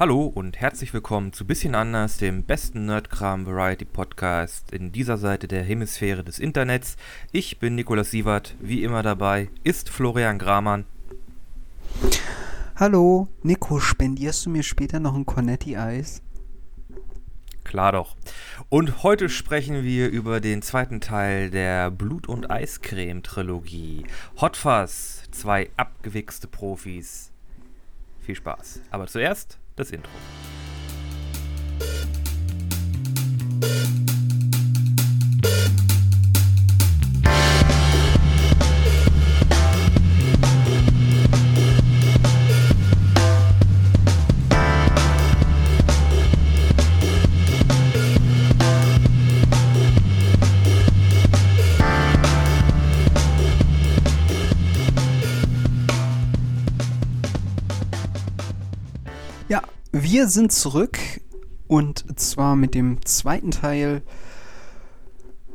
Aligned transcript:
Hallo 0.00 0.26
und 0.26 0.60
herzlich 0.60 0.94
willkommen 0.94 1.32
zu 1.32 1.44
Bisschen 1.44 1.74
anders, 1.74 2.18
dem 2.18 2.44
besten 2.44 2.86
Nerdkram 2.86 3.46
Variety 3.46 3.84
Podcast 3.84 4.70
in 4.70 4.92
dieser 4.92 5.18
Seite 5.18 5.48
der 5.48 5.64
Hemisphäre 5.64 6.22
des 6.22 6.38
Internets. 6.38 6.96
Ich 7.32 7.58
bin 7.58 7.74
Nikolaus 7.74 8.12
Sievert, 8.12 8.54
wie 8.60 8.84
immer 8.84 9.02
dabei 9.02 9.48
ist 9.64 9.90
Florian 9.90 10.38
Gramann. 10.38 10.84
Hallo, 12.76 13.26
Nico, 13.42 13.80
spendierst 13.80 14.46
du 14.46 14.50
mir 14.50 14.62
später 14.62 15.00
noch 15.00 15.16
ein 15.16 15.26
Cornetti-Eis? 15.26 16.22
Klar 17.64 17.90
doch. 17.90 18.16
Und 18.68 19.02
heute 19.02 19.28
sprechen 19.28 19.82
wir 19.82 20.10
über 20.10 20.38
den 20.38 20.62
zweiten 20.62 21.00
Teil 21.00 21.50
der 21.50 21.90
Blut- 21.90 22.28
und 22.28 22.52
Eiscreme-Trilogie. 22.52 24.04
Hot 24.40 24.56
Fuzz, 24.56 25.24
zwei 25.32 25.70
abgewichste 25.76 26.46
Profis. 26.46 27.32
Viel 28.20 28.36
Spaß. 28.36 28.82
Aber 28.92 29.08
zuerst 29.08 29.57
das 29.78 29.90
Intro. 29.92 30.10
Wir 60.18 60.26
sind 60.26 60.50
zurück 60.50 60.98
und 61.68 62.18
zwar 62.18 62.56
mit 62.56 62.74
dem 62.74 63.06
zweiten 63.06 63.52
Teil. 63.52 64.02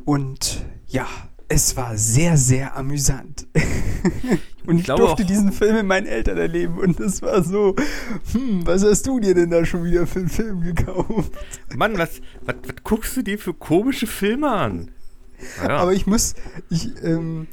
Und 0.06 0.64
ja, 0.86 1.06
es 1.48 1.76
war 1.76 1.98
sehr, 1.98 2.38
sehr 2.38 2.74
amüsant. 2.74 3.46
und 4.66 4.76
ich, 4.76 4.80
ich 4.80 4.86
durfte 4.86 5.22
auch. 5.22 5.26
diesen 5.26 5.52
Film 5.52 5.74
mit 5.76 5.84
meinen 5.84 6.06
Eltern 6.06 6.38
erleben 6.38 6.78
und 6.78 6.98
es 6.98 7.20
war 7.20 7.44
so, 7.44 7.76
hm, 8.32 8.66
was 8.66 8.82
hast 8.82 9.06
du 9.06 9.20
dir 9.20 9.34
denn 9.34 9.50
da 9.50 9.66
schon 9.66 9.84
wieder 9.84 10.06
für 10.06 10.20
einen 10.20 10.30
Film 10.30 10.62
gekauft? 10.62 11.32
Mann, 11.76 11.98
was, 11.98 12.22
was, 12.40 12.56
was 12.66 12.76
guckst 12.84 13.14
du 13.18 13.22
dir 13.22 13.38
für 13.38 13.52
komische 13.52 14.06
Filme 14.06 14.50
an? 14.50 14.92
Ja. 15.62 15.76
Aber 15.76 15.92
ich 15.92 16.06
muss, 16.06 16.36
ich, 16.70 16.88
ähm, 17.02 17.48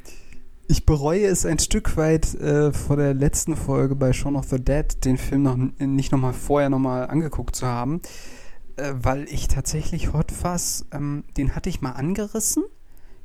ich 0.72 0.86
bereue 0.86 1.26
es 1.26 1.44
ein 1.44 1.58
Stück 1.58 1.98
weit 1.98 2.34
äh, 2.34 2.72
vor 2.72 2.96
der 2.96 3.12
letzten 3.12 3.56
Folge 3.56 3.94
bei 3.94 4.14
Shaun 4.14 4.36
of 4.36 4.48
the 4.48 4.58
Dead, 4.58 4.86
den 5.04 5.18
Film 5.18 5.42
noch 5.42 5.56
nicht 5.56 6.12
nochmal 6.12 6.32
vorher 6.32 6.70
nochmal 6.70 7.08
angeguckt 7.08 7.54
zu 7.54 7.66
haben, 7.66 8.00
äh, 8.76 8.94
weil 8.96 9.24
ich 9.24 9.48
tatsächlich 9.48 10.14
Hot 10.14 10.32
Fuzz, 10.32 10.86
ähm, 10.90 11.24
den 11.36 11.54
hatte 11.54 11.68
ich 11.68 11.82
mal 11.82 11.90
angerissen. 11.90 12.64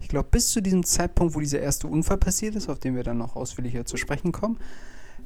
Ich 0.02 0.10
glaube, 0.10 0.28
bis 0.30 0.50
zu 0.50 0.60
diesem 0.60 0.84
Zeitpunkt, 0.84 1.36
wo 1.36 1.40
dieser 1.40 1.62
erste 1.62 1.88
Unfall 1.88 2.18
passiert 2.18 2.54
ist, 2.56 2.68
auf 2.68 2.80
den 2.80 2.98
wir 2.98 3.04
dann 3.04 3.18
noch 3.18 3.38
ausführlicher 3.38 3.86
zu 3.86 3.96
sprechen 3.96 4.34
kommen. 4.34 4.58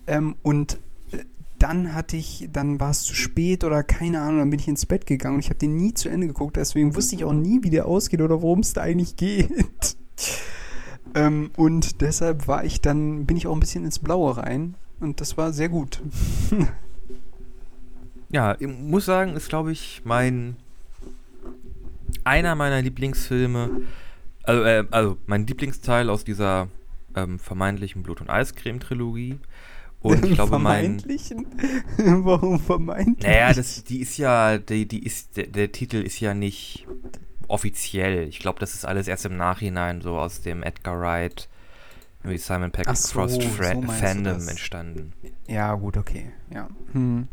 Ähm, 0.06 0.36
und 0.44 0.78
äh, 1.12 1.24
dann 1.58 1.96
hatte 1.96 2.18
ich, 2.18 2.50
dann 2.54 2.80
war 2.80 2.92
es 2.92 3.02
zu 3.02 3.16
spät 3.16 3.64
oder 3.64 3.82
keine 3.82 4.22
Ahnung, 4.22 4.38
dann 4.42 4.50
bin 4.52 4.60
ich 4.60 4.68
ins 4.68 4.86
Bett 4.86 5.08
gegangen 5.08 5.38
und 5.38 5.40
ich 5.40 5.50
habe 5.50 5.58
den 5.58 5.76
nie 5.76 5.96
zu 5.96 6.08
Ende 6.08 6.28
geguckt, 6.28 6.56
deswegen 6.56 6.96
wusste 6.96 7.16
ich 7.16 7.24
auch 7.24 7.34
nie, 7.34 7.64
wie 7.64 7.72
der 7.72 7.88
ausgeht 7.88 8.22
oder 8.22 8.44
worum 8.44 8.60
es 8.60 8.74
da 8.74 8.82
eigentlich 8.82 9.16
geht. 9.16 9.50
Ähm, 11.16 11.52
und 11.58 12.02
deshalb 12.02 12.48
war 12.48 12.64
ich 12.64 12.82
dann, 12.82 13.26
bin 13.26 13.38
ich 13.38 13.48
auch 13.48 13.54
ein 13.54 13.60
bisschen 13.60 13.86
ins 13.86 14.00
Blaue 14.00 14.38
rein 14.38 14.76
und 15.00 15.22
das 15.22 15.38
war 15.38 15.52
sehr 15.52 15.70
gut. 15.70 16.02
ja, 18.30 18.56
ich 18.60 18.68
muss 18.68 19.06
sagen, 19.06 19.36
ist 19.36 19.50
glaube 19.50 19.72
ich 19.72 20.02
mein 20.06 20.56
einer 22.24 22.56
meiner 22.56 22.82
Lieblingsfilme, 22.82 23.82
also, 24.44 24.64
äh, 24.64 24.86
also 24.92 25.18
mein 25.26 25.48
Lieblingsteil 25.48 26.10
aus 26.10 26.24
dieser 26.24 26.68
ähm, 27.16 27.40
vermeintlichen 27.40 28.04
Blut- 28.04 28.22
und 28.22 28.30
Eiscreme-Trilogie. 28.30 29.40
Und 30.02 30.26
ich 30.26 30.34
glaube, 30.36 30.52
vermeintlichen? 30.52 31.46
Warum 31.98 32.60
vermeintlich? 32.60 33.28
Naja, 33.28 33.54
das, 33.54 33.84
die 33.84 34.02
ist 34.02 34.18
ja, 34.18 34.58
die, 34.58 34.88
die 34.88 35.04
ist, 35.04 35.38
der, 35.38 35.48
der 35.48 35.72
Titel 35.72 35.98
ist 35.98 36.20
ja 36.20 36.34
nicht 36.34 36.88
offiziell. 37.52 38.28
Ich 38.28 38.40
glaube, 38.40 38.60
das 38.60 38.74
ist 38.74 38.86
alles 38.86 39.08
erst 39.08 39.26
im 39.26 39.38
Nachhinein 39.38 40.02
so 40.02 40.18
aus 40.18 40.42
dem 40.42 40.64
Edgar 40.64 41.00
Wright 41.00 41.50
wie 42.24 42.38
Simon 42.38 42.72
Peck 42.72 42.86
so, 42.96 43.14
Crossed 43.14 43.42
so 43.42 43.50
Fandom 43.50 44.48
entstanden. 44.48 45.14
Ja, 45.48 45.74
gut, 45.74 45.98
okay. 45.98 46.32
Ja. 46.54 46.70
Hm. 46.94 47.28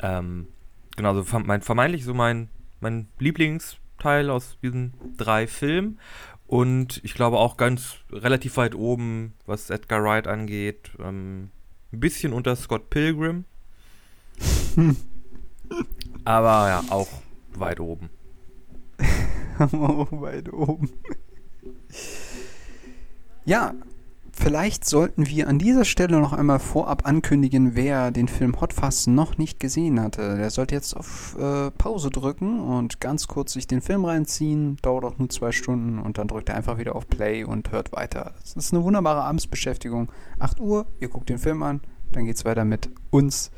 Ähm, 0.00 0.48
genau, 0.96 1.20
so 1.20 1.38
mein, 1.40 1.60
vermeintlich 1.60 2.04
so 2.04 2.14
mein, 2.14 2.48
mein 2.80 3.08
Lieblingsteil 3.18 4.30
aus 4.30 4.58
diesen 4.62 4.94
drei 5.16 5.46
Filmen. 5.46 5.98
Und 6.46 7.00
ich 7.04 7.14
glaube 7.14 7.38
auch 7.38 7.56
ganz 7.56 7.96
relativ 8.10 8.56
weit 8.56 8.74
oben, 8.74 9.34
was 9.44 9.70
Edgar 9.70 10.02
Wright 10.02 10.26
angeht. 10.26 10.90
Ähm, 10.98 11.50
ein 11.92 12.00
bisschen 12.00 12.32
unter 12.32 12.56
Scott 12.56 12.90
Pilgrim. 12.90 13.44
Aber 16.24 16.68
ja, 16.68 16.84
auch 16.90 17.08
weit 17.54 17.80
oben. 17.80 18.10
weit 20.10 20.52
oben. 20.52 20.90
Ja, 23.44 23.74
vielleicht 24.32 24.84
sollten 24.84 25.26
wir 25.26 25.48
an 25.48 25.58
dieser 25.58 25.84
Stelle 25.84 26.20
noch 26.20 26.32
einmal 26.32 26.58
vorab 26.58 27.06
ankündigen, 27.06 27.74
wer 27.74 28.10
den 28.10 28.28
Film 28.28 28.60
Hot 28.60 28.72
Fuzz 28.72 29.06
noch 29.06 29.38
nicht 29.38 29.58
gesehen 29.58 30.00
hatte. 30.00 30.36
Der 30.36 30.50
sollte 30.50 30.74
jetzt 30.74 30.94
auf 30.94 31.36
äh, 31.38 31.70
Pause 31.72 32.10
drücken 32.10 32.60
und 32.60 33.00
ganz 33.00 33.26
kurz 33.26 33.54
sich 33.54 33.66
den 33.66 33.80
Film 33.80 34.04
reinziehen. 34.04 34.76
Dauert 34.82 35.04
auch 35.04 35.18
nur 35.18 35.28
zwei 35.30 35.50
Stunden 35.50 35.98
und 35.98 36.18
dann 36.18 36.28
drückt 36.28 36.50
er 36.50 36.56
einfach 36.56 36.78
wieder 36.78 36.94
auf 36.94 37.08
Play 37.08 37.42
und 37.44 37.72
hört 37.72 37.92
weiter. 37.92 38.34
Das 38.40 38.54
ist 38.54 38.72
eine 38.72 38.84
wunderbare 38.84 39.22
Abendsbeschäftigung. 39.22 40.12
8 40.38 40.60
Uhr, 40.60 40.86
ihr 41.00 41.08
guckt 41.08 41.28
den 41.28 41.38
Film 41.38 41.62
an, 41.62 41.80
dann 42.12 42.26
geht 42.26 42.36
es 42.36 42.44
weiter 42.44 42.64
mit 42.64 42.90
uns, 43.10 43.50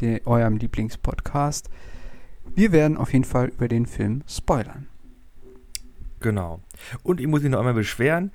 die, 0.00 0.20
eurem 0.26 0.56
Lieblingspodcast. 0.56 1.70
Wir 2.54 2.72
werden 2.72 2.96
auf 2.96 3.12
jeden 3.12 3.24
Fall 3.24 3.48
über 3.48 3.68
den 3.68 3.86
Film 3.86 4.22
spoilern. 4.26 4.86
Genau. 6.24 6.62
Und 7.02 7.20
ich 7.20 7.26
muss 7.26 7.42
mich 7.42 7.50
noch 7.50 7.58
einmal 7.58 7.74
beschweren. 7.74 8.32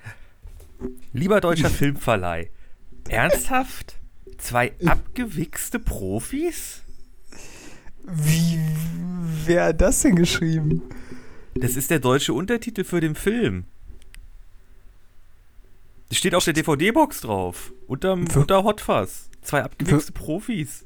Lieber 1.11 1.41
deutscher 1.41 1.69
Filmverleih, 1.71 2.51
ernsthaft? 3.09 3.95
Zwei 4.37 4.73
abgewichste 4.85 5.79
Profis? 5.79 6.83
Wie, 8.03 8.59
wer 9.45 9.65
hat 9.65 9.81
das 9.81 10.03
denn 10.03 10.15
geschrieben? 10.15 10.83
Das 11.55 11.75
ist 11.75 11.89
der 11.89 11.97
deutsche 11.97 12.31
Untertitel 12.31 12.83
für 12.83 13.01
den 13.01 13.15
Film. 13.15 13.65
Das 16.09 16.19
steht 16.19 16.35
auf 16.35 16.45
der 16.45 16.53
DVD-Box 16.53 17.21
drauf. 17.21 17.73
Unterm, 17.87 18.25
unter 18.35 18.63
Hot 18.63 18.81
Fuzz. 18.81 19.31
Zwei 19.41 19.63
abgewichste 19.63 20.11
Profis. 20.11 20.85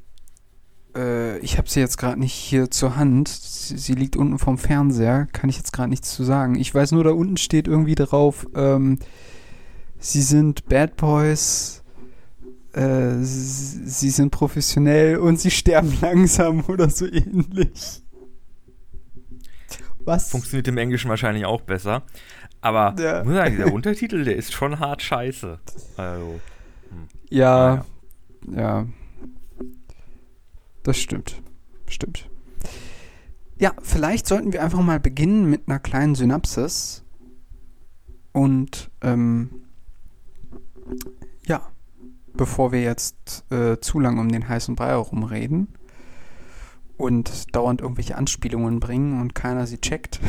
Äh, 0.96 1.40
ich 1.40 1.58
habe 1.58 1.70
sie 1.70 1.80
jetzt 1.80 1.98
gerade 1.98 2.20
nicht 2.20 2.34
hier 2.34 2.70
zur 2.70 2.96
Hand. 2.96 3.28
Sie, 3.28 3.78
sie, 3.78 3.94
liegt 3.94 4.16
unten 4.16 4.40
vom 4.40 4.58
Fernseher. 4.58 5.28
Kann 5.32 5.50
ich 5.50 5.58
jetzt 5.58 5.74
gerade 5.74 5.90
nichts 5.90 6.14
zu 6.14 6.24
sagen. 6.24 6.56
Ich 6.56 6.74
weiß 6.74 6.92
nur, 6.92 7.04
da 7.04 7.12
unten 7.12 7.38
steht 7.38 7.68
irgendwie 7.68 7.96
drauf, 7.96 8.48
ähm, 8.56 9.00
sie 10.00 10.22
sind 10.22 10.68
Bad 10.68 10.98
Boys, 10.98 11.84
äh, 12.74 13.16
sie, 13.20 13.88
sie 13.88 14.10
sind 14.10 14.32
professionell 14.32 15.18
und 15.18 15.40
sie 15.40 15.52
sterben 15.52 15.98
langsam 16.02 16.64
oder 16.68 16.90
so 16.90 17.06
ähnlich. 17.06 18.02
Was? 20.06 20.32
Funktioniert 20.32 20.68
im 20.68 20.78
Englischen 20.78 21.10
wahrscheinlich 21.10 21.46
auch 21.46 21.62
besser. 21.62 22.04
Aber 22.60 22.96
ja. 23.00 23.24
muss 23.24 23.34
sagen, 23.34 23.58
der 23.58 23.74
Untertitel, 23.74 24.24
der 24.24 24.36
ist 24.36 24.54
schon 24.54 24.80
hart 24.80 25.02
scheiße. 25.02 25.60
Also, 25.98 26.40
hm. 26.90 27.08
ja, 27.30 27.86
ja. 28.48 28.56
ja. 28.56 28.86
Das 30.84 30.98
stimmt. 30.98 31.42
Stimmt. 31.88 32.30
Ja, 33.58 33.74
vielleicht 33.82 34.28
sollten 34.28 34.52
wir 34.52 34.64
einfach 34.64 34.82
mal 34.82 35.00
beginnen 35.00 35.50
mit 35.50 35.68
einer 35.68 35.80
kleinen 35.80 36.16
Synapsis. 36.16 37.04
Und 38.34 38.92
ähm, 39.02 39.64
ja, 41.46 41.62
bevor 42.34 42.72
wir 42.72 42.82
jetzt 42.82 43.46
äh, 43.52 43.80
zu 43.80 44.00
lang 44.00 44.18
um 44.18 44.30
den 44.30 44.48
heißen 44.48 44.76
Brei 44.76 44.90
herumreden 44.90 45.70
und 46.98 47.56
dauernd 47.56 47.82
irgendwelche 47.82 48.18
Anspielungen 48.18 48.80
bringen 48.80 49.22
und 49.22 49.36
keiner 49.36 49.68
sie 49.68 49.78
checkt, 49.80 50.20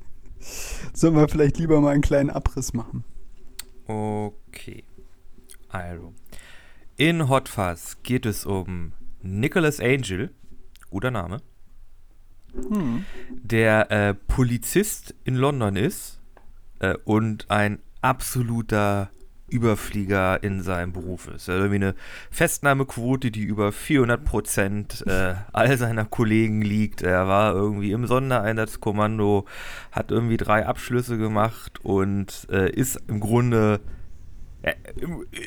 sollen 0.92 1.16
wir 1.16 1.28
vielleicht 1.28 1.58
lieber 1.58 1.80
mal 1.80 1.92
einen 1.92 2.02
kleinen 2.02 2.30
Abriss 2.30 2.72
machen. 2.72 3.04
Okay. 3.86 4.84
Also, 5.68 6.14
in 6.96 7.28
Hot 7.28 7.48
Fuzz 7.48 7.98
geht 8.02 8.24
es 8.24 8.46
um 8.46 8.92
Nicholas 9.22 9.80
Angel, 9.80 10.30
guter 10.90 11.10
Name, 11.10 11.38
hm. 12.54 13.04
der 13.28 13.90
äh, 13.90 14.14
Polizist 14.14 15.14
in 15.24 15.36
London 15.36 15.76
ist 15.76 16.20
äh, 16.80 16.94
und 17.04 17.50
ein 17.50 17.78
absoluter 18.00 19.10
Überflieger 19.50 20.42
in 20.42 20.62
seinem 20.62 20.92
Beruf 20.92 21.28
ist. 21.28 21.48
Er 21.48 21.54
hat 21.54 21.60
irgendwie 21.62 21.86
eine 21.86 21.94
Festnahmequote, 22.30 23.30
die 23.30 23.42
über 23.42 23.72
400 23.72 24.24
Prozent 24.24 25.04
äh, 25.06 25.34
all 25.52 25.76
seiner 25.76 26.04
Kollegen 26.04 26.62
liegt. 26.62 27.02
Er 27.02 27.26
war 27.26 27.54
irgendwie 27.54 27.90
im 27.90 28.06
Sondereinsatzkommando, 28.06 29.46
hat 29.90 30.10
irgendwie 30.12 30.36
drei 30.36 30.66
Abschlüsse 30.66 31.18
gemacht 31.18 31.84
und 31.84 32.46
äh, 32.50 32.70
ist 32.70 33.00
im 33.08 33.20
Grunde 33.20 33.80
äh, 34.62 34.74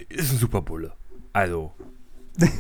ist 0.10 0.34
ein 0.34 0.38
super 0.38 0.62
Bulle. 0.62 0.94
Also 1.32 1.74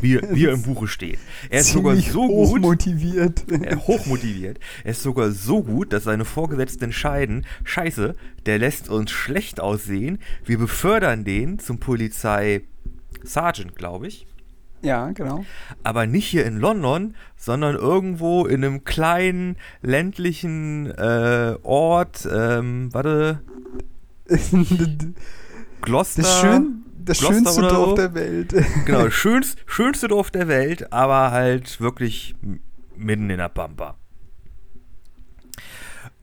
wie, 0.01 0.19
wie 0.31 0.45
er 0.45 0.53
im 0.53 0.61
Buche 0.61 0.87
steht. 0.87 1.19
Er 1.49 1.61
ist 1.61 1.71
sogar 1.71 1.95
so 1.95 2.27
gut. 2.27 2.49
Hochmotiviert. 2.49 3.43
Äh, 3.63 3.75
hochmotiviert. 3.75 4.59
Er 4.83 4.91
ist 4.91 5.03
sogar 5.03 5.31
so 5.31 5.63
gut, 5.63 5.93
dass 5.93 6.03
seine 6.03 6.25
Vorgesetzten 6.25 6.85
entscheiden: 6.85 7.45
Scheiße, 7.63 8.15
der 8.45 8.59
lässt 8.59 8.89
uns 8.89 9.11
schlecht 9.11 9.59
aussehen. 9.59 10.19
Wir 10.45 10.57
befördern 10.57 11.23
den 11.23 11.59
zum 11.59 11.79
Polizei 11.79 12.61
Sergeant, 13.23 13.75
glaube 13.75 14.07
ich. 14.07 14.27
Ja, 14.81 15.11
genau. 15.11 15.45
Aber 15.81 16.05
nicht 16.05 16.27
hier 16.27 16.45
in 16.45 16.57
London, 16.57 17.15
sondern 17.37 17.75
irgendwo 17.75 18.45
in 18.45 18.65
einem 18.65 18.83
kleinen 18.83 19.55
ländlichen 19.81 20.91
äh, 20.91 21.55
Ort. 21.63 22.27
Ähm, 22.29 22.89
warte. 22.93 23.39
Gloucester. 25.81 26.21
Das, 26.21 26.41
schön, 26.41 26.82
das 27.05 27.19
Gloucester 27.19 27.51
schönste 27.53 27.61
Dorf 27.73 27.89
so. 27.91 27.95
der 27.95 28.13
Welt. 28.13 28.53
Genau, 28.85 29.09
schönst, 29.11 29.57
schönste 29.65 30.07
Dorf 30.07 30.31
der 30.31 30.47
Welt, 30.47 30.91
aber 30.93 31.31
halt 31.31 31.79
wirklich 31.81 32.35
mitten 32.95 33.29
in 33.29 33.37
der 33.37 33.49
Pampa. 33.49 33.97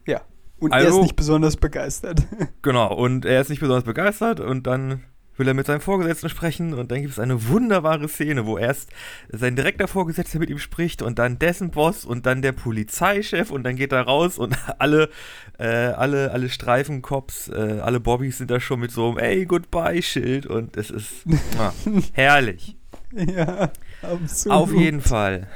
ja. 0.05 0.21
Und 0.59 0.71
er 0.73 0.79
ist 0.81 0.85
Also- 0.87 1.01
nicht 1.01 1.15
besonders 1.15 1.57
begeistert. 1.57 2.27
Genau, 2.61 2.93
und 2.93 3.25
er 3.25 3.41
ist 3.41 3.49
nicht 3.49 3.59
besonders 3.59 3.83
begeistert 3.83 4.39
und 4.39 4.67
dann 4.67 5.03
will 5.41 5.47
er 5.47 5.55
mit 5.55 5.65
seinem 5.65 5.81
Vorgesetzten 5.81 6.29
sprechen 6.29 6.75
und 6.75 6.91
dann 6.91 7.01
gibt 7.01 7.13
es 7.13 7.19
eine 7.19 7.47
wunderbare 7.47 8.07
Szene, 8.07 8.45
wo 8.45 8.59
erst 8.59 8.91
sein 9.29 9.55
direkter 9.55 9.87
Vorgesetzter 9.87 10.37
mit 10.37 10.51
ihm 10.51 10.59
spricht 10.59 11.01
und 11.01 11.17
dann 11.17 11.39
dessen 11.39 11.71
Boss 11.71 12.05
und 12.05 12.27
dann 12.27 12.43
der 12.43 12.51
Polizeichef 12.51 13.49
und 13.49 13.63
dann 13.63 13.75
geht 13.75 13.91
er 13.91 14.03
raus 14.03 14.37
und 14.37 14.55
alle, 14.77 15.09
äh, 15.57 15.65
alle, 15.65 16.29
alle 16.29 16.47
Streifencops, 16.47 17.47
äh, 17.47 17.79
alle 17.81 17.99
Bobbys 17.99 18.37
sind 18.37 18.51
da 18.51 18.59
schon 18.59 18.79
mit 18.79 18.91
so 18.91 19.09
einem 19.09 19.17
Ey, 19.17 19.45
Goodbye-Schild 19.45 20.45
und 20.45 20.77
es 20.77 20.91
ist 20.91 21.25
ah, 21.57 21.73
herrlich. 22.13 22.77
ja, 23.11 23.71
absolut. 24.03 24.55
Auf 24.55 24.73
jeden 24.73 25.01
Fall 25.01 25.47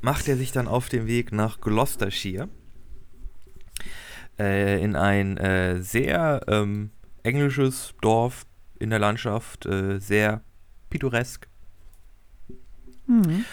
macht 0.00 0.26
er 0.26 0.38
sich 0.38 0.52
dann 0.52 0.66
auf 0.66 0.88
den 0.88 1.06
Weg 1.06 1.32
nach 1.32 1.60
Gloucestershire 1.60 2.48
äh, 4.38 4.82
in 4.82 4.96
ein 4.96 5.36
äh, 5.36 5.82
sehr 5.82 6.40
ähm, 6.48 6.92
englisches 7.22 7.94
Dorf 8.00 8.46
in 8.78 8.90
der 8.90 8.98
Landschaft, 8.98 9.66
äh, 9.66 9.98
sehr 9.98 10.42
pittoresk 10.90 11.48
Mhm. 13.06 13.44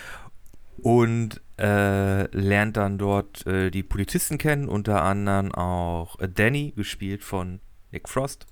und 0.81 1.41
äh, 1.57 2.23
lernt 2.35 2.75
dann 2.75 2.97
dort 2.97 3.47
äh, 3.47 3.71
die 3.71 3.83
Polizisten 3.83 4.37
kennen, 4.37 4.67
unter 4.67 5.03
anderem 5.03 5.53
auch 5.53 6.19
äh, 6.19 6.27
Danny, 6.27 6.73
gespielt 6.75 7.23
von 7.23 7.61
Nick 7.91 8.09
Frost. 8.09 8.45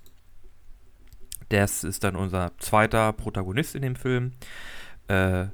Das 1.50 1.84
ist 1.84 2.04
dann 2.04 2.16
unser 2.16 2.52
zweiter 2.58 3.12
Protagonist 3.12 3.74
in 3.74 3.82
dem 3.82 3.96
Film, 3.96 4.32
äh, 5.08 5.46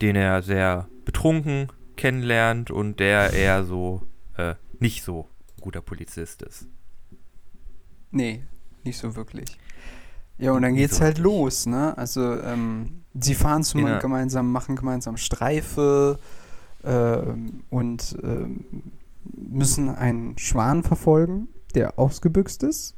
den 0.00 0.14
er 0.14 0.42
sehr 0.42 0.88
betrunken 1.04 1.66
kennenlernt 1.96 2.70
und 2.70 3.00
der 3.00 3.32
eher 3.32 3.64
so 3.64 4.06
äh, 4.36 4.54
nicht 4.78 5.02
so 5.02 5.28
guter 5.60 5.82
Polizist 5.82 6.42
ist. 6.42 6.68
Nee, 8.12 8.44
nicht 8.84 8.98
so 8.98 9.16
wirklich. 9.16 9.58
Ja, 10.38 10.52
und 10.52 10.62
dann 10.62 10.74
geht's 10.74 10.96
so 10.96 11.02
halt 11.02 11.18
wirklich. 11.18 11.24
los, 11.24 11.66
ne? 11.66 11.96
Also, 11.98 12.40
ähm, 12.40 13.02
sie 13.18 13.34
fahren 13.34 13.62
zum 13.62 13.84
der- 13.84 13.98
gemeinsam, 13.98 14.50
machen 14.52 14.76
gemeinsam 14.76 15.16
Streife 15.16 16.18
ähm, 16.82 17.62
und 17.68 18.16
ähm, 18.22 18.64
müssen 19.24 19.88
einen 19.90 20.38
Schwan 20.38 20.82
verfolgen, 20.82 21.48
der 21.74 21.98
ausgebüxt 21.98 22.62
ist. 22.62 22.94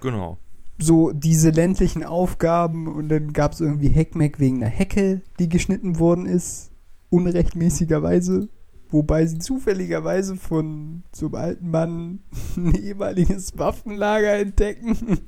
Genau. 0.00 0.38
So 0.80 1.12
diese 1.12 1.50
ländlichen 1.50 2.04
Aufgaben 2.04 2.86
und 2.86 3.08
dann 3.08 3.32
gab 3.32 3.52
es 3.52 3.60
irgendwie 3.60 3.88
Heckmeck 3.88 4.38
wegen 4.38 4.56
einer 4.56 4.66
Hecke, 4.70 5.22
die 5.38 5.48
geschnitten 5.48 5.98
worden 5.98 6.26
ist, 6.26 6.70
unrechtmäßigerweise. 7.10 8.48
Wobei 8.90 9.26
sie 9.26 9.38
zufälligerweise 9.38 10.36
von 10.36 11.02
so 11.12 11.26
einem 11.26 11.34
alten 11.34 11.70
Mann 11.70 12.20
ein 12.56 12.74
ehemaliges 12.74 13.58
Waffenlager 13.58 14.34
entdecken. 14.34 15.20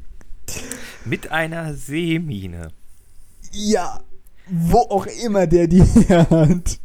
Mit 1.05 1.31
einer 1.31 1.75
Seemine. 1.75 2.69
Ja, 3.53 4.01
wo 4.49 4.79
auch 4.79 5.07
immer 5.25 5.47
der 5.47 5.67
die 5.67 5.83
her 5.83 6.29
hat. 6.31 6.81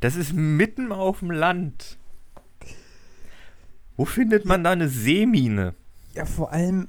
Das 0.00 0.16
ist 0.16 0.32
mitten 0.32 0.92
auf 0.92 1.20
dem 1.20 1.30
Land. 1.30 1.98
Wo 3.96 4.04
findet 4.04 4.44
man 4.44 4.62
da 4.62 4.72
eine 4.72 4.88
Seemine? 4.88 5.74
Ja, 6.14 6.24
vor 6.24 6.52
allem, 6.52 6.88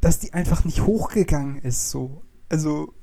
dass 0.00 0.20
die 0.20 0.32
einfach 0.32 0.64
nicht 0.64 0.86
hochgegangen 0.86 1.58
ist, 1.58 1.90
so. 1.90 2.22
Also, 2.48 2.94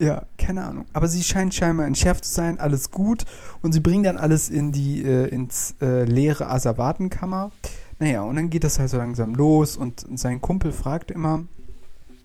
ja, 0.00 0.24
keine 0.38 0.64
Ahnung. 0.64 0.86
Aber 0.94 1.08
sie 1.08 1.22
scheint 1.22 1.54
scheinbar 1.54 1.86
entschärft 1.86 2.24
zu 2.24 2.32
sein, 2.32 2.58
alles 2.58 2.90
gut. 2.90 3.24
Und 3.60 3.72
sie 3.72 3.80
bringen 3.80 4.02
dann 4.02 4.16
alles 4.16 4.48
in 4.48 4.72
die, 4.72 5.04
äh, 5.04 5.28
ins 5.28 5.74
äh, 5.80 6.04
leere 6.04 6.48
Asservatenkammer. 6.48 7.52
Naja, 7.98 8.22
und 8.22 8.36
dann 8.36 8.48
geht 8.48 8.64
das 8.64 8.78
halt 8.78 8.88
so 8.88 8.96
langsam 8.96 9.34
los 9.34 9.76
und 9.76 10.06
sein 10.14 10.40
Kumpel 10.40 10.72
fragt 10.72 11.10
immer, 11.10 11.44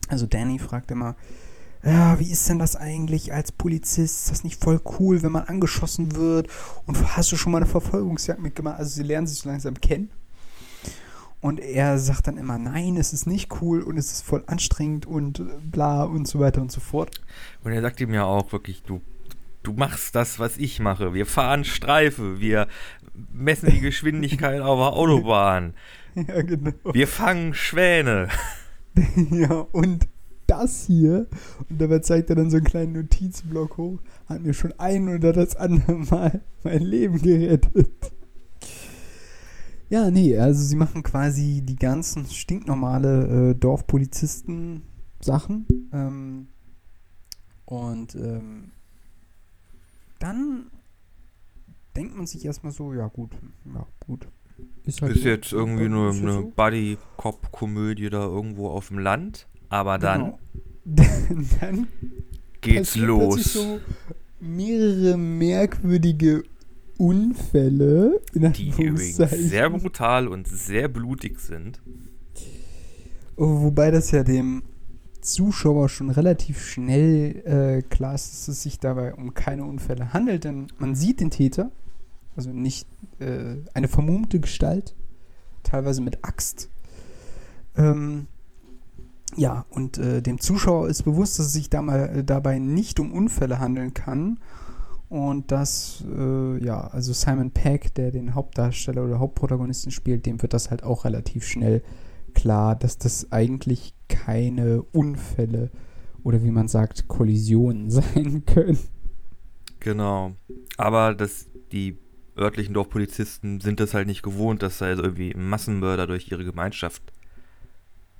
also 0.07 0.25
Danny 0.25 0.57
fragt 0.57 0.89
immer, 0.89 1.15
ja, 1.83 2.17
wie 2.17 2.31
ist 2.31 2.47
denn 2.47 2.59
das 2.59 2.77
eigentlich 2.77 3.33
als 3.33 3.51
Polizist? 3.51 4.23
Ist 4.23 4.31
das 4.31 4.43
nicht 4.43 4.63
voll 4.63 4.79
cool, 4.97 5.21
wenn 5.21 5.33
man 5.33 5.43
angeschossen 5.43 6.15
wird? 6.15 6.47
Und 6.85 7.15
hast 7.17 7.31
du 7.31 7.35
schon 7.35 7.51
mal 7.51 7.59
eine 7.59 7.67
Verfolgungsjagd 7.67 8.41
mitgemacht? 8.41 8.79
Also 8.79 8.95
sie 8.95 9.03
lernen 9.03 9.27
sich 9.27 9.39
so 9.39 9.49
langsam 9.49 9.75
kennen. 9.75 10.09
Und 11.45 11.59
er 11.59 11.99
sagt 11.99 12.25
dann 12.25 12.37
immer, 12.37 12.57
nein, 12.57 12.97
es 12.97 13.13
ist 13.13 13.27
nicht 13.27 13.61
cool 13.61 13.83
und 13.83 13.97
es 13.97 14.11
ist 14.11 14.23
voll 14.23 14.43
anstrengend 14.47 15.05
und 15.05 15.43
bla 15.71 16.03
und 16.03 16.27
so 16.27 16.39
weiter 16.39 16.59
und 16.59 16.71
so 16.71 16.81
fort. 16.81 17.21
Und 17.63 17.71
er 17.71 17.83
sagt 17.83 18.01
ihm 18.01 18.15
ja 18.15 18.23
auch 18.23 18.51
wirklich, 18.51 18.81
du, 18.81 18.99
du 19.61 19.73
machst 19.73 20.15
das, 20.15 20.39
was 20.39 20.57
ich 20.57 20.79
mache. 20.79 21.13
Wir 21.13 21.27
fahren 21.27 21.63
Streife, 21.63 22.39
wir 22.39 22.67
messen 23.31 23.69
die 23.69 23.79
Geschwindigkeit 23.79 24.59
auf 24.59 24.79
der 24.79 24.99
Autobahn, 24.99 25.75
ja, 26.15 26.41
genau. 26.41 26.71
wir 26.91 27.07
fangen 27.07 27.53
Schwäne. 27.53 28.29
Ja, 29.29 29.67
und 29.71 30.07
das 30.47 30.85
hier, 30.87 31.27
und 31.69 31.81
dabei 31.81 31.99
zeigt 31.99 32.29
er 32.29 32.37
dann 32.37 32.49
so 32.49 32.57
einen 32.57 32.65
kleinen 32.65 32.93
Notizblock 32.93 33.77
hoch, 33.77 33.99
hat 34.27 34.41
mir 34.41 34.53
schon 34.53 34.73
ein 34.79 35.13
oder 35.13 35.31
das 35.31 35.55
andere 35.57 35.93
Mal 35.93 36.41
mein 36.63 36.81
Leben 36.81 37.21
gerettet. 37.21 38.14
Ja, 39.89 40.09
nee, 40.11 40.37
also 40.37 40.61
sie 40.63 40.75
machen 40.75 41.03
quasi 41.03 41.61
die 41.63 41.75
ganzen 41.75 42.25
stinknormale 42.25 43.51
äh, 43.51 43.55
Dorfpolizisten-Sachen. 43.55 45.67
Ähm, 45.93 46.47
und 47.65 48.15
ähm, 48.15 48.71
dann 50.19 50.65
denkt 51.95 52.15
man 52.17 52.27
sich 52.27 52.45
erstmal 52.45 52.73
so, 52.73 52.93
ja 52.93 53.07
gut, 53.07 53.31
ja 53.73 53.85
gut. 54.05 54.27
halt 54.57 54.85
Ist 54.85 55.01
so. 55.23 55.29
jetzt 55.29 55.51
irgendwie 55.51 55.89
nur 55.89 56.11
Ist 56.11 56.21
eine 56.21 56.33
so. 56.33 56.53
Buddy-Cop-Komödie 56.55 58.09
da 58.09 58.23
irgendwo 58.25 58.69
auf 58.69 58.87
dem 58.89 58.99
Land. 58.99 59.47
Aber 59.69 59.97
dann 59.97 60.33
Genau. 60.85 60.85
dann 61.61 61.87
geht's 62.61 62.95
los. 62.95 63.53
so 63.53 63.79
mehrere 64.39 65.17
merkwürdige 65.17 66.43
Unfälle. 66.97 68.21
In 68.33 68.53
Die 68.53 68.69
übrigens 68.69 69.17
sehr 69.17 69.69
brutal 69.69 70.27
und 70.27 70.47
sehr 70.47 70.87
blutig 70.87 71.39
sind. 71.39 71.81
Oh, 73.35 73.61
Wobei 73.61 73.91
das 73.91 74.11
ja 74.11 74.23
dem 74.23 74.63
Zuschauer 75.21 75.89
schon 75.89 76.09
relativ 76.09 76.63
schnell 76.63 77.41
äh, 77.45 77.81
klar 77.81 78.15
ist, 78.15 78.31
dass 78.31 78.47
es 78.47 78.63
sich 78.63 78.79
dabei 78.79 79.13
um 79.13 79.33
keine 79.33 79.65
Unfälle 79.65 80.13
handelt, 80.13 80.43
denn 80.43 80.67
man 80.77 80.95
sieht 80.95 81.19
den 81.19 81.31
Täter, 81.31 81.71
also 82.35 82.51
nicht 82.51 82.87
äh, 83.19 83.55
eine 83.73 83.87
vermummte 83.87 84.39
Gestalt, 84.39 84.95
teilweise 85.63 86.01
mit 86.01 86.23
Axt. 86.23 86.69
Ähm, 87.75 88.27
ja, 89.35 89.65
und 89.69 89.97
äh, 89.97 90.21
dem 90.21 90.39
Zuschauer 90.39 90.87
ist 90.87 91.03
bewusst, 91.03 91.39
dass 91.39 91.47
es 91.47 91.53
sich 91.53 91.69
da 91.69 91.81
mal, 91.81 92.23
dabei 92.23 92.59
nicht 92.59 92.99
um 92.99 93.11
Unfälle 93.11 93.59
handeln 93.59 93.93
kann. 93.93 94.39
Und 95.07 95.51
dass, 95.51 96.03
äh, 96.07 96.63
ja, 96.63 96.87
also 96.87 97.13
Simon 97.13 97.51
Peck, 97.51 97.93
der 97.93 98.11
den 98.11 98.33
Hauptdarsteller 98.33 99.03
oder 99.03 99.19
Hauptprotagonisten 99.19 99.91
spielt, 99.91 100.25
dem 100.25 100.41
wird 100.41 100.53
das 100.53 100.71
halt 100.71 100.83
auch 100.83 101.05
relativ 101.05 101.45
schnell 101.45 101.83
klar, 102.33 102.75
dass 102.75 102.97
das 102.97 103.31
eigentlich 103.31 103.93
keine 104.07 104.81
Unfälle 104.81 105.71
oder 106.23 106.43
wie 106.43 106.51
man 106.51 106.67
sagt, 106.67 107.07
Kollisionen 107.07 107.89
sein 107.91 108.43
können. 108.45 108.79
Genau. 109.79 110.35
Aber 110.77 111.13
das, 111.13 111.47
die 111.71 111.97
örtlichen 112.37 112.73
Dorfpolizisten 112.73 113.61
sind 113.61 113.79
das 113.79 113.93
halt 113.93 114.07
nicht 114.07 114.23
gewohnt, 114.23 114.63
dass 114.63 114.79
da 114.79 114.89
jetzt 114.89 114.99
irgendwie 114.99 115.33
Massenmörder 115.35 116.07
durch 116.07 116.31
ihre 116.31 116.43
Gemeinschaft 116.43 117.13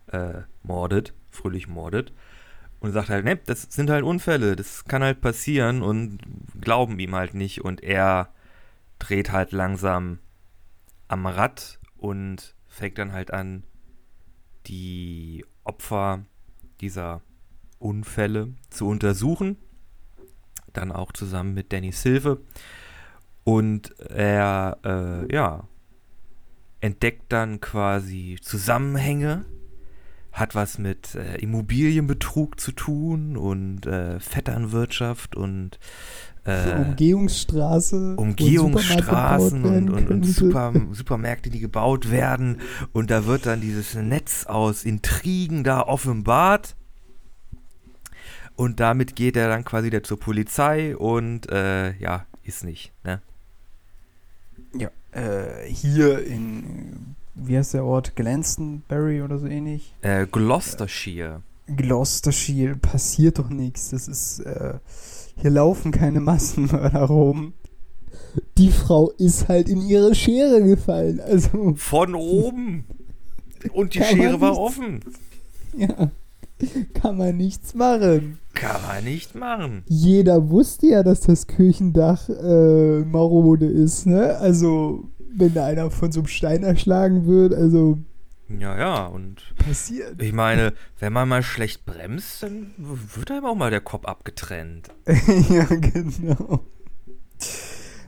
äh, 0.08 0.44
mordet, 0.64 1.14
fröhlich 1.32 1.68
mordet. 1.68 2.14
Und 2.86 2.92
sagt 2.92 3.10
halt, 3.10 3.26
ne, 3.26 3.36
das 3.36 3.64
sind 3.64 3.90
halt 3.90 4.04
Unfälle, 4.04 4.56
das 4.56 4.86
kann 4.86 5.02
halt 5.02 5.20
passieren 5.20 5.82
und 5.82 6.20
glauben 6.62 7.00
ihm 7.00 7.16
halt 7.16 7.34
nicht. 7.34 7.66
Und 7.66 7.82
er 7.82 8.30
dreht 9.00 9.32
halt 9.32 9.52
langsam 9.52 10.20
am 11.08 11.26
Rad 11.26 11.80
und 11.98 12.54
fängt 12.68 13.00
dann 13.00 13.12
halt 13.12 13.34
an, 13.34 13.64
die 14.68 15.44
Opfer 15.64 16.26
dieser 16.80 17.22
Unfälle 17.80 18.54
zu 18.70 18.88
untersuchen. 18.88 19.58
Dann 20.72 20.92
auch 20.92 21.12
zusammen 21.12 21.56
mit 21.56 21.74
Danny 21.74 21.92
Silve. 21.92 22.40
Und 23.44 24.00
er, 24.00 24.78
äh, 24.86 25.34
ja, 25.34 25.68
entdeckt 26.82 27.34
dann 27.34 27.62
quasi 27.62 28.38
Zusammenhänge, 28.44 29.46
hat 30.36 30.54
was 30.54 30.78
mit 30.78 31.16
äh, 31.16 31.38
Immobilienbetrug 31.38 32.60
zu 32.60 32.74
tun 32.74 33.38
und 33.38 33.86
äh, 33.86 34.20
Vetternwirtschaft 34.20 35.36
und 35.36 35.80
äh, 36.44 36.74
Umgehungsstraße. 36.76 38.18
Umgehungsstraßen 38.18 39.64
und, 39.64 39.90
und, 39.90 40.10
und 40.10 40.24
Super, 40.24 40.74
Supermärkte, 40.92 41.50
die 41.50 41.60
gebaut 41.60 42.12
werden. 42.12 42.58
Und 42.92 43.12
da 43.12 43.26
wird 43.26 43.46
dann 43.46 43.62
dieses 43.62 43.96
Netz 43.96 44.46
aus 44.46 44.84
Intrigen 44.84 45.64
da 45.64 45.82
offenbart. 45.82 46.76
Und 48.58 48.82
damit 48.82 49.16
geht 49.16 49.38
er 49.38 49.48
dann 49.48 49.64
quasi 49.64 49.88
wieder 49.88 50.04
zur 50.04 50.20
Polizei 50.20 50.96
und 50.96 51.50
äh, 51.50 51.94
ja, 51.98 52.26
ist 52.44 52.64
nicht, 52.64 52.94
ne? 53.04 53.22
Ja, 54.78 54.90
äh, 55.12 55.66
hier 55.68 56.26
in, 56.26 57.16
wie 57.36 57.58
heißt 57.58 57.74
der 57.74 57.86
Ort? 57.86 58.16
Glastonbury 58.16 59.22
oder 59.22 59.38
so 59.38 59.48
ähnlich? 59.48 59.94
Äh, 60.02 60.26
Gloucestershire. 60.26 61.42
Gloucestershire, 61.68 62.76
passiert 62.76 63.40
doch 63.40 63.50
nichts. 63.50 63.90
Das 63.90 64.08
ist, 64.08 64.40
äh, 64.40 64.76
hier 65.38 65.52
laufen 65.52 65.92
keine 65.92 66.22
Massenmörder 66.22 67.04
rum. 67.04 67.54
Die 68.58 68.72
Frau 68.72 69.12
ist 69.12 69.48
halt 69.48 69.70
in 69.70 69.82
ihre 69.82 70.16
Schere 70.16 70.64
gefallen. 70.64 71.20
Also. 71.20 71.74
Von 71.76 72.16
oben. 72.16 72.86
Und 73.74 73.96
die 73.96 74.04
Schere 74.04 74.40
war 74.42 74.58
offen. 74.58 75.02
Ja. 75.76 76.12
Kann 76.94 77.18
man 77.18 77.36
nichts 77.36 77.74
machen. 77.74 78.40
Kann 78.54 78.82
man 78.88 79.04
nicht 79.04 79.36
machen. 79.36 79.84
Jeder 79.88 80.50
wusste 80.50 80.88
ja, 80.88 81.04
dass 81.04 81.22
das 81.22 81.48
Kirchendach 81.48 82.30
äh, 82.30 83.02
marode 83.02 83.66
ist, 83.66 84.06
ne? 84.06 84.38
Also, 84.38 85.10
wenn 85.36 85.54
da 85.54 85.66
einer 85.66 85.92
von 85.92 86.12
so 86.12 86.22
einem 86.22 86.28
Stein 86.28 86.64
erschlagen 86.64 87.26
wird, 87.26 87.54
also. 87.54 88.00
Ja, 88.48 88.78
ja, 88.78 89.06
und. 89.08 89.56
Passiert. 89.58 90.22
Ich 90.22 90.34
meine, 90.34 90.74
wenn 91.00 91.14
man 91.14 91.28
mal 91.28 91.44
schlecht 91.44 91.86
bremst, 91.86 92.44
dann 92.44 92.72
wird 92.78 93.32
einem 93.32 93.46
auch 93.46 93.56
mal 93.56 93.72
der 93.72 93.82
Kopf 93.82 94.06
abgetrennt. 94.06 94.90
ja, 95.50 95.66
genau. 95.66 96.66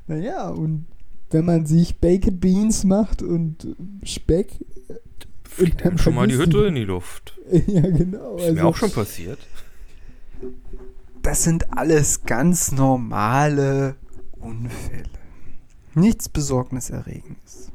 Naja, 0.07 0.49
und 0.49 0.85
wenn 1.31 1.45
man 1.45 1.65
sich 1.65 1.99
Baked 1.99 2.39
Beans 2.39 2.83
macht 2.83 3.21
und 3.21 3.75
Speck. 4.03 4.53
Fliegt 5.43 5.83
einem 5.83 5.97
schon 5.97 6.15
mal 6.15 6.27
die 6.27 6.37
Hütte 6.37 6.65
in 6.67 6.75
die 6.75 6.83
Luft. 6.83 7.33
Ja, 7.67 7.81
genau. 7.81 8.35
Ist 8.35 8.43
also, 8.43 8.53
mir 8.55 8.65
auch 8.65 8.75
schon 8.75 8.91
passiert. 8.91 9.39
Das 11.21 11.43
sind 11.43 11.77
alles 11.77 12.23
ganz 12.23 12.73
normale 12.73 13.95
Unfälle. 14.33 15.03
Nichts 15.97 16.29
Besorgniserregendes. 16.29 17.71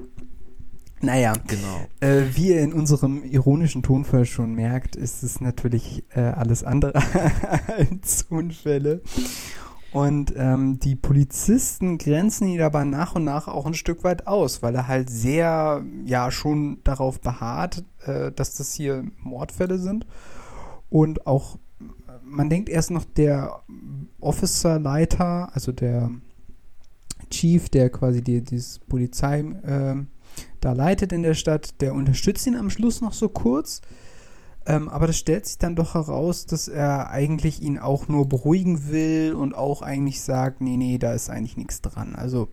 Naja, 1.00 1.32
genau. 1.48 1.80
Äh, 1.98 2.26
wie 2.36 2.50
ihr 2.50 2.60
in 2.60 2.72
unserem 2.72 3.24
ironischen 3.24 3.82
Tonfall 3.82 4.26
schon 4.26 4.54
merkt, 4.54 4.94
ist 4.94 5.24
es 5.24 5.40
natürlich 5.40 6.04
äh, 6.14 6.20
alles 6.20 6.62
andere 6.62 7.02
als 7.76 8.26
Unfälle. 8.30 9.02
Und 9.92 10.32
ähm, 10.36 10.78
die 10.78 10.94
Polizisten 10.94 11.98
grenzen 11.98 12.46
ihn 12.46 12.62
aber 12.62 12.84
nach 12.84 13.16
und 13.16 13.24
nach 13.24 13.48
auch 13.48 13.66
ein 13.66 13.74
Stück 13.74 14.04
weit 14.04 14.28
aus, 14.28 14.62
weil 14.62 14.76
er 14.76 14.86
halt 14.86 15.10
sehr, 15.10 15.84
ja, 16.04 16.30
schon 16.30 16.78
darauf 16.84 17.20
beharrt, 17.20 17.84
äh, 18.06 18.30
dass 18.30 18.54
das 18.54 18.72
hier 18.72 19.04
Mordfälle 19.18 19.78
sind. 19.78 20.06
Und 20.88 21.26
auch, 21.26 21.58
man 22.22 22.48
denkt 22.48 22.68
erst 22.68 22.92
noch, 22.92 23.04
der 23.04 23.62
Officerleiter, 24.20 25.50
also 25.52 25.72
der 25.72 26.10
Chief, 27.32 27.68
der 27.68 27.90
quasi 27.90 28.22
die, 28.22 28.42
dieses 28.42 28.78
Polizei 28.78 29.40
äh, 29.40 30.04
da 30.60 30.72
leitet 30.72 31.12
in 31.12 31.22
der 31.22 31.34
Stadt, 31.34 31.80
der 31.80 31.94
unterstützt 31.94 32.46
ihn 32.46 32.56
am 32.56 32.70
Schluss 32.70 33.00
noch 33.00 33.12
so 33.12 33.28
kurz. 33.28 33.80
Ähm, 34.64 34.88
aber 34.88 35.08
das 35.08 35.18
stellt 35.18 35.46
sich 35.46 35.58
dann 35.58 35.74
doch 35.74 35.94
heraus, 35.94 36.46
dass 36.46 36.68
er 36.68 37.10
eigentlich 37.10 37.60
ihn 37.62 37.78
auch 37.78 38.06
nur 38.06 38.28
beruhigen 38.28 38.90
will 38.90 39.34
und 39.34 39.54
auch 39.54 39.82
eigentlich 39.82 40.22
sagt, 40.22 40.60
nee, 40.60 40.76
nee, 40.76 40.98
da 40.98 41.12
ist 41.12 41.30
eigentlich 41.30 41.56
nichts 41.56 41.80
dran. 41.80 42.14
Also, 42.14 42.48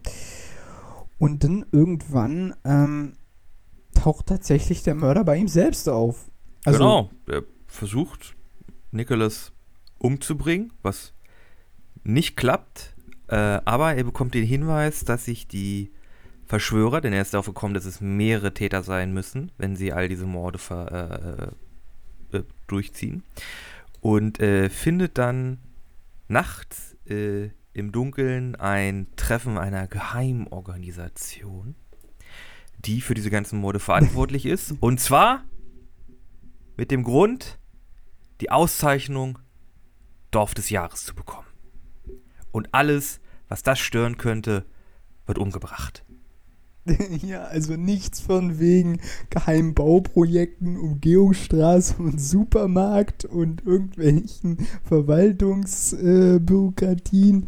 und 1.19 1.43
dann 1.43 1.65
irgendwann 1.71 2.55
ähm, 2.65 3.13
taucht 3.93 4.25
tatsächlich 4.25 4.81
der 4.81 4.95
Mörder 4.95 5.23
bei 5.23 5.37
ihm 5.37 5.47
selbst 5.47 5.87
auf. 5.87 6.31
Also, 6.65 6.79
genau, 6.79 7.09
er 7.27 7.43
versucht, 7.67 8.35
Nicholas 8.91 9.51
umzubringen, 9.99 10.73
was 10.81 11.13
nicht 12.03 12.35
klappt, 12.35 12.95
äh, 13.29 13.61
aber 13.65 13.95
er 13.95 14.03
bekommt 14.03 14.33
den 14.33 14.45
Hinweis, 14.45 15.05
dass 15.05 15.25
sich 15.25 15.47
die 15.47 15.91
Verschwörer, 16.45 16.99
denn 16.99 17.13
er 17.13 17.21
ist 17.21 17.33
darauf 17.33 17.45
gekommen, 17.45 17.75
dass 17.75 17.85
es 17.85 18.01
mehrere 18.01 18.53
Täter 18.53 18.81
sein 18.81 19.13
müssen, 19.13 19.51
wenn 19.57 19.75
sie 19.75 19.93
all 19.93 20.09
diese 20.09 20.25
Morde 20.25 20.57
ver, 20.57 21.53
äh, 22.33 22.37
äh, 22.37 22.43
durchziehen. 22.65 23.23
Und 24.01 24.39
äh, 24.39 24.69
findet 24.69 25.19
dann 25.19 25.59
nachts 26.27 26.97
äh, 27.07 27.49
im 27.73 27.91
Dunkeln 27.91 28.55
ein 28.55 29.07
Treffen 29.15 29.59
einer 29.59 29.87
Geheimorganisation, 29.87 31.75
die 32.79 33.01
für 33.01 33.13
diese 33.13 33.29
ganzen 33.29 33.59
Morde 33.59 33.79
verantwortlich 33.79 34.45
ist. 34.47 34.73
Und 34.79 34.99
zwar 34.99 35.43
mit 36.77 36.89
dem 36.89 37.03
Grund, 37.03 37.59
die 38.41 38.49
Auszeichnung 38.49 39.37
Dorf 40.31 40.53
des 40.55 40.69
Jahres 40.69 41.05
zu 41.05 41.13
bekommen. 41.13 41.48
Und 42.51 42.73
alles, 42.73 43.21
was 43.47 43.63
das 43.63 43.79
stören 43.79 44.17
könnte, 44.17 44.65
wird 45.25 45.37
umgebracht. 45.37 46.03
ja, 47.21 47.43
also 47.43 47.75
nichts 47.75 48.19
von 48.19 48.59
wegen 48.59 48.99
geheimen 49.29 49.73
Bauprojekten, 49.73 50.77
Umgehungsstraße 50.77 51.95
und 51.97 52.19
Supermarkt 52.19 53.23
und 53.25 53.65
irgendwelchen 53.65 54.67
Verwaltungsbürokratien. 54.85 57.43
Äh, 57.43 57.45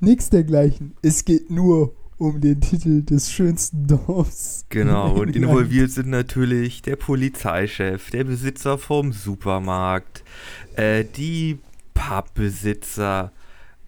nichts 0.00 0.30
dergleichen. 0.30 0.94
Es 1.02 1.24
geht 1.24 1.50
nur 1.50 1.94
um 2.18 2.40
den 2.40 2.60
Titel 2.60 3.02
des 3.02 3.30
schönsten 3.30 3.86
Dorfs. 3.88 4.64
Genau, 4.68 5.20
und 5.20 5.36
involviert 5.36 5.90
sind 5.90 6.08
natürlich 6.08 6.82
der 6.82 6.96
Polizeichef, 6.96 8.10
der 8.10 8.24
Besitzer 8.24 8.78
vom 8.78 9.12
Supermarkt, 9.12 10.24
äh, 10.76 11.04
die 11.04 11.58
Pubbesitzer, 11.94 13.32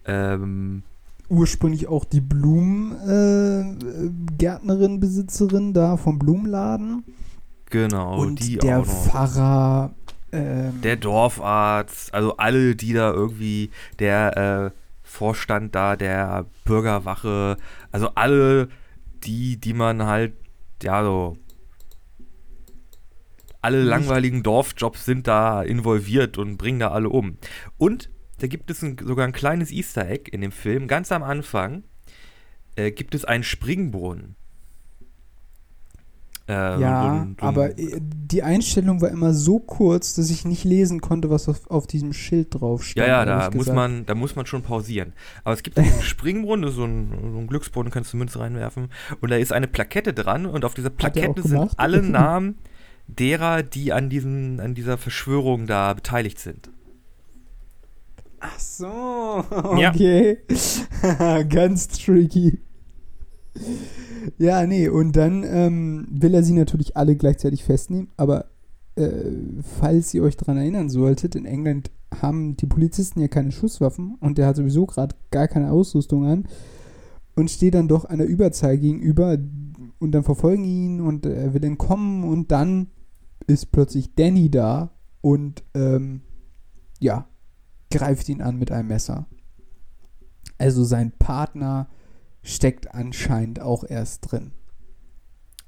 ähm, 0.05 0.83
ursprünglich 1.29 1.87
auch 1.87 2.05
die 2.05 2.21
Blumengärtnerin, 2.21 4.95
äh, 4.95 4.99
Besitzerin 4.99 5.73
da 5.73 5.97
vom 5.97 6.19
Blumenladen. 6.19 7.03
Genau, 7.69 8.19
und 8.19 8.39
die 8.39 8.57
der 8.57 8.83
Pfarrer. 8.83 9.91
Ähm, 10.31 10.81
der 10.81 10.95
Dorfarzt, 10.95 12.13
also 12.13 12.37
alle, 12.37 12.75
die 12.75 12.93
da 12.93 13.11
irgendwie, 13.11 13.71
der 13.97 14.37
äh, 14.37 14.69
Vorstand 15.03 15.73
da, 15.73 15.95
der 15.95 16.45
Bürgerwache, 16.65 17.57
also 17.91 18.09
alle, 18.13 18.69
die, 19.23 19.57
die 19.57 19.73
man 19.73 20.03
halt, 20.03 20.33
ja, 20.83 21.03
so 21.03 21.35
alle 23.61 23.83
langweiligen 23.83 24.41
Dorfjobs 24.41 25.03
sind 25.03 25.27
da 25.27 25.61
involviert 25.61 26.37
und 26.37 26.57
bringen 26.57 26.79
da 26.79 26.91
alle 26.91 27.09
um. 27.09 27.37
Und 27.77 28.09
da 28.39 28.47
gibt 28.47 28.71
es 28.71 28.81
ein, 28.81 28.97
sogar 29.03 29.25
ein 29.25 29.33
kleines 29.33 29.71
Easter 29.71 30.07
Egg 30.07 30.31
in 30.31 30.41
dem 30.41 30.51
Film. 30.51 30.87
Ganz 30.87 31.11
am 31.11 31.23
Anfang 31.23 31.83
äh, 32.75 32.91
gibt 32.91 33.13
es 33.15 33.25
einen 33.25 33.43
Springbrunnen. 33.43 34.35
Äh, 36.47 36.81
ja, 36.81 37.11
ein, 37.11 37.37
so 37.39 37.45
aber 37.45 37.77
äh, 37.77 37.99
die 38.01 38.41
Einstellung 38.41 39.01
war 39.01 39.09
immer 39.09 39.35
so 39.35 39.59
kurz, 39.59 40.15
dass 40.15 40.31
ich 40.31 40.45
nicht 40.45 40.63
lesen 40.63 40.99
konnte, 40.99 41.29
was 41.29 41.47
auf, 41.47 41.69
auf 41.69 41.85
diesem 41.85 42.11
Schild 42.11 42.55
drauf 42.55 42.83
stand. 42.83 43.07
Ja, 43.07 43.23
ja, 43.23 43.25
da 43.25 43.51
muss, 43.55 43.67
man, 43.67 44.07
da 44.07 44.15
muss 44.15 44.35
man 44.35 44.47
schon 44.47 44.63
pausieren. 44.63 45.13
Aber 45.43 45.53
es 45.53 45.61
gibt 45.61 45.77
einen 45.77 45.91
Springbrunnen, 46.01 46.71
so 46.71 46.85
ein, 46.85 47.11
so 47.33 47.37
ein 47.37 47.45
Glücksbrunnen, 47.45 47.91
kannst 47.91 48.13
du 48.13 48.17
Münze 48.17 48.39
reinwerfen. 48.39 48.89
Und 49.21 49.29
da 49.29 49.35
ist 49.35 49.53
eine 49.53 49.67
Plakette 49.67 50.11
dran 50.11 50.47
und 50.47 50.65
auf 50.65 50.73
dieser 50.73 50.89
Plakette 50.89 51.39
sind 51.43 51.69
alle 51.77 52.01
Namen 52.01 52.57
derer, 53.05 53.61
die 53.61 53.93
an, 53.93 54.09
diesen, 54.09 54.59
an 54.59 54.73
dieser 54.73 54.97
Verschwörung 54.97 55.67
da 55.67 55.93
beteiligt 55.93 56.39
sind. 56.39 56.71
Ach 58.39 58.59
so, 58.59 58.87
okay. 59.51 60.37
Ja. 61.03 61.43
Ganz 61.49 61.87
tricky. 61.87 62.59
Ja, 64.37 64.65
nee, 64.65 64.87
und 64.87 65.15
dann 65.15 65.43
ähm, 65.43 66.07
will 66.09 66.33
er 66.33 66.43
sie 66.43 66.53
natürlich 66.53 66.95
alle 66.95 67.15
gleichzeitig 67.15 67.63
festnehmen, 67.63 68.09
aber 68.17 68.45
äh, 68.95 69.31
falls 69.79 70.13
ihr 70.13 70.23
euch 70.23 70.37
daran 70.37 70.57
erinnern 70.57 70.89
solltet, 70.89 71.35
in 71.35 71.45
England 71.45 71.91
haben 72.21 72.57
die 72.57 72.65
Polizisten 72.65 73.21
ja 73.21 73.27
keine 73.27 73.51
Schusswaffen 73.51 74.15
und 74.19 74.37
der 74.37 74.47
hat 74.47 74.55
sowieso 74.55 74.85
gerade 74.85 75.15
gar 75.31 75.47
keine 75.47 75.71
Ausrüstung 75.71 76.25
an 76.25 76.47
und 77.35 77.49
steht 77.49 77.73
dann 77.75 77.87
doch 77.87 78.05
einer 78.05 78.25
Überzahl 78.25 78.77
gegenüber 78.77 79.37
und 79.99 80.11
dann 80.11 80.23
verfolgen 80.23 80.63
ihn 80.63 81.01
und 81.01 81.25
er 81.25 81.53
will 81.53 81.63
entkommen 81.63 82.23
und 82.23 82.51
dann 82.51 82.87
ist 83.47 83.71
plötzlich 83.71 84.15
Danny 84.15 84.49
da 84.49 84.91
und 85.21 85.63
ähm, 85.73 86.21
ja, 86.99 87.27
greift 87.91 88.29
ihn 88.29 88.41
an 88.41 88.57
mit 88.57 88.71
einem 88.71 88.87
Messer. 88.87 89.25
Also 90.57 90.83
sein 90.83 91.11
Partner 91.11 91.89
steckt 92.43 92.93
anscheinend 92.93 93.61
auch 93.61 93.83
erst 93.83 94.31
drin. 94.31 94.51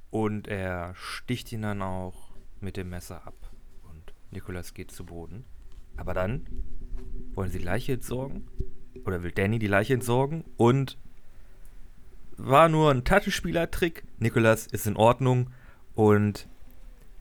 Und 0.10 0.48
er 0.48 0.94
sticht 0.96 1.51
ihn 1.51 1.62
dann 1.62 1.82
auch 1.82 2.32
mit 2.60 2.78
dem 2.78 2.90
Messer 2.90 3.25
ab. 3.25 3.51
Und 3.84 4.13
Nikolas 4.32 4.74
geht 4.74 4.92
zu 4.92 5.06
Boden. 5.06 5.46
Aber 5.96 6.13
dann 6.13 6.46
wollen 7.34 7.50
sie 7.50 7.60
die 7.60 7.63
Leiche 7.63 7.94
entsorgen. 7.94 8.48
Oder 9.06 9.24
will 9.24 9.32
Danny 9.32 9.58
die 9.58 9.68
Leiche 9.68 9.94
entsorgen. 9.94 10.44
Und 10.58 10.98
war 12.38 12.68
nur 12.68 12.92
ein 12.92 13.06
Taschenspielertrick. 13.06 14.04
Nikolas 14.20 14.68
ist 14.68 14.86
in 14.86 14.98
Ordnung. 14.98 15.50
Und 15.96 16.50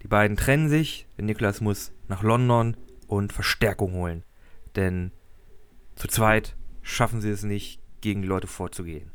die 0.03 0.09
beiden 0.09 0.37
trennen 0.37 0.69
sich. 0.69 1.07
Denn 1.17 1.27
Nikolas 1.27 1.61
muss 1.61 1.93
nach 2.09 2.25
London 2.25 2.77
und 3.07 3.33
Verstärkung 3.33 3.93
holen. 3.93 4.25
Denn 4.77 5.13
zu 5.97 6.09
zweit 6.09 6.57
schaffen 6.83 7.21
sie 7.21 7.31
es 7.31 7.43
nicht, 7.43 7.81
gegen 8.01 8.23
Leute 8.23 8.47
vorzugehen. 8.47 9.11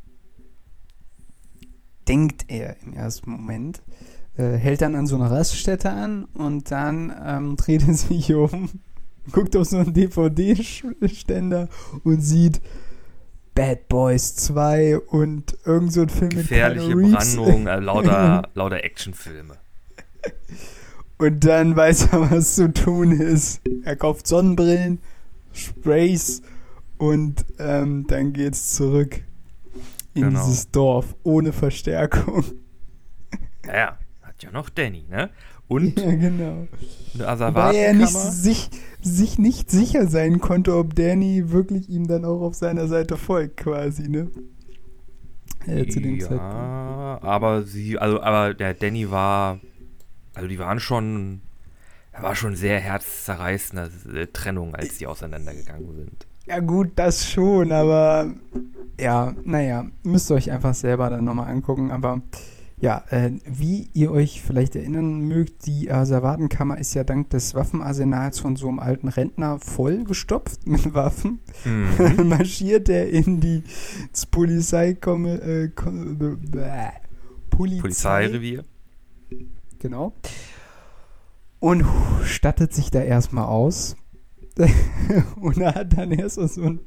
Denkt 2.07 2.45
er 2.50 2.77
im 2.83 2.93
ersten 2.93 3.31
Moment, 3.31 3.81
äh, 4.38 4.53
hält 4.53 4.81
dann 4.81 4.95
an 4.95 5.07
so 5.07 5.15
einer 5.15 5.31
Raststätte 5.31 5.89
an 5.89 6.25
und 6.25 6.69
dann 6.71 7.13
ähm, 7.25 7.55
dreht 7.57 7.88
er 7.88 7.93
sich 7.93 8.33
um, 8.33 8.69
guckt 9.31 9.55
auf 9.55 9.65
so 9.65 9.77
einen 9.77 9.93
DVD-Ständer 9.93 11.69
und 12.03 12.21
sieht 12.21 12.62
Bad 13.55 13.88
Boys 13.88 14.35
2 14.35 15.00
und 15.00 15.57
irgend 15.65 15.93
so 15.93 16.01
ein 16.01 16.09
Film 16.09 16.29
Gefährliche 16.29 16.95
mit 16.95 17.13
Brandung, 17.13 17.67
äh, 17.67 17.79
lauter, 17.79 18.50
lauter 18.53 18.83
Actionfilme. 18.83 19.55
Und 21.17 21.45
dann 21.45 21.75
weiß 21.75 22.09
er, 22.12 22.29
was 22.31 22.55
zu 22.55 22.74
tun 22.74 23.13
ist. 23.13 23.62
Er 23.85 23.95
kauft 23.95 24.27
Sonnenbrillen, 24.27 25.00
Sprays 25.55 26.41
und 26.97 27.45
ähm, 27.59 28.05
dann 28.07 28.33
geht's 28.33 28.74
zurück 28.74 29.21
in 30.13 30.24
genau. 30.24 30.45
dieses 30.45 30.71
Dorf 30.71 31.15
ohne 31.24 31.53
Verstärkung. 31.53 32.43
Naja, 33.65 33.97
hat 34.21 34.43
ja 34.43 34.51
noch 34.51 34.69
Danny, 34.69 35.07
ne? 35.09 35.31
Und 35.67 36.00
ja, 36.00 36.12
genau. 36.15 36.67
Weil 37.17 37.75
er 37.75 37.93
nicht 37.95 38.13
sich, 38.13 38.69
sich 39.01 39.39
nicht 39.39 39.71
sicher 39.71 40.05
sein 40.05 40.39
konnte, 40.39 40.75
ob 40.75 40.93
Danny 40.93 41.50
wirklich 41.50 41.89
ihm 41.89 42.07
dann 42.07 42.25
auch 42.25 42.41
auf 42.41 42.53
seiner 42.53 42.88
Seite 42.88 43.17
folgt, 43.17 43.57
quasi, 43.57 44.07
ne? 44.07 44.29
Äh, 45.65 45.88
zu 45.88 46.00
dem 46.00 46.17
ja, 46.17 46.27
Zeitpunkt. 46.27 47.24
aber 47.24 47.63
sie, 47.63 47.97
also, 47.97 48.21
aber 48.21 48.53
der 48.53 48.75
Danny 48.75 49.09
war, 49.09 49.59
also 50.35 50.47
die 50.47 50.59
waren 50.59 50.79
schon, 50.79 51.41
war 52.22 52.36
schon 52.36 52.55
sehr 52.55 52.79
herzzerreißende 52.79 53.91
äh, 54.13 54.27
Trennung, 54.27 54.75
als 54.75 54.98
die 54.98 55.07
auseinandergegangen 55.07 55.95
sind. 55.95 56.27
Ja, 56.48 56.60
gut, 56.60 56.91
das 56.95 57.29
schon, 57.29 57.72
aber 57.72 58.31
ja, 59.00 59.34
naja, 59.43 59.86
müsst 60.03 60.29
ihr 60.29 60.36
euch 60.36 60.51
einfach 60.51 60.75
selber 60.75 61.10
dann 61.10 61.25
nochmal 61.25 61.50
angucken, 61.50 61.91
aber 61.91 62.22
ja, 62.79 63.03
äh, 63.10 63.31
wie 63.45 63.89
ihr 63.93 64.12
euch 64.12 64.41
vielleicht 64.41 64.75
erinnern 64.75 65.22
mögt, 65.22 65.65
die 65.65 65.89
Asservatenkammer 65.89 66.77
ist 66.77 66.93
ja 66.93 67.03
dank 67.03 67.29
des 67.29 67.55
Waffenarsenals 67.55 68.39
von 68.39 68.57
so 68.57 68.67
einem 68.67 68.79
alten 68.79 69.07
Rentner 69.07 69.60
vollgestopft 69.60 70.67
mit 70.67 70.93
Waffen. 70.93 71.39
Mhm. 71.63 72.27
Marschiert 72.29 72.89
er 72.89 73.10
in 73.10 73.39
die 73.39 73.63
Polizeikomme, 74.29 75.41
äh, 75.41 75.69
Polizei, 77.50 77.79
Polizeirevier. 77.79 78.63
Genau. 79.79 80.13
Und 81.66 81.84
stattet 82.24 82.75
sich 82.75 82.92
da 82.92 83.01
erstmal 83.01 83.46
aus. 83.46 83.96
Und 85.42 85.58
er 85.58 85.74
hat 85.74 85.98
dann 85.98 86.12
erst 86.12 86.36
so 86.36 86.62
ein. 86.62 86.80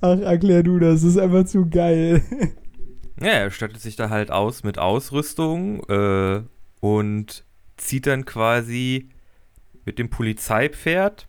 Ach, 0.00 0.18
erklär 0.18 0.62
du 0.62 0.78
das, 0.78 1.02
ist 1.02 1.18
einfach 1.18 1.44
zu 1.44 1.68
geil. 1.68 2.22
Ja, 3.20 3.28
er 3.28 3.50
stattet 3.50 3.82
sich 3.82 3.96
da 3.96 4.08
halt 4.08 4.30
aus 4.30 4.64
mit 4.64 4.78
Ausrüstung 4.78 5.82
äh, 5.90 6.40
und 6.80 7.44
zieht 7.76 8.06
dann 8.06 8.24
quasi 8.24 9.10
mit 9.84 9.98
dem 9.98 10.08
Polizeipferd. 10.08 11.28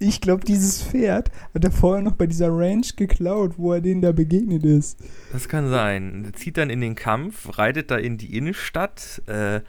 Ich 0.00 0.20
glaube, 0.20 0.44
dieses 0.44 0.82
Pferd 0.82 1.30
hat 1.54 1.62
er 1.62 1.70
vorher 1.70 2.02
noch 2.02 2.16
bei 2.16 2.26
dieser 2.26 2.48
Ranch 2.50 2.96
geklaut, 2.96 3.58
wo 3.58 3.72
er 3.72 3.80
denen 3.80 4.02
da 4.02 4.10
begegnet 4.10 4.64
ist. 4.64 4.98
Das 5.32 5.48
kann 5.48 5.68
sein. 5.68 6.24
Er 6.24 6.32
zieht 6.32 6.56
dann 6.56 6.68
in 6.68 6.80
den 6.80 6.96
Kampf, 6.96 7.58
reitet 7.58 7.92
da 7.92 7.96
in 7.96 8.18
die 8.18 8.36
Innenstadt. 8.36 9.22
Äh, 9.26 9.60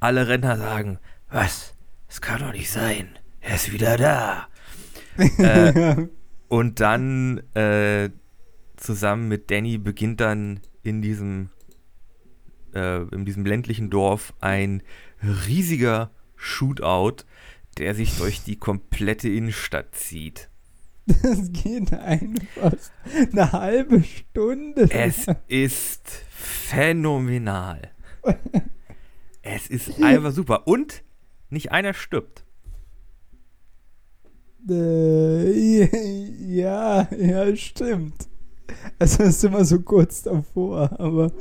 alle 0.00 0.28
Renner 0.28 0.56
sagen, 0.56 0.98
was? 1.30 1.74
Das 2.06 2.20
kann 2.20 2.40
doch 2.40 2.52
nicht 2.52 2.70
sein. 2.70 3.18
Er 3.40 3.56
ist 3.56 3.72
wieder 3.72 3.96
da. 3.96 4.48
äh, 5.38 6.06
und 6.48 6.80
dann 6.80 7.38
äh, 7.54 8.10
zusammen 8.76 9.28
mit 9.28 9.50
Danny 9.50 9.78
beginnt 9.78 10.20
dann 10.20 10.60
in 10.82 11.02
diesem, 11.02 11.50
äh, 12.74 13.02
in 13.14 13.24
diesem 13.24 13.44
ländlichen 13.44 13.90
Dorf 13.90 14.32
ein 14.40 14.82
riesiger 15.22 16.10
Shootout, 16.36 17.24
der 17.78 17.94
sich 17.94 18.16
durch 18.16 18.42
die 18.42 18.56
komplette 18.56 19.28
Innenstadt 19.28 19.94
zieht. 19.94 20.48
Das 21.22 21.52
geht 21.52 21.92
einfach 21.94 22.74
eine 23.32 23.52
halbe 23.52 24.04
Stunde. 24.04 24.90
Es 24.90 25.26
ist 25.48 26.08
phänomenal. 26.30 27.90
es 29.54 29.68
ist 29.68 30.02
einfach 30.02 30.32
super. 30.32 30.66
Und 30.66 31.02
nicht 31.50 31.72
einer 31.72 31.94
stirbt. 31.94 32.44
Äh, 34.68 35.84
ja, 36.54 37.08
ja, 37.14 37.56
stimmt. 37.56 38.28
Also 38.98 39.22
ist 39.22 39.44
immer 39.44 39.64
so 39.64 39.80
kurz 39.80 40.22
davor, 40.22 41.00
aber. 41.00 41.32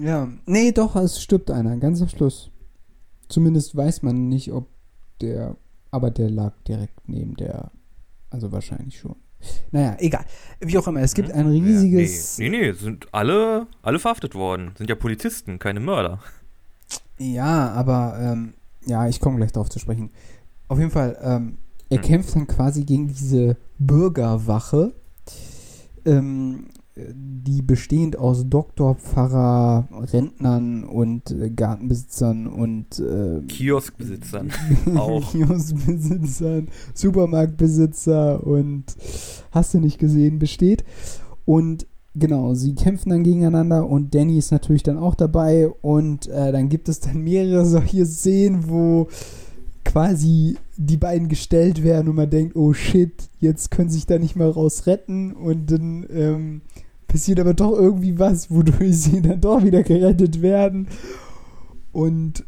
Ja. 0.00 0.28
Nee, 0.46 0.72
doch, 0.72 0.96
es 0.96 1.22
stirbt 1.22 1.50
einer, 1.50 1.76
ganz 1.76 2.02
am 2.02 2.08
Schluss. 2.08 2.50
Zumindest 3.28 3.76
weiß 3.76 4.02
man 4.02 4.28
nicht, 4.28 4.52
ob 4.52 4.68
der. 5.20 5.56
Aber 5.90 6.10
der 6.10 6.30
lag 6.30 6.54
direkt 6.64 7.08
neben 7.08 7.36
der. 7.36 7.70
Also 8.30 8.50
wahrscheinlich 8.50 8.98
schon. 8.98 9.16
Naja, 9.70 9.96
egal. 9.98 10.24
Wie 10.60 10.78
auch 10.78 10.86
immer, 10.86 11.00
es 11.00 11.14
gibt 11.14 11.30
ein 11.30 11.46
riesiges. 11.46 12.38
Ja, 12.38 12.44
nee, 12.44 12.50
nee, 12.50 12.66
nee, 12.68 12.72
sind 12.72 13.06
alle, 13.12 13.66
alle 13.82 13.98
verhaftet 13.98 14.34
worden. 14.34 14.72
Sind 14.76 14.88
ja 14.88 14.96
Polizisten, 14.96 15.58
keine 15.58 15.80
Mörder. 15.80 16.20
Ja, 17.18 17.72
aber 17.72 18.18
ähm, 18.20 18.54
ja, 18.84 19.08
ich 19.08 19.20
komme 19.20 19.36
gleich 19.36 19.52
darauf 19.52 19.68
zu 19.68 19.78
sprechen. 19.78 20.10
Auf 20.68 20.78
jeden 20.78 20.90
Fall, 20.90 21.18
ähm, 21.22 21.58
er 21.88 21.98
hm. 21.98 22.04
kämpft 22.04 22.34
dann 22.34 22.46
quasi 22.46 22.84
gegen 22.84 23.08
diese 23.08 23.56
Bürgerwache, 23.78 24.94
ähm, 26.04 26.68
die 26.96 27.60
bestehend 27.60 28.18
aus 28.18 28.48
Doktor, 28.48 28.94
Pfarrer, 28.94 29.86
Rentnern 30.12 30.84
und 30.84 31.30
äh, 31.30 31.50
Gartenbesitzern 31.50 32.46
und 32.46 32.98
äh, 32.98 33.42
Kioskbesitzern 33.46 34.50
auch. 34.96 35.30
Kioskbesitzern, 35.30 36.68
Supermarktbesitzer 36.94 38.46
und 38.46 38.84
hast 39.50 39.74
du 39.74 39.78
nicht 39.78 39.98
gesehen, 39.98 40.38
besteht. 40.38 40.84
Und 41.44 41.86
genau, 42.14 42.54
sie 42.54 42.74
kämpfen 42.74 43.10
dann 43.10 43.24
gegeneinander 43.24 43.86
und 43.86 44.14
Danny 44.14 44.38
ist 44.38 44.50
natürlich 44.50 44.82
dann 44.82 44.96
auch 44.96 45.14
dabei 45.14 45.68
und 45.68 46.28
äh, 46.28 46.50
dann 46.50 46.70
gibt 46.70 46.88
es 46.88 47.00
dann 47.00 47.22
mehrere 47.22 47.66
solche 47.66 48.06
Szenen, 48.06 48.70
wo 48.70 49.08
quasi 49.84 50.56
die 50.76 50.96
beiden 50.96 51.28
gestellt 51.28 51.82
werden 51.84 52.08
und 52.08 52.16
man 52.16 52.30
denkt, 52.30 52.56
oh 52.56 52.72
shit, 52.72 53.28
jetzt 53.38 53.70
können 53.70 53.90
sich 53.90 54.06
da 54.06 54.18
nicht 54.18 54.34
mehr 54.34 54.48
raus 54.48 54.86
retten 54.86 55.32
und 55.32 55.70
dann 55.70 56.06
ähm, 56.10 56.62
passiert 57.06 57.40
aber 57.40 57.54
doch 57.54 57.72
irgendwie 57.72 58.18
was, 58.18 58.50
wodurch 58.50 58.96
sie 58.96 59.22
dann 59.22 59.40
doch 59.40 59.64
wieder 59.64 59.82
gerettet 59.82 60.42
werden. 60.42 60.88
Und 61.92 62.44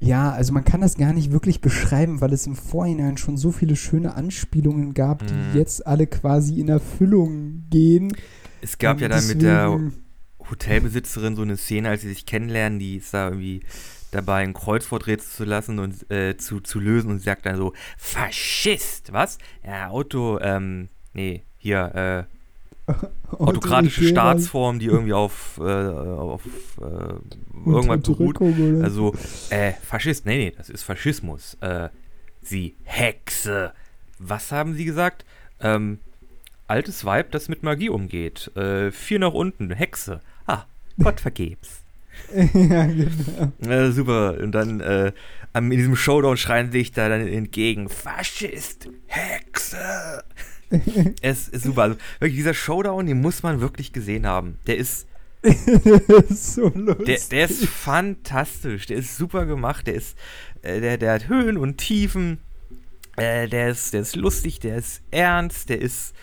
ja, 0.00 0.30
also 0.30 0.52
man 0.52 0.64
kann 0.64 0.80
das 0.80 0.96
gar 0.96 1.12
nicht 1.12 1.32
wirklich 1.32 1.60
beschreiben, 1.60 2.20
weil 2.20 2.32
es 2.32 2.46
im 2.46 2.54
Vorhinein 2.54 3.16
schon 3.16 3.36
so 3.36 3.50
viele 3.50 3.74
schöne 3.74 4.14
Anspielungen 4.14 4.94
gab, 4.94 5.26
die 5.26 5.34
mhm. 5.34 5.54
jetzt 5.54 5.86
alle 5.86 6.06
quasi 6.06 6.60
in 6.60 6.68
Erfüllung 6.68 7.64
gehen. 7.70 8.12
Es 8.60 8.78
gab 8.78 8.96
und 8.96 9.02
ja 9.02 9.08
dann 9.08 9.26
mit 9.26 9.42
der 9.42 9.80
Hotelbesitzerin 10.50 11.36
so 11.36 11.42
eine 11.42 11.56
Szene, 11.56 11.88
als 11.88 12.02
sie 12.02 12.08
sich 12.08 12.26
kennenlernen, 12.26 12.78
die 12.78 12.96
ist 12.96 13.12
da 13.12 13.28
irgendwie 13.28 13.62
dabei, 14.10 14.42
ein 14.42 14.54
Kreuzworträtsel 14.54 15.30
zu 15.30 15.44
lassen 15.44 15.78
und 15.78 16.10
äh, 16.10 16.36
zu, 16.36 16.60
zu 16.60 16.80
lösen 16.80 17.10
und 17.10 17.20
sagt 17.20 17.46
dann 17.46 17.56
so, 17.56 17.72
Faschist, 17.96 19.12
was? 19.12 19.38
Ja, 19.64 19.88
Auto, 19.88 20.38
ähm, 20.40 20.88
nee, 21.12 21.42
hier, 21.58 22.26
äh, 22.28 22.37
autokratische 23.38 24.04
Staatsform, 24.04 24.78
die 24.78 24.86
irgendwie 24.86 25.12
auf, 25.12 25.58
äh, 25.58 25.62
auf 25.62 26.42
äh, 26.80 27.68
irgendwas 27.68 28.00
beruht. 28.02 28.40
Also, 28.82 29.14
äh, 29.50 29.72
Faschist, 29.82 30.26
nee, 30.26 30.38
nee, 30.38 30.52
das 30.56 30.70
ist 30.70 30.82
Faschismus. 30.82 31.56
Äh, 31.60 31.88
sie 32.42 32.76
Hexe. 32.84 33.72
Was 34.18 34.52
haben 34.52 34.74
sie 34.74 34.84
gesagt? 34.84 35.24
Ähm, 35.60 35.98
altes 36.66 37.04
Weib, 37.04 37.32
das 37.32 37.48
mit 37.48 37.62
Magie 37.62 37.88
umgeht. 37.88 38.54
Äh, 38.56 38.90
vier 38.90 39.18
nach 39.18 39.32
unten, 39.32 39.70
Hexe. 39.70 40.20
Ah, 40.46 40.64
Gott 41.02 41.20
vergeb's. 41.20 41.82
ja, 42.34 42.86
genau. 42.86 43.52
Äh, 43.60 43.92
super. 43.92 44.38
Und 44.40 44.52
dann 44.52 44.80
äh, 44.80 45.12
in 45.54 45.70
diesem 45.70 45.96
Showdown 45.96 46.36
schreien 46.36 46.72
sich 46.72 46.92
da 46.92 47.08
dann 47.08 47.26
entgegen: 47.26 47.88
Faschist, 47.88 48.88
Hexe. 49.06 50.24
es 51.22 51.48
ist 51.48 51.64
super. 51.64 51.82
Also, 51.82 51.96
wirklich, 52.18 52.38
dieser 52.38 52.54
Showdown, 52.54 53.06
den 53.06 53.20
muss 53.20 53.42
man 53.42 53.60
wirklich 53.60 53.92
gesehen 53.92 54.26
haben. 54.26 54.58
Der 54.66 54.76
ist. 54.76 55.06
so 56.30 56.68
lustig. 56.74 57.06
Der, 57.06 57.18
der, 57.30 57.44
ist 57.50 57.66
fantastisch. 57.66 58.86
Der 58.86 58.98
ist 58.98 59.16
super 59.16 59.46
gemacht. 59.46 59.86
Der 59.86 59.94
ist. 59.94 60.16
Äh, 60.62 60.80
der, 60.80 60.98
der 60.98 61.12
hat 61.12 61.28
Höhen 61.28 61.56
und 61.56 61.78
Tiefen. 61.78 62.38
Äh, 63.16 63.48
der, 63.48 63.70
ist, 63.70 63.94
der 63.94 64.02
ist 64.02 64.14
lustig, 64.14 64.60
der 64.60 64.78
ist 64.78 65.02
ernst, 65.10 65.68
der 65.70 65.80
ist 65.80 66.14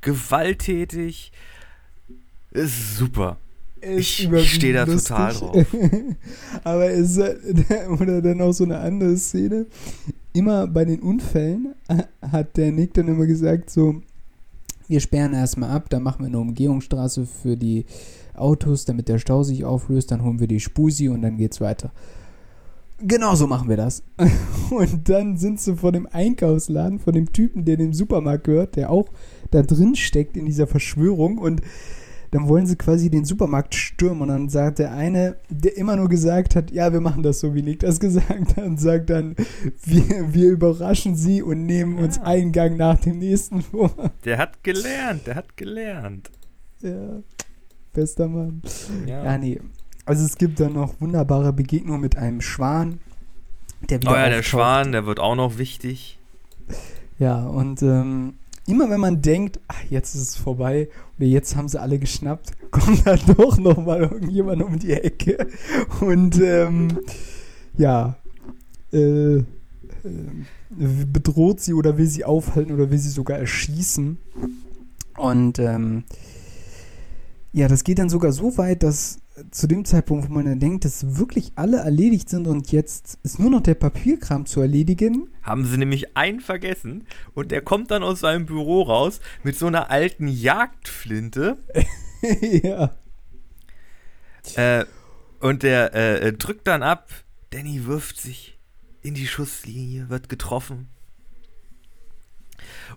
gewalttätig. 0.00 1.32
Ist 2.50 2.96
super. 2.96 3.38
Ist 3.84 4.20
ich 4.20 4.54
stehe 4.54 4.72
da 4.72 4.84
lustig. 4.84 5.08
total 5.08 5.32
drauf. 5.34 5.66
Aber 6.64 6.90
es 6.90 7.16
ist 7.16 7.34
oder 8.00 8.22
dann 8.22 8.40
auch 8.40 8.52
so 8.52 8.64
eine 8.64 8.78
andere 8.78 9.16
Szene. 9.16 9.66
Immer 10.32 10.66
bei 10.66 10.84
den 10.84 11.00
Unfällen 11.00 11.74
hat 12.20 12.56
der 12.56 12.72
Nick 12.72 12.94
dann 12.94 13.08
immer 13.08 13.26
gesagt, 13.26 13.70
so, 13.70 14.02
wir 14.88 15.00
sperren 15.00 15.32
erstmal 15.32 15.70
ab, 15.70 15.88
dann 15.90 16.02
machen 16.02 16.20
wir 16.20 16.26
eine 16.26 16.38
Umgehungsstraße 16.38 17.26
für 17.26 17.56
die 17.56 17.86
Autos, 18.34 18.84
damit 18.84 19.08
der 19.08 19.18
Stau 19.18 19.42
sich 19.42 19.64
auflöst, 19.64 20.10
dann 20.10 20.22
holen 20.22 20.40
wir 20.40 20.48
die 20.48 20.60
Spusi 20.60 21.08
und 21.08 21.22
dann 21.22 21.36
geht's 21.36 21.60
weiter. 21.60 21.92
Genau 22.98 23.34
so 23.34 23.46
machen 23.46 23.68
wir 23.68 23.76
das. 23.76 24.04
Und 24.70 25.08
dann 25.08 25.36
sind 25.36 25.60
sie 25.60 25.76
vor 25.76 25.90
dem 25.90 26.06
Einkaufsladen, 26.06 27.00
von 27.00 27.12
dem 27.12 27.32
Typen, 27.32 27.64
der 27.64 27.76
dem 27.76 27.92
Supermarkt 27.92 28.44
gehört, 28.44 28.76
der 28.76 28.90
auch 28.90 29.08
da 29.50 29.62
drin 29.62 29.96
steckt 29.96 30.36
in 30.36 30.46
dieser 30.46 30.68
Verschwörung. 30.68 31.38
Und 31.38 31.60
dann 32.34 32.48
wollen 32.48 32.66
sie 32.66 32.74
quasi 32.74 33.10
den 33.10 33.24
Supermarkt 33.24 33.76
stürmen. 33.76 34.22
Und 34.22 34.28
dann 34.28 34.48
sagt 34.48 34.80
der 34.80 34.92
eine, 34.92 35.36
der 35.50 35.76
immer 35.76 35.94
nur 35.94 36.08
gesagt 36.08 36.56
hat, 36.56 36.72
ja, 36.72 36.92
wir 36.92 37.00
machen 37.00 37.22
das 37.22 37.38
so, 37.38 37.54
wie 37.54 37.62
Nick 37.62 37.78
das 37.78 38.00
gesagt 38.00 38.56
hat, 38.56 38.64
und 38.64 38.80
sagt 38.80 39.10
dann, 39.10 39.36
wir, 39.84 40.34
wir 40.34 40.50
überraschen 40.50 41.14
sie 41.14 41.42
und 41.42 41.64
nehmen 41.64 41.96
uns 41.96 42.18
einen 42.18 42.50
Gang 42.50 42.76
nach 42.76 42.98
dem 42.98 43.20
nächsten 43.20 43.62
vor. 43.62 43.92
Der 44.24 44.38
hat 44.38 44.64
gelernt, 44.64 45.28
der 45.28 45.36
hat 45.36 45.56
gelernt. 45.56 46.28
Ja, 46.82 47.22
bester 47.92 48.26
Mann. 48.26 48.62
Ja, 49.06 49.22
ja 49.22 49.38
nee. 49.38 49.60
Also 50.04 50.24
es 50.24 50.36
gibt 50.36 50.58
dann 50.58 50.72
noch 50.72 51.00
wunderbare 51.00 51.52
Begegnungen 51.52 52.00
mit 52.00 52.16
einem 52.16 52.40
Schwan. 52.40 52.98
Der 53.88 54.02
wieder 54.02 54.10
oh 54.10 54.16
ja, 54.16 54.28
der 54.28 54.42
Schwan, 54.42 54.90
der 54.90 55.06
wird 55.06 55.20
auch 55.20 55.36
noch 55.36 55.58
wichtig. 55.58 56.18
Ja, 57.20 57.46
und 57.46 57.80
ähm, 57.82 58.34
immer 58.66 58.90
wenn 58.90 59.00
man 59.00 59.22
denkt, 59.22 59.60
ach, 59.68 59.82
jetzt 59.90 60.14
ist 60.14 60.22
es 60.22 60.36
vorbei 60.36 60.88
oder 61.16 61.26
jetzt 61.26 61.56
haben 61.56 61.68
sie 61.68 61.80
alle 61.80 61.98
geschnappt, 61.98 62.52
kommt 62.70 63.06
da 63.06 63.16
doch 63.16 63.58
noch 63.58 63.84
mal 63.84 64.02
irgendjemand 64.02 64.62
um 64.62 64.78
die 64.78 64.92
Ecke 64.92 65.46
und 66.00 66.40
ähm, 66.40 66.98
ja, 67.76 68.16
äh, 68.92 69.36
äh, 69.36 69.44
bedroht 70.70 71.60
sie 71.60 71.74
oder 71.74 71.98
will 71.98 72.06
sie 72.06 72.24
aufhalten 72.24 72.72
oder 72.72 72.90
will 72.90 72.98
sie 72.98 73.10
sogar 73.10 73.38
erschießen. 73.38 74.18
Und 75.16 75.58
ähm, 75.58 76.04
ja, 77.52 77.68
das 77.68 77.84
geht 77.84 77.98
dann 77.98 78.08
sogar 78.08 78.32
so 78.32 78.56
weit, 78.58 78.82
dass 78.82 79.18
zu 79.50 79.66
dem 79.66 79.84
Zeitpunkt, 79.84 80.28
wo 80.28 80.32
man 80.32 80.44
dann 80.44 80.60
denkt, 80.60 80.84
dass 80.84 81.16
wirklich 81.16 81.52
alle 81.56 81.78
erledigt 81.78 82.28
sind 82.28 82.46
und 82.46 82.70
jetzt 82.70 83.18
ist 83.24 83.40
nur 83.40 83.50
noch 83.50 83.62
der 83.62 83.74
Papierkram 83.74 84.46
zu 84.46 84.60
erledigen. 84.60 85.28
Haben 85.42 85.64
sie 85.64 85.76
nämlich 85.76 86.16
einen 86.16 86.40
vergessen 86.40 87.06
und 87.34 87.50
der 87.50 87.60
kommt 87.60 87.90
dann 87.90 88.02
aus 88.02 88.20
seinem 88.20 88.46
Büro 88.46 88.82
raus 88.82 89.20
mit 89.42 89.56
so 89.56 89.66
einer 89.66 89.90
alten 89.90 90.28
Jagdflinte. 90.28 91.58
ja. 92.62 92.94
Äh, 94.54 94.84
und 95.40 95.62
der 95.62 95.94
äh, 95.94 96.32
drückt 96.32 96.66
dann 96.68 96.82
ab. 96.82 97.08
Danny 97.50 97.86
wirft 97.86 98.20
sich 98.20 98.58
in 99.02 99.14
die 99.14 99.26
Schusslinie, 99.26 100.08
wird 100.08 100.28
getroffen. 100.28 100.88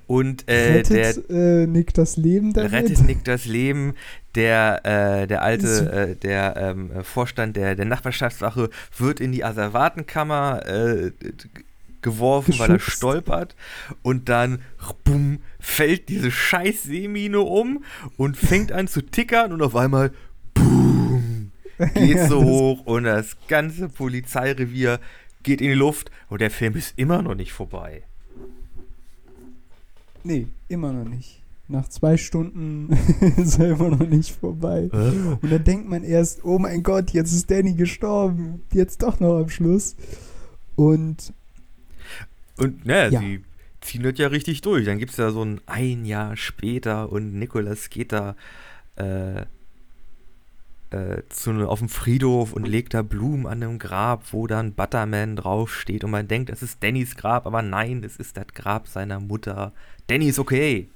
Und 0.06 0.48
äh, 0.48 0.74
rettet 0.74 1.30
der, 1.30 1.64
äh, 1.64 1.68
Nick 1.68 1.94
das 1.94 2.16
Leben 2.16 2.54
damit? 2.54 2.72
Rettet 2.72 3.06
Nick 3.06 3.24
das 3.26 3.46
Leben. 3.46 3.96
Der, 4.38 4.86
äh, 4.86 5.28
der 5.28 5.42
alte, 5.42 5.92
äh, 5.92 6.16
der 6.16 6.56
ähm, 6.58 6.92
Vorstand 7.04 7.58
der, 7.58 7.76
der 7.76 7.86
Nachbarschaftswache 7.86 8.70
wird 8.98 9.20
in 9.20 9.32
die 9.32 9.44
Asservatenkammer 9.44 10.66
äh, 10.68 11.12
geworfen, 12.02 12.58
weil 12.60 12.72
er 12.72 12.80
stolpert. 12.80 13.56
Und 14.04 14.30
dann, 14.30 14.60
bumm, 15.04 15.40
fällt 15.60 16.10
diese 16.10 16.32
scheiß 16.32 16.84
Seemine 16.84 17.42
um 17.42 17.84
und 18.16 18.38
fängt 18.38 18.72
an 18.72 18.88
zu 18.88 19.02
tickern 19.02 19.52
und 19.52 19.62
auf 19.62 19.76
einmal, 19.76 20.12
boom, 20.54 21.52
geht 21.94 22.20
so 22.30 22.44
hoch 22.44 22.86
und 22.86 23.06
das 23.06 23.36
ganze 23.48 23.90
Polizeirevier 23.90 25.00
geht 25.44 25.62
in 25.62 25.70
die 25.70 25.74
Luft 25.74 26.12
und 26.30 26.42
der 26.42 26.52
Film 26.52 26.76
ist 26.76 26.94
immer 26.98 27.22
noch 27.22 27.36
nicht 27.36 27.54
vorbei. 27.54 28.04
Nee, 30.24 30.48
immer 30.68 30.94
noch 30.94 31.06
nicht. 31.06 31.42
Nach 31.70 31.88
zwei 31.90 32.16
Stunden 32.16 32.90
ist 33.38 33.60
er 33.60 33.72
immer 33.72 33.90
noch 33.90 34.08
nicht 34.08 34.32
vorbei. 34.32 34.90
Und 35.42 35.52
dann 35.52 35.64
denkt 35.64 35.90
man 35.90 36.04
erst, 36.04 36.46
oh 36.46 36.60
mein 36.60 36.82
Gott, 36.82 37.12
jetzt 37.12 37.34
ist 37.34 37.52
Danny 37.52 37.74
gestorben. 37.74 38.64
Jetzt 38.72 39.04
doch 39.04 39.20
noch 39.20 39.40
am 39.40 39.50
Schluss. 39.50 39.96
Und. 40.76 41.34
Und 42.58 42.86
ne, 42.86 43.10
ja. 43.10 43.20
sie 43.20 43.42
ziehen 43.82 44.04
das 44.04 44.18
ja 44.18 44.28
richtig 44.28 44.62
durch. 44.62 44.86
Dann 44.86 44.98
gibt 44.98 45.12
es 45.12 45.18
ja 45.18 45.32
so 45.32 45.44
ein 45.44 45.60
ein 45.66 46.06
Jahr 46.06 46.38
später 46.38 47.12
und 47.12 47.34
Nicolas 47.34 47.90
geht 47.90 48.14
da 48.14 48.36
äh, 48.96 49.42
äh, 50.92 51.24
zu, 51.30 51.52
auf 51.68 51.80
dem 51.80 51.90
Friedhof 51.90 52.54
und 52.54 52.68
legt 52.68 52.94
da 52.94 53.02
Blumen 53.02 53.46
an 53.46 53.62
einem 53.62 53.78
Grab, 53.78 54.24
wo 54.32 54.48
dann 54.48 54.74
Butterman 54.74 55.36
draufsteht 55.36 56.04
und 56.04 56.12
man 56.12 56.28
denkt, 56.28 56.50
es 56.50 56.64
ist 56.64 56.82
Dannys 56.82 57.16
Grab, 57.16 57.46
aber 57.46 57.62
nein, 57.62 58.04
es 58.04 58.18
ist 58.18 58.38
das 58.38 58.48
Grab 58.54 58.88
seiner 58.88 59.20
Mutter. 59.20 59.74
Danny 60.08 60.30
ist 60.30 60.40
okay. 60.40 60.88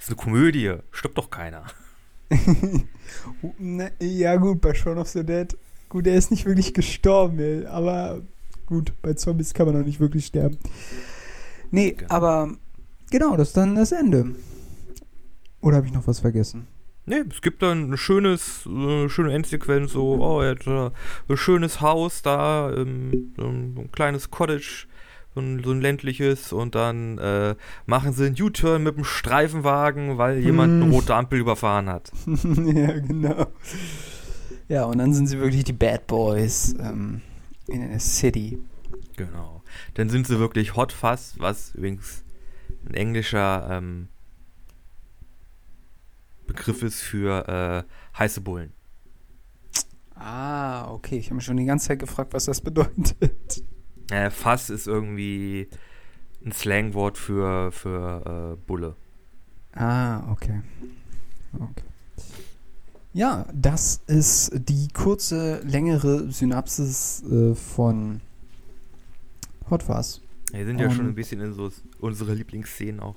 Das 0.00 0.08
ist 0.08 0.18
eine 0.18 0.24
Komödie. 0.24 0.76
Stirbt 0.92 1.18
doch 1.18 1.30
keiner. 1.30 1.64
Ne, 3.58 3.90
ja, 4.00 4.36
gut, 4.36 4.60
bei 4.60 4.72
Shaun 4.72 4.96
of 4.98 5.08
the 5.08 5.24
Dead. 5.24 5.56
Gut, 5.88 6.06
er 6.06 6.14
ist 6.14 6.30
nicht 6.30 6.46
wirklich 6.46 6.72
gestorben, 6.74 7.40
ey, 7.40 7.66
aber 7.66 8.22
gut, 8.66 8.92
bei 9.02 9.14
Zombies 9.14 9.52
kann 9.52 9.66
man 9.66 9.76
noch 9.76 9.84
nicht 9.84 9.98
wirklich 9.98 10.26
sterben. 10.26 10.56
Nee, 11.72 11.92
genau. 11.92 12.14
aber 12.14 12.54
genau, 13.10 13.36
das 13.36 13.48
ist 13.48 13.56
dann 13.56 13.74
das 13.74 13.90
Ende. 13.90 14.36
Oder 15.60 15.78
habe 15.78 15.86
ich 15.86 15.92
noch 15.92 16.06
was 16.06 16.20
vergessen? 16.20 16.68
Nee, 17.04 17.24
es 17.28 17.42
gibt 17.42 17.62
dann 17.62 17.90
ein 17.90 17.96
schönes, 17.96 18.64
äh, 18.66 19.08
schöne 19.08 19.32
Endsequenz, 19.32 19.92
so, 19.92 20.22
oh, 20.22 20.40
er 20.40 20.50
hat 20.50 20.66
äh, 20.66 20.90
ein 21.28 21.36
schönes 21.36 21.80
Haus 21.80 22.22
da, 22.22 22.72
ähm, 22.72 23.34
so 23.36 23.46
ein, 23.48 23.76
ein, 23.76 23.92
kleines 23.92 24.30
Cottage, 24.30 24.86
so 25.34 25.40
ein, 25.40 25.62
so 25.62 25.70
ein 25.70 25.80
ländliches, 25.80 26.52
und 26.52 26.74
dann 26.74 27.18
äh, 27.18 27.54
machen 27.86 28.12
sie 28.12 28.26
einen 28.26 28.40
U-Turn 28.40 28.82
mit 28.82 28.96
dem 28.96 29.04
Streifenwagen, 29.04 30.18
weil 30.18 30.36
hm. 30.36 30.42
jemand 30.42 30.82
eine 30.82 30.92
rote 30.92 31.14
Ampel 31.14 31.38
überfahren 31.38 31.88
hat. 31.88 32.10
ja, 32.26 32.98
genau. 32.98 33.46
Ja, 34.68 34.84
und 34.84 34.98
dann 34.98 35.12
sind 35.12 35.26
sie 35.26 35.38
wirklich 35.38 35.64
die 35.64 35.72
Bad 35.72 36.06
Boys 36.06 36.74
ähm, 36.80 37.20
in 37.66 37.88
der 37.88 38.00
City. 38.00 38.58
Genau. 39.16 39.62
Dann 39.94 40.08
sind 40.08 40.26
sie 40.26 40.38
wirklich 40.38 40.76
Hot 40.76 40.92
Fuzz, 40.92 41.34
was 41.38 41.74
übrigens 41.74 42.24
ein 42.86 42.94
englischer 42.94 43.68
ähm, 43.70 44.08
Begriff 46.46 46.82
ist 46.82 47.00
für 47.00 47.48
äh, 47.86 48.18
heiße 48.18 48.40
Bullen. 48.40 48.72
Ah, 50.14 50.90
okay. 50.90 51.18
Ich 51.18 51.26
habe 51.26 51.36
mich 51.36 51.44
schon 51.44 51.56
die 51.56 51.64
ganze 51.64 51.88
Zeit 51.88 51.98
gefragt, 51.98 52.32
was 52.34 52.44
das 52.44 52.60
bedeutet. 52.60 53.64
Äh, 54.10 54.30
Fass 54.30 54.70
ist 54.70 54.86
irgendwie 54.86 55.68
ein 56.44 56.52
Slangwort 56.52 57.18
für, 57.18 57.70
für 57.72 58.56
äh, 58.56 58.66
Bulle. 58.66 58.96
Ah, 59.72 60.30
okay. 60.30 60.62
okay. 61.54 61.84
Ja, 63.12 63.46
das 63.52 64.02
ist 64.06 64.52
die 64.54 64.88
kurze, 64.88 65.60
längere 65.64 66.30
Synapsis 66.30 67.22
äh, 67.24 67.54
von 67.54 68.20
Hot 69.68 69.82
Fuzz. 69.82 70.20
Wir 70.52 70.64
sind 70.64 70.80
ja 70.80 70.90
schon 70.90 71.06
ein 71.06 71.14
bisschen 71.14 71.40
in 71.40 71.52
so 71.52 71.70
unsere 72.00 72.34
Lieblingsszenen 72.34 73.00
auch 73.00 73.16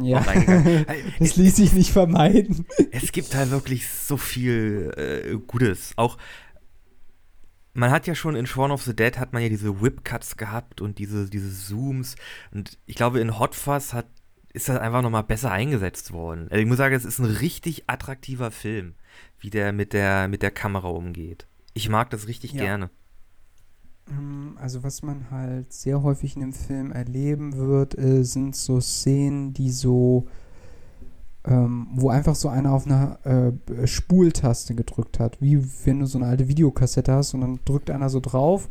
ja, 0.00 0.24
das 1.18 1.36
ließ 1.36 1.56
sich 1.56 1.72
nicht 1.72 1.90
vermeiden. 1.90 2.66
Es 2.92 3.12
gibt 3.12 3.34
halt 3.34 3.50
wirklich 3.50 3.88
so 3.88 4.16
viel 4.16 4.92
äh, 4.96 5.36
Gutes. 5.46 5.92
Auch 5.96 6.18
man 7.76 7.90
hat 7.90 8.06
ja 8.06 8.14
schon 8.14 8.36
in 8.36 8.46
Shaun 8.46 8.70
of 8.70 8.82
the 8.82 8.96
Dead 8.96 9.18
hat 9.18 9.32
man 9.32 9.42
ja 9.42 9.48
diese 9.48 9.80
Whip-Cuts 9.80 10.36
gehabt 10.36 10.80
und 10.80 10.98
diese, 10.98 11.28
diese 11.28 11.52
Zooms. 11.52 12.16
Und 12.52 12.78
ich 12.86 12.96
glaube, 12.96 13.20
in 13.20 13.38
Hot 13.38 13.54
Fuzz 13.54 13.92
hat 13.92 14.06
ist 14.56 14.70
das 14.70 14.78
einfach 14.78 15.02
nochmal 15.02 15.22
besser 15.22 15.52
eingesetzt 15.52 16.12
worden. 16.12 16.48
Also 16.48 16.62
ich 16.62 16.66
muss 16.66 16.78
sagen, 16.78 16.94
es 16.94 17.04
ist 17.04 17.18
ein 17.18 17.26
richtig 17.26 17.90
attraktiver 17.90 18.50
Film, 18.50 18.94
wie 19.38 19.50
der 19.50 19.74
mit 19.74 19.92
der, 19.92 20.28
mit 20.28 20.40
der 20.40 20.50
Kamera 20.50 20.88
umgeht. 20.88 21.46
Ich 21.74 21.90
mag 21.90 22.08
das 22.08 22.26
richtig 22.26 22.52
ja. 22.52 22.62
gerne. 22.62 22.90
Ähm, 24.08 24.56
also 24.58 24.82
was 24.82 25.02
man 25.02 25.30
halt 25.30 25.74
sehr 25.74 26.02
häufig 26.02 26.36
in 26.36 26.40
dem 26.40 26.52
Film 26.54 26.90
erleben 26.90 27.56
wird, 27.58 27.98
äh, 27.98 28.24
sind 28.24 28.56
so 28.56 28.80
Szenen, 28.80 29.52
die 29.52 29.70
so, 29.70 30.26
ähm, 31.46 31.88
wo 31.94 32.08
einfach 32.08 32.34
so 32.34 32.48
einer 32.48 32.72
auf 32.72 32.86
einer 32.86 33.18
äh, 33.24 33.86
Spultaste 33.86 34.74
gedrückt 34.74 35.20
hat, 35.20 35.40
wie 35.40 35.62
wenn 35.84 36.00
du 36.00 36.06
so 36.06 36.18
eine 36.18 36.26
alte 36.26 36.48
Videokassette 36.48 37.12
hast 37.12 37.34
und 37.34 37.40
dann 37.40 37.60
drückt 37.64 37.90
einer 37.90 38.08
so 38.08 38.20
drauf 38.20 38.68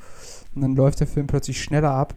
und 0.53 0.61
dann 0.61 0.75
läuft 0.75 0.99
der 0.99 1.07
Film 1.07 1.27
plötzlich 1.27 1.61
schneller 1.61 1.91
ab. 1.91 2.15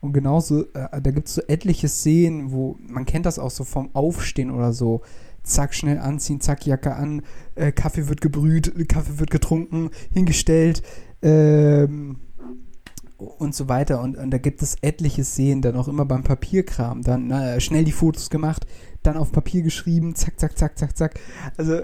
Und 0.00 0.12
genauso, 0.12 0.62
äh, 0.74 1.00
da 1.02 1.10
gibt 1.10 1.28
es 1.28 1.34
so 1.34 1.42
etliche 1.48 1.88
Szenen, 1.88 2.52
wo, 2.52 2.76
man 2.86 3.04
kennt 3.04 3.26
das 3.26 3.38
auch 3.38 3.50
so 3.50 3.64
vom 3.64 3.90
Aufstehen 3.94 4.50
oder 4.50 4.72
so. 4.72 5.02
Zack, 5.42 5.74
schnell 5.74 5.98
anziehen, 5.98 6.40
zack, 6.40 6.66
Jacke 6.66 6.94
an, 6.94 7.22
äh, 7.54 7.72
Kaffee 7.72 8.08
wird 8.08 8.20
gebrüht, 8.20 8.88
Kaffee 8.88 9.18
wird 9.18 9.30
getrunken, 9.30 9.90
hingestellt, 10.12 10.82
ähm, 11.22 12.16
und 13.18 13.54
so 13.54 13.68
weiter. 13.68 14.00
Und, 14.00 14.16
und 14.16 14.30
da 14.30 14.38
gibt 14.38 14.62
es 14.62 14.76
etliche 14.80 15.24
Szenen, 15.24 15.62
dann 15.62 15.76
auch 15.76 15.88
immer 15.88 16.04
beim 16.04 16.22
Papierkram. 16.22 17.02
Dann 17.02 17.26
na, 17.26 17.58
schnell 17.60 17.84
die 17.84 17.92
Fotos 17.92 18.30
gemacht, 18.30 18.66
dann 19.02 19.16
auf 19.16 19.32
Papier 19.32 19.62
geschrieben, 19.62 20.14
zack, 20.14 20.38
zack, 20.38 20.58
zack, 20.58 20.78
zack, 20.78 20.96
zack. 20.96 21.20
Also 21.56 21.82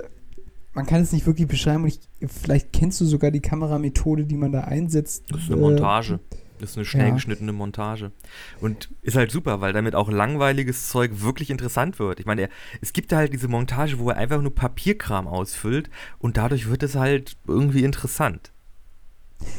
man 0.74 0.86
kann 0.86 1.00
es 1.00 1.12
nicht 1.12 1.26
wirklich 1.26 1.48
beschreiben. 1.48 1.84
Und 1.84 1.88
ich, 1.88 2.00
vielleicht 2.30 2.72
kennst 2.72 3.00
du 3.00 3.04
sogar 3.04 3.30
die 3.30 3.40
Kameramethode, 3.40 4.26
die 4.26 4.36
man 4.36 4.52
da 4.52 4.62
einsetzt. 4.62 5.24
Das 5.28 5.42
ist 5.42 5.52
eine 5.52 5.60
Montage. 5.60 6.20
Das 6.60 6.70
ist 6.70 6.76
eine 6.76 6.84
schnell 6.84 7.08
ja. 7.08 7.14
geschnittene 7.14 7.52
Montage. 7.52 8.12
Und 8.60 8.90
ist 9.02 9.16
halt 9.16 9.30
super, 9.30 9.60
weil 9.60 9.72
damit 9.72 9.94
auch 9.94 10.10
langweiliges 10.10 10.88
Zeug 10.88 11.10
wirklich 11.20 11.50
interessant 11.50 11.98
wird. 11.98 12.20
Ich 12.20 12.26
meine, 12.26 12.42
er, 12.42 12.48
es 12.80 12.92
gibt 12.92 13.12
halt 13.12 13.32
diese 13.32 13.48
Montage, 13.48 13.98
wo 13.98 14.10
er 14.10 14.16
einfach 14.16 14.40
nur 14.40 14.54
Papierkram 14.54 15.26
ausfüllt 15.26 15.90
und 16.18 16.36
dadurch 16.36 16.68
wird 16.68 16.82
es 16.82 16.94
halt 16.94 17.36
irgendwie 17.46 17.84
interessant. 17.84 18.52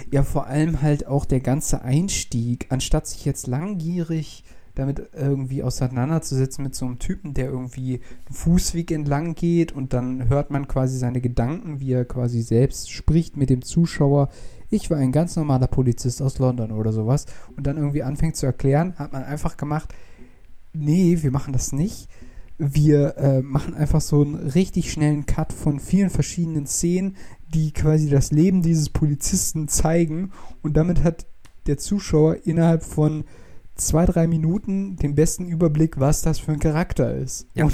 Ja, 0.10 0.24
vor 0.24 0.48
allem 0.48 0.82
halt 0.82 1.06
auch 1.06 1.26
der 1.26 1.42
ganze 1.42 1.82
Einstieg, 1.82 2.68
anstatt 2.70 3.08
sich 3.08 3.26
jetzt 3.26 3.48
langgierig 3.48 4.44
damit 4.76 5.10
irgendwie 5.14 5.64
auseinanderzusetzen 5.64 6.64
mit 6.64 6.76
so 6.76 6.86
einem 6.86 7.00
Typen, 7.00 7.34
der 7.34 7.50
irgendwie 7.50 8.02
einen 8.26 8.36
Fußweg 8.36 8.92
entlang 8.92 9.36
geht 9.36 9.72
und 9.72 9.94
dann 9.94 10.30
hört 10.30 10.52
man 10.52 10.68
quasi 10.68 10.98
seine 10.98 11.22
Gedanken, 11.22 11.80
wie 11.80 11.94
er 11.94 12.06
quasi 12.06 12.42
selbst 12.42 12.92
spricht 12.92 13.38
mit 13.38 13.50
dem 13.50 13.62
Zuschauer. 13.62 14.30
Ich 14.70 14.90
war 14.90 14.98
ein 14.98 15.12
ganz 15.12 15.36
normaler 15.36 15.68
Polizist 15.68 16.22
aus 16.22 16.40
London 16.40 16.72
oder 16.72 16.92
sowas 16.92 17.26
und 17.56 17.66
dann 17.66 17.78
irgendwie 17.78 18.04
anfängt 18.04 18.36
zu 18.36 18.46
erklären, 18.46 18.96
hat 18.98 19.14
man 19.14 19.24
einfach 19.24 19.58
gemacht, 19.58 19.94
nee, 20.74 21.20
wir 21.22 21.32
machen 21.32 21.54
das 21.54 21.72
nicht. 21.72 22.10
Wir 22.58 23.18
äh, 23.18 23.42
machen 23.42 23.74
einfach 23.74 24.00
so 24.00 24.22
einen 24.22 24.36
richtig 24.36 24.92
schnellen 24.92 25.26
Cut 25.26 25.52
von 25.52 25.80
vielen 25.80 26.10
verschiedenen 26.10 26.68
Szenen, 26.68 27.18
die 27.54 27.72
quasi 27.74 28.10
das 28.10 28.32
Leben 28.32 28.62
dieses 28.62 28.90
Polizisten 28.90 29.68
zeigen. 29.68 30.32
Und 30.62 30.78
damit 30.78 31.04
hat 31.04 31.26
der 31.68 31.78
Zuschauer 31.78 32.38
innerhalb 32.46 32.84
von 32.84 33.26
zwei, 33.76 34.06
drei 34.06 34.28
Minuten 34.28 34.96
den 34.96 35.16
besten 35.16 35.48
Überblick, 35.48 36.00
was 36.00 36.22
das 36.22 36.40
für 36.40 36.54
ein 36.54 36.60
Charakter 36.60 37.14
ist. 37.16 37.48
Ja. 37.54 37.66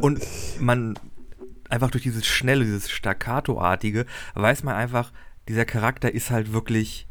Und 0.00 0.20
man 0.60 0.94
einfach 1.68 1.90
durch 1.90 2.04
dieses 2.04 2.26
schnelle, 2.26 2.64
dieses 2.64 2.90
Staccato-artige, 2.90 4.06
weiß 4.34 4.62
man 4.62 4.74
einfach, 4.74 5.12
dieser 5.48 5.64
Charakter 5.64 6.12
ist 6.12 6.30
halt 6.30 6.52
wirklich, 6.52 7.06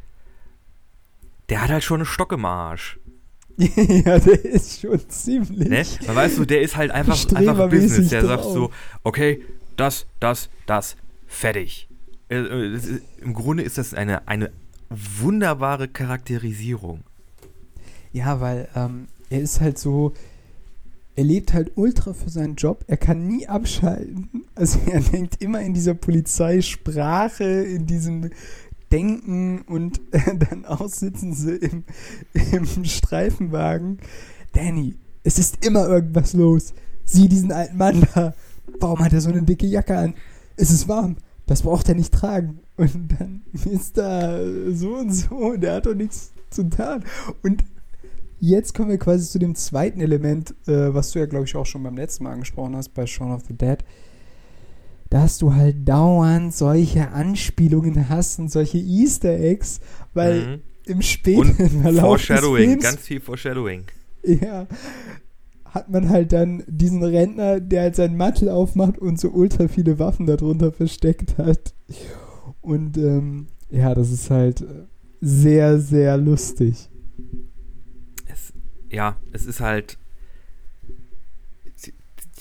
der 1.50 1.62
hat 1.62 1.70
halt 1.70 1.84
schon 1.84 2.02
einen 2.02 2.06
Stock 2.06 2.32
im 2.32 2.46
Arsch. 2.46 3.00
ja, 3.58 4.18
der 4.18 4.46
ist 4.46 4.82
schon 4.82 5.08
ziemlich. 5.10 5.70
Ne? 5.70 6.08
Man 6.08 6.16
weißt 6.16 6.38
du, 6.40 6.46
der 6.46 6.62
ist 6.62 6.76
halt 6.76 6.92
einfach, 6.92 7.18
einfach 7.36 7.70
Business. 7.70 8.10
Der 8.10 8.22
drauf. 8.22 8.44
sagt 8.44 8.54
so, 8.54 8.72
okay, 9.04 9.44
das, 9.76 10.08
das, 10.20 10.50
das, 10.66 10.96
fertig. 11.28 11.88
Äh, 12.30 12.38
äh, 12.38 12.80
Im 13.22 13.34
Grunde 13.34 13.64
ist 13.64 13.78
das 13.78 13.94
eine, 13.94 14.28
eine 14.28 14.52
wunderbare 14.90 15.88
Charakterisierung. 15.88 17.04
Ja, 18.14 18.40
weil 18.40 18.70
ähm, 18.76 19.08
er 19.30 19.42
ist 19.42 19.60
halt 19.60 19.78
so, 19.78 20.14
er 21.16 21.24
lebt 21.24 21.54
halt 21.54 21.74
ultra 21.76 22.14
für 22.14 22.30
seinen 22.30 22.56
Job, 22.56 22.86
er 22.88 22.98
kann 22.98 23.28
nie 23.28 23.48
abschalten. 23.48 24.30
Also 24.56 24.78
er 24.86 25.02
denkt 25.02 25.42
immer 25.42 25.62
in 25.62 25.74
dieser 25.74 25.96
Polizeisprache, 25.96 27.44
in 27.44 27.88
diesem 27.88 28.30
Denken 28.92 29.64
und 29.64 30.00
äh, 30.12 30.38
dann 30.50 30.66
aussitzen 30.66 31.34
sie 31.34 31.56
im, 31.56 31.84
im 32.52 32.86
Streifenwagen. 32.86 33.98
Danny, 34.52 34.96
es 35.24 35.40
ist 35.40 35.66
immer 35.66 35.88
irgendwas 35.88 36.34
los. 36.34 36.76
Sieh 37.04 37.28
diesen 37.28 37.52
alten 37.52 37.78
Mann 37.78 38.08
da. 38.14 38.36
Warum 38.80 39.00
hat 39.00 39.12
er 39.12 39.22
so 39.22 39.32
eine 39.32 39.42
dicke 39.42 39.66
Jacke 39.66 39.98
an? 39.98 40.14
Es 40.56 40.70
ist 40.70 40.88
warm 40.88 41.16
das 41.46 41.64
braucht 41.64 41.90
er 41.90 41.96
nicht 41.96 42.14
tragen. 42.14 42.60
Und 42.78 43.20
dann 43.20 43.44
ist 43.72 43.98
da 43.98 44.40
so 44.72 44.96
und 44.96 45.12
so, 45.12 45.56
der 45.56 45.76
hat 45.76 45.86
doch 45.86 45.96
nichts 45.96 46.32
zu 46.50 46.70
tun. 46.70 47.04
Und 47.42 47.64
jetzt 48.44 48.74
kommen 48.74 48.90
wir 48.90 48.98
quasi 48.98 49.30
zu 49.30 49.40
dem 49.40 49.56
zweiten 49.56 50.02
Element, 50.02 50.54
äh, 50.68 50.94
was 50.94 51.12
du 51.12 51.20
ja, 51.20 51.26
glaube 51.26 51.46
ich, 51.46 51.56
auch 51.56 51.66
schon 51.66 51.84
beim 51.84 51.96
letzten 51.96 52.26
Mal 52.26 52.34
angesprochen 52.34 52.76
hast 52.76 52.90
bei 52.90 53.06
Shaun 53.06 53.32
of 53.32 53.44
the 53.48 53.54
Dead. 53.54 53.78
Dass 55.10 55.38
du 55.38 55.54
halt 55.54 55.88
dauernd 55.88 56.54
solche 56.54 57.12
Anspielungen 57.12 58.10
hast 58.10 58.40
und 58.40 58.52
solche 58.52 58.80
Easter 58.80 59.40
Eggs, 59.40 59.80
weil 60.14 60.46
mhm. 60.46 60.62
im 60.86 61.02
späteren 61.02 61.70
Verlauf 61.82 62.02
Foreshadowing, 62.02 62.70
Films, 62.70 62.84
ganz 62.84 63.02
viel 63.02 63.22
Foreshadowing. 63.22 63.86
Ja, 64.24 64.68
hat 65.66 65.90
man 65.90 66.10
halt 66.10 66.34
dann 66.34 66.64
diesen 66.68 67.04
Rentner, 67.04 67.62
der 67.62 67.84
halt 67.84 67.96
seinen 67.96 68.18
Mantel 68.18 68.50
aufmacht 68.50 68.98
und 68.98 69.20
so 69.20 69.30
ultra 69.30 69.68
viele 69.70 70.00
Waffen 70.00 70.26
darunter 70.26 70.72
versteckt 70.72 71.38
hat. 71.38 71.74
Und 72.62 72.98
ähm, 72.98 73.48
ja, 73.70 73.96
das 73.96 74.12
ist 74.12 74.30
halt 74.30 74.62
äh, 74.62 74.86
sehr, 75.22 75.80
sehr 75.80 76.18
lustig. 76.18 76.90
Ja, 78.94 79.18
es 79.32 79.46
ist 79.46 79.60
halt. 79.60 79.98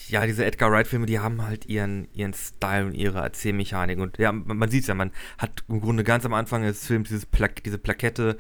Ja, 0.09 0.27
diese 0.27 0.45
Edgar 0.45 0.71
Wright-Filme, 0.71 1.07
die 1.07 1.21
haben 1.21 1.43
halt 1.43 1.67
ihren, 1.67 2.09
ihren 2.13 2.35
Style 2.35 2.87
und 2.87 2.95
ihre 2.95 3.21
Erzählmechanik. 3.21 3.99
Und 3.99 4.19
ja, 4.19 4.33
man, 4.33 4.59
man 4.59 4.71
sieht 4.71 4.83
es 4.83 4.89
ja, 4.89 4.95
man 4.95 5.13
hat 5.39 5.65
im 5.69 5.81
Grunde 5.81 6.05
ganz 6.05 6.27
am 6.27 6.35
Anfang 6.35 6.63
des 6.63 6.87
Films 6.87 7.09
dieses 7.09 7.25
Pla 7.25 7.49
diese 7.49 7.79
Plakette, 7.79 8.39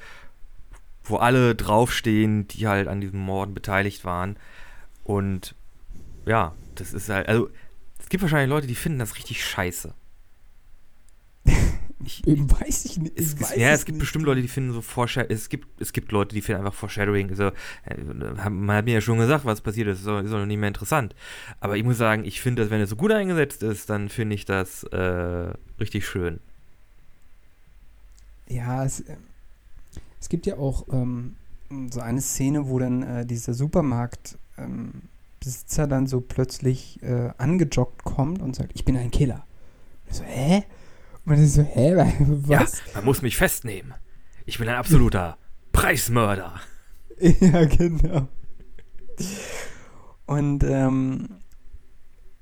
wo 1.05 1.17
alle 1.17 1.55
draufstehen, 1.55 2.47
die 2.49 2.69
halt 2.69 2.89
an 2.89 3.01
diesem 3.01 3.21
Morden 3.21 3.55
beteiligt 3.55 4.05
waren. 4.05 4.37
Und 5.05 5.55
ja, 6.27 6.55
das 6.75 6.93
ist 6.93 7.09
halt, 7.09 7.29
also 7.29 7.49
es 7.99 8.11
gibt 8.11 8.23
wahrscheinlich 8.23 8.51
Leute, 8.51 8.67
die 8.67 8.75
finden 8.75 8.99
das 8.99 9.17
richtig 9.17 9.43
scheiße. 9.45 9.95
Ich, 12.05 12.27
Eben 12.27 12.51
weiß 12.51 12.85
ich 12.85 12.99
nicht. 12.99 13.19
Es, 13.19 13.41
weiß 13.41 13.57
ja, 13.57 13.71
es 13.71 13.85
gibt 13.85 13.97
nicht. 13.97 14.01
bestimmt 14.01 14.25
Leute, 14.25 14.43
die 14.43 14.49
finden 14.49 14.73
so 14.73 14.81
Foreshadowing. 14.81 15.35
Es 15.35 15.49
gibt, 15.49 15.81
es 15.81 15.93
gibt 15.93 16.13
Leute, 16.13 16.35
die 16.35 16.43
finden 16.43 16.61
einfach 16.61 16.75
Foreshadowing. 16.75 17.31
Also, 17.31 17.47
äh, 17.85 18.51
man 18.51 18.77
hat 18.77 18.85
mir 18.85 18.95
ja 18.95 19.01
schon 19.01 19.19
gesagt, 19.19 19.45
was 19.45 19.61
passiert 19.61 19.89
ist. 19.89 20.01
Ist 20.01 20.07
doch, 20.07 20.21
ist 20.21 20.33
doch 20.33 20.45
nicht 20.45 20.59
mehr 20.59 20.69
interessant. 20.69 21.15
Aber 21.61 21.77
ich 21.77 21.85
muss 21.85 21.99
sagen, 21.99 22.25
ich 22.25 22.41
finde, 22.41 22.63
dass 22.63 22.71
wenn 22.71 22.81
es 22.81 22.91
so 22.91 22.97
gut 22.97 23.13
eingesetzt 23.13 23.63
ist, 23.63 23.89
dann 23.91 24.09
finde 24.09 24.35
ich 24.35 24.45
das 24.45 24.85
äh, 24.85 25.53
richtig 25.79 26.07
schön. 26.07 26.41
Ja, 28.49 28.85
es, 28.85 29.01
äh, 29.01 29.17
es 30.21 30.29
gibt 30.29 30.47
ja 30.47 30.57
auch 30.57 30.87
ähm, 30.93 31.37
so 31.91 32.01
eine 32.01 32.21
Szene, 32.21 32.69
wo 32.69 32.79
dann 32.79 33.03
äh, 33.03 33.27
dieser 33.27 33.55
Supermarkt 33.55 34.39
ähm, 34.59 35.03
Besitzer 35.41 35.87
dann 35.89 36.07
so 36.07 36.21
plötzlich 36.21 37.03
äh, 37.03 37.31
angejoggt 37.37 38.05
kommt 38.05 38.41
und 38.41 38.55
sagt, 38.55 38.73
ich 38.75 38.85
bin 38.85 38.97
ein 38.97 39.11
Killer. 39.11 39.45
Und 40.07 40.15
so, 40.15 40.25
hä? 40.25 40.65
Und 41.25 41.33
man 41.33 41.43
ist 41.43 41.55
so, 41.55 41.63
hä, 41.63 41.95
was? 42.19 42.79
Ja, 42.79 42.95
man 42.95 43.05
muss 43.05 43.23
mich 43.23 43.37
festnehmen. 43.37 43.95
Ich 44.45 44.59
bin 44.59 44.69
ein 44.69 44.77
absoluter 44.77 45.39
Preismörder. 45.73 46.61
Ja, 47.41 47.67
genau. 47.67 48.27
Und 50.27 50.65
ähm, 50.65 51.29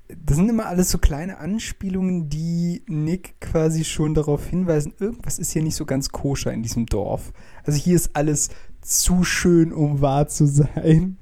das 0.07 0.37
sind 0.37 0.49
immer 0.49 0.65
alles 0.65 0.89
so 0.89 0.97
kleine 0.97 1.37
Anspielungen, 1.37 2.29
die 2.29 2.83
Nick 2.87 3.39
quasi 3.39 3.83
schon 3.83 4.13
darauf 4.13 4.47
hinweisen, 4.47 4.93
irgendwas 4.99 5.39
ist 5.39 5.51
hier 5.51 5.61
nicht 5.61 5.75
so 5.75 5.85
ganz 5.85 6.09
koscher 6.09 6.51
in 6.51 6.63
diesem 6.63 6.85
Dorf. 6.85 7.31
Also 7.63 7.77
hier 7.77 7.95
ist 7.95 8.15
alles 8.15 8.49
zu 8.81 9.23
schön, 9.23 9.71
um 9.71 10.01
wahr 10.01 10.27
zu 10.27 10.47
sein. 10.47 11.17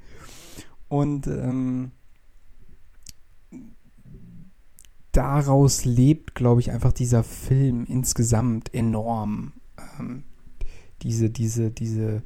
Und 0.88 1.26
ähm, 1.26 1.92
daraus 5.12 5.84
lebt, 5.84 6.34
glaube 6.34 6.60
ich, 6.60 6.70
einfach 6.70 6.92
dieser 6.92 7.24
Film 7.24 7.84
insgesamt 7.86 8.72
enorm. 8.74 9.52
Ähm, 9.98 10.24
diese, 11.02 11.30
diese, 11.30 11.70
diese 11.70 12.22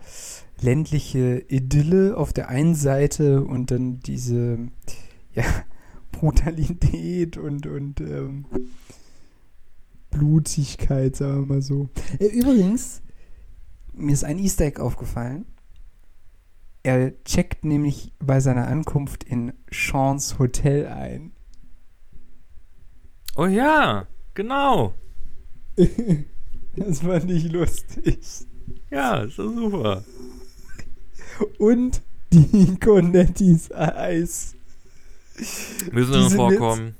ländliche 0.61 1.44
Idylle 1.49 2.16
auf 2.16 2.33
der 2.33 2.49
einen 2.49 2.75
Seite 2.75 3.44
und 3.44 3.70
dann 3.70 4.01
diese 4.01 4.59
ja, 5.33 5.44
Brutalität 6.12 7.37
und, 7.37 7.66
und 7.66 8.01
ähm, 8.01 8.47
Blutigkeit, 10.11 11.16
sagen 11.16 11.42
wir 11.49 11.55
mal 11.57 11.62
so. 11.62 11.88
Äh, 12.18 12.27
übrigens, 12.27 13.03
mir 13.92 14.12
ist 14.12 14.25
ein 14.25 14.38
Easter 14.38 14.66
Egg 14.66 14.81
aufgefallen. 14.81 15.47
Er 16.83 17.23
checkt 17.25 17.64
nämlich 17.64 18.12
bei 18.18 18.40
seiner 18.40 18.68
Ankunft 18.68 19.25
in 19.25 19.55
Seans 19.70 20.38
Hotel 20.38 20.87
ein. 20.87 21.34
Oh 23.37 23.47
ja, 23.47 24.07
genau. 24.35 24.94
das 26.77 27.01
fand 27.01 27.31
ich 27.31 27.51
lustig. 27.51 28.18
Ja, 28.90 29.23
ist 29.23 29.38
doch 29.38 29.53
super. 29.53 30.05
Und 31.59 32.01
die 32.33 32.77
Cornettis 32.79 33.73
Eis. 33.73 34.55
Müssen 35.90 36.12
Die 36.12 36.18
noch 36.18 36.31
vorkommen. 36.31 36.94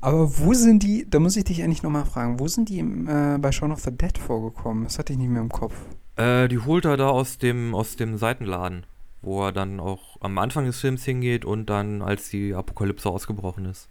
Aber 0.00 0.38
wo 0.38 0.54
sind 0.54 0.82
die, 0.82 1.08
da 1.08 1.18
muss 1.18 1.36
ich 1.36 1.44
dich 1.44 1.62
eigentlich 1.62 1.82
nochmal 1.82 2.04
fragen, 2.04 2.38
wo 2.38 2.46
sind 2.46 2.68
die 2.68 2.80
äh, 2.80 3.38
bei 3.38 3.52
Shaun 3.52 3.72
of 3.72 3.80
the 3.80 3.90
Dead 3.90 4.16
vorgekommen? 4.16 4.84
Das 4.84 4.98
hatte 4.98 5.12
ich 5.12 5.18
nicht 5.18 5.30
mehr 5.30 5.42
im 5.42 5.48
Kopf. 5.48 5.74
Äh, 6.16 6.48
die 6.48 6.58
holt 6.58 6.84
er 6.84 6.96
da 6.96 7.08
aus 7.08 7.38
dem, 7.38 7.74
aus 7.74 7.96
dem 7.96 8.16
Seitenladen, 8.16 8.86
wo 9.22 9.44
er 9.44 9.52
dann 9.52 9.80
auch 9.80 10.16
am 10.20 10.38
Anfang 10.38 10.66
des 10.66 10.80
Films 10.80 11.04
hingeht 11.04 11.44
und 11.44 11.66
dann, 11.66 12.02
als 12.02 12.28
die 12.28 12.54
Apokalypse 12.54 13.08
ausgebrochen 13.08 13.66
ist. 13.66 13.88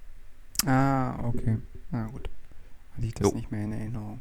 Ah, 0.66 1.20
okay. 1.28 1.58
Na 1.92 2.08
gut. 2.08 2.30
Hatte 2.96 3.06
ich 3.06 3.14
das 3.14 3.30
Jo. 3.30 3.36
nicht 3.36 3.52
mehr 3.52 3.64
in 3.64 3.74
Erinnerung. 3.74 4.20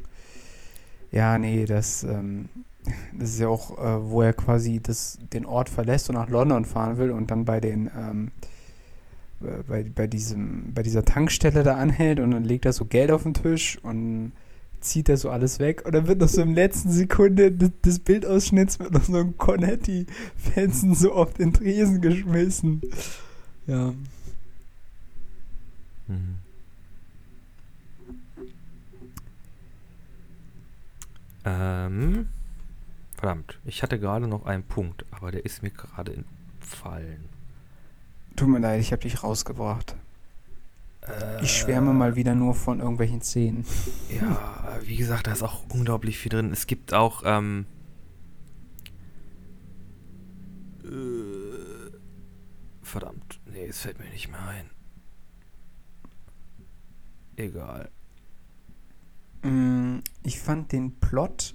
Ja, 1.10 1.38
nee, 1.38 1.64
das, 1.64 2.04
ähm, 2.04 2.48
das 3.18 3.30
ist 3.30 3.40
ja 3.40 3.48
auch, 3.48 3.78
äh, 3.78 4.10
wo 4.10 4.22
er 4.22 4.32
quasi 4.32 4.80
das, 4.80 5.18
den 5.32 5.46
Ort 5.46 5.68
verlässt 5.68 6.08
und 6.10 6.16
nach 6.16 6.28
London 6.28 6.64
fahren 6.64 6.98
will 6.98 7.10
und 7.10 7.30
dann 7.30 7.44
bei 7.44 7.60
den, 7.60 7.90
ähm, 7.96 8.30
äh, 9.40 9.62
bei, 9.66 9.84
bei 9.84 10.06
diesem, 10.06 10.72
bei 10.74 10.82
dieser 10.82 11.04
Tankstelle 11.04 11.62
da 11.62 11.76
anhält 11.76 12.20
und 12.20 12.32
dann 12.32 12.44
legt 12.44 12.66
er 12.66 12.72
so 12.72 12.84
Geld 12.84 13.10
auf 13.10 13.22
den 13.22 13.34
Tisch 13.34 13.78
und 13.82 14.32
zieht 14.80 15.08
er 15.08 15.16
so 15.16 15.30
alles 15.30 15.58
weg 15.58 15.84
und 15.84 15.94
dann 15.94 16.06
wird 16.06 16.20
noch 16.20 16.28
so 16.28 16.42
im 16.42 16.54
letzten 16.54 16.90
Sekunde 16.90 17.50
des, 17.50 17.70
des 17.82 17.98
Bildausschnitts 17.98 18.78
mit 18.78 18.92
noch 18.92 19.04
so 19.04 19.14
einem 19.14 19.36
Cornetti-Fenster 19.38 20.94
so 20.94 21.12
auf 21.12 21.32
den 21.34 21.52
Tresen 21.52 22.00
geschmissen. 22.00 22.82
Ja. 23.66 23.94
Mhm. 26.08 26.38
Ähm, 31.44 32.28
verdammt, 33.16 33.58
ich 33.64 33.82
hatte 33.82 33.98
gerade 33.98 34.26
noch 34.26 34.46
einen 34.46 34.64
Punkt, 34.64 35.04
aber 35.10 35.30
der 35.30 35.44
ist 35.44 35.62
mir 35.62 35.70
gerade 35.70 36.12
entfallen. 36.14 37.28
Tut 38.34 38.48
mir 38.48 38.58
leid, 38.58 38.80
ich 38.80 38.92
habe 38.92 39.02
dich 39.02 39.22
rausgebracht. 39.22 39.94
Äh, 41.02 41.42
Ich 41.42 41.52
schwärme 41.56 41.92
mal 41.94 42.16
wieder 42.16 42.34
nur 42.34 42.54
von 42.54 42.80
irgendwelchen 42.80 43.22
Szenen. 43.22 43.64
Ja, 44.20 44.78
wie 44.82 44.96
gesagt, 44.96 45.26
da 45.28 45.32
ist 45.32 45.42
auch 45.42 45.62
unglaublich 45.70 46.18
viel 46.18 46.30
drin. 46.30 46.52
Es 46.52 46.66
gibt 46.66 46.92
auch, 46.92 47.22
ähm, 47.24 47.66
äh, 50.84 51.90
verdammt, 52.82 53.40
nee, 53.46 53.66
es 53.66 53.80
fällt 53.80 53.98
mir 54.00 54.10
nicht 54.10 54.28
mehr 54.30 54.42
ein. 54.46 54.68
Egal. 57.36 57.90
Mm, 59.42 59.98
Ich 60.22 60.40
fand 60.40 60.72
den 60.72 60.98
Plot 60.98 61.54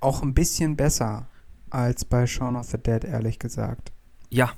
auch 0.00 0.22
ein 0.22 0.34
bisschen 0.34 0.76
besser 0.76 1.26
als 1.70 2.04
bei 2.04 2.26
Shaun 2.26 2.56
of 2.56 2.66
the 2.70 2.78
Dead, 2.78 3.04
ehrlich 3.04 3.38
gesagt. 3.38 3.92
Ja, 4.30 4.52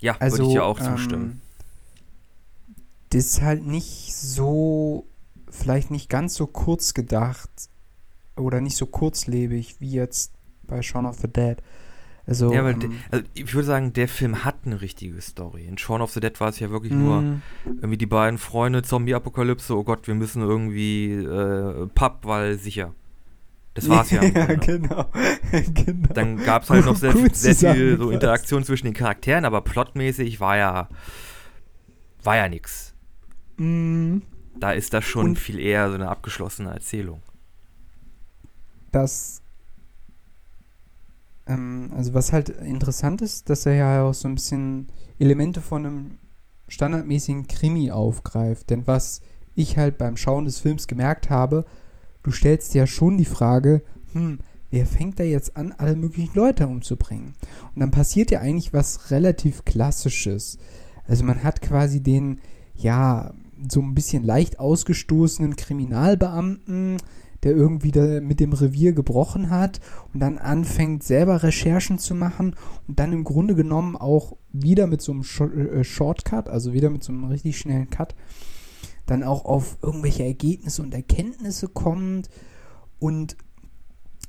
ja, 0.00 0.16
Also, 0.18 0.38
würde 0.38 0.48
ich 0.48 0.54
dir 0.54 0.64
auch 0.64 0.80
ähm, 0.80 0.86
zustimmen. 0.86 1.42
Das 3.10 3.24
ist 3.26 3.42
halt 3.42 3.64
nicht 3.66 4.14
so, 4.14 5.06
vielleicht 5.48 5.90
nicht 5.90 6.08
ganz 6.08 6.34
so 6.34 6.46
kurz 6.46 6.94
gedacht 6.94 7.50
oder 8.36 8.60
nicht 8.60 8.76
so 8.76 8.86
kurzlebig 8.86 9.80
wie 9.80 9.90
jetzt 9.90 10.32
bei 10.64 10.82
Shaun 10.82 11.06
of 11.06 11.18
the 11.20 11.28
Dead. 11.28 11.62
Also, 12.26 12.52
ja, 12.52 12.64
weil 12.64 12.72
ähm, 12.74 12.80
de, 12.80 12.90
also 13.12 13.24
ich 13.34 13.54
würde 13.54 13.66
sagen, 13.66 13.92
der 13.92 14.08
Film 14.08 14.44
hat 14.44 14.56
eine 14.64 14.80
richtige 14.80 15.20
Story. 15.20 15.64
In 15.66 15.78
Shaun 15.78 16.00
of 16.00 16.10
the 16.10 16.18
Dead 16.18 16.38
war 16.40 16.48
es 16.48 16.58
ja 16.58 16.70
wirklich 16.70 16.92
nur 16.92 17.20
mm, 17.22 17.42
irgendwie 17.66 17.96
die 17.96 18.06
beiden 18.06 18.36
Freunde, 18.38 18.82
Zombie-Apokalypse, 18.82 19.76
oh 19.76 19.84
Gott, 19.84 20.08
wir 20.08 20.14
müssen 20.16 20.42
irgendwie 20.42 21.12
äh, 21.12 21.86
Pub, 21.94 22.18
weil 22.22 22.58
sicher. 22.58 22.94
Das 23.74 23.88
war's 23.90 24.10
ja. 24.10 24.24
ja, 24.24 24.46
genau. 24.54 25.06
genau. 25.52 26.12
Dann 26.14 26.38
gab 26.38 26.64
es 26.64 26.70
halt 26.70 26.86
noch 26.86 26.96
sehr, 26.96 27.12
sehr 27.32 27.74
viel 27.74 27.96
so. 27.98 28.10
Interaktion 28.10 28.64
zwischen 28.64 28.86
den 28.86 28.94
Charakteren, 28.94 29.44
aber 29.44 29.60
plotmäßig 29.60 30.40
war 30.40 30.56
ja 30.56 30.88
war 32.24 32.36
ja 32.36 32.48
nix. 32.48 32.92
Mm, 33.56 34.18
Da 34.58 34.72
ist 34.72 34.92
das 34.94 35.04
schon 35.04 35.26
Und- 35.26 35.38
viel 35.38 35.60
eher 35.60 35.88
so 35.90 35.94
eine 35.94 36.08
abgeschlossene 36.08 36.70
Erzählung. 36.70 37.22
das 38.90 39.42
ähm, 41.46 41.90
also 41.96 42.14
was 42.14 42.32
halt 42.32 42.48
interessant 42.48 43.22
ist, 43.22 43.50
dass 43.50 43.66
er 43.66 43.74
ja 43.74 44.02
auch 44.02 44.14
so 44.14 44.28
ein 44.28 44.34
bisschen 44.34 44.88
Elemente 45.18 45.60
von 45.60 45.86
einem 45.86 46.10
standardmäßigen 46.68 47.46
Krimi 47.46 47.90
aufgreift. 47.90 48.70
Denn 48.70 48.86
was 48.86 49.20
ich 49.54 49.78
halt 49.78 49.98
beim 49.98 50.16
Schauen 50.16 50.44
des 50.44 50.60
Films 50.60 50.86
gemerkt 50.86 51.30
habe, 51.30 51.64
du 52.22 52.30
stellst 52.30 52.74
ja 52.74 52.86
schon 52.86 53.16
die 53.16 53.24
Frage, 53.24 53.82
hm, 54.12 54.40
wer 54.70 54.86
fängt 54.86 55.20
da 55.20 55.24
jetzt 55.24 55.56
an, 55.56 55.72
alle 55.78 55.96
möglichen 55.96 56.34
Leute 56.34 56.66
umzubringen? 56.66 57.34
Und 57.74 57.80
dann 57.80 57.90
passiert 57.90 58.30
ja 58.30 58.40
eigentlich 58.40 58.72
was 58.72 59.10
relativ 59.10 59.64
Klassisches. 59.64 60.58
Also 61.06 61.24
man 61.24 61.42
hat 61.42 61.62
quasi 61.62 62.02
den, 62.02 62.40
ja, 62.74 63.32
so 63.70 63.80
ein 63.80 63.94
bisschen 63.94 64.24
leicht 64.24 64.58
ausgestoßenen 64.58 65.56
Kriminalbeamten, 65.56 66.98
der 67.46 67.54
irgendwie 67.54 67.92
da 67.92 68.20
mit 68.20 68.40
dem 68.40 68.52
Revier 68.52 68.92
gebrochen 68.92 69.50
hat 69.50 69.80
und 70.12 70.18
dann 70.18 70.36
anfängt 70.36 71.04
selber 71.04 71.44
Recherchen 71.44 71.96
zu 71.96 72.16
machen 72.16 72.56
und 72.88 72.98
dann 72.98 73.12
im 73.12 73.22
Grunde 73.22 73.54
genommen 73.54 73.94
auch 73.94 74.36
wieder 74.52 74.88
mit 74.88 75.00
so 75.00 75.12
einem 75.12 75.22
äh, 75.22 75.84
Shortcut, 75.84 76.48
also 76.48 76.72
wieder 76.72 76.90
mit 76.90 77.04
so 77.04 77.12
einem 77.12 77.24
richtig 77.26 77.56
schnellen 77.56 77.88
Cut, 77.88 78.16
dann 79.06 79.22
auch 79.22 79.44
auf 79.44 79.78
irgendwelche 79.80 80.24
Ergebnisse 80.24 80.82
und 80.82 80.92
Erkenntnisse 80.92 81.68
kommt 81.68 82.30
und 82.98 83.36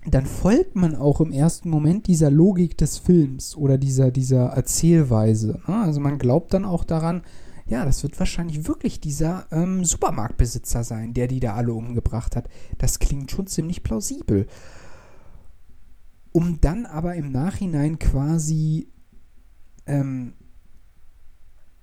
dann 0.05 0.27
folgt 0.27 0.75
man 0.75 0.95
auch 0.95 1.19
im 1.19 1.31
ersten 1.31 1.71
Moment 1.71 2.05
dieser 2.05 2.29
Logik 2.29 2.77
des 2.77 2.99
Films 2.99 3.57
oder 3.57 3.79
dieser, 3.79 4.11
dieser 4.11 4.45
Erzählweise. 4.49 5.59
Ne? 5.67 5.75
Also 5.75 5.99
man 5.99 6.19
glaubt 6.19 6.53
dann 6.53 6.65
auch 6.65 6.83
daran, 6.83 7.23
ja, 7.67 7.85
das 7.85 8.03
wird 8.03 8.17
wahrscheinlich 8.19 8.67
wirklich 8.67 8.99
dieser 9.01 9.47
ähm, 9.51 9.83
Supermarktbesitzer 9.83 10.83
sein, 10.83 11.13
der 11.13 11.27
die 11.27 11.39
da 11.39 11.55
alle 11.55 11.73
umgebracht 11.73 12.35
hat. 12.35 12.47
Das 12.77 12.99
klingt 12.99 13.31
schon 13.31 13.47
ziemlich 13.47 13.83
plausibel. 13.83 14.47
Um 16.31 16.61
dann 16.61 16.85
aber 16.85 17.15
im 17.15 17.31
Nachhinein 17.31 17.99
quasi, 17.99 18.87
ähm, 19.85 20.33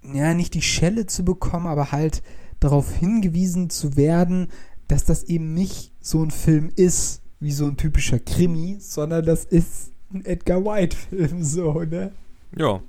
ja, 0.03 0.33
nicht 0.33 0.55
die 0.55 0.63
Schelle 0.63 1.07
zu 1.07 1.25
bekommen, 1.25 1.67
aber 1.67 1.93
halt 1.93 2.23
darauf 2.61 2.93
hingewiesen 2.93 3.69
zu 3.69 3.97
werden, 3.97 4.49
dass 4.89 5.05
das 5.05 5.25
eben 5.25 5.55
nicht 5.55 5.93
so 6.01 6.23
ein 6.23 6.31
Film 6.31 6.71
ist, 6.77 7.23
wie 7.41 7.53
so 7.53 7.67
ein 7.67 7.77
typischer 7.77 8.19
Krimi, 8.19 8.77
sondern 8.81 9.25
das 9.25 9.45
ist 9.45 9.93
ein 10.13 10.25
Edgar 10.25 10.65
White-Film, 10.65 11.43
so, 11.43 11.83
ne? 11.83 12.13
Ja. 12.57 12.83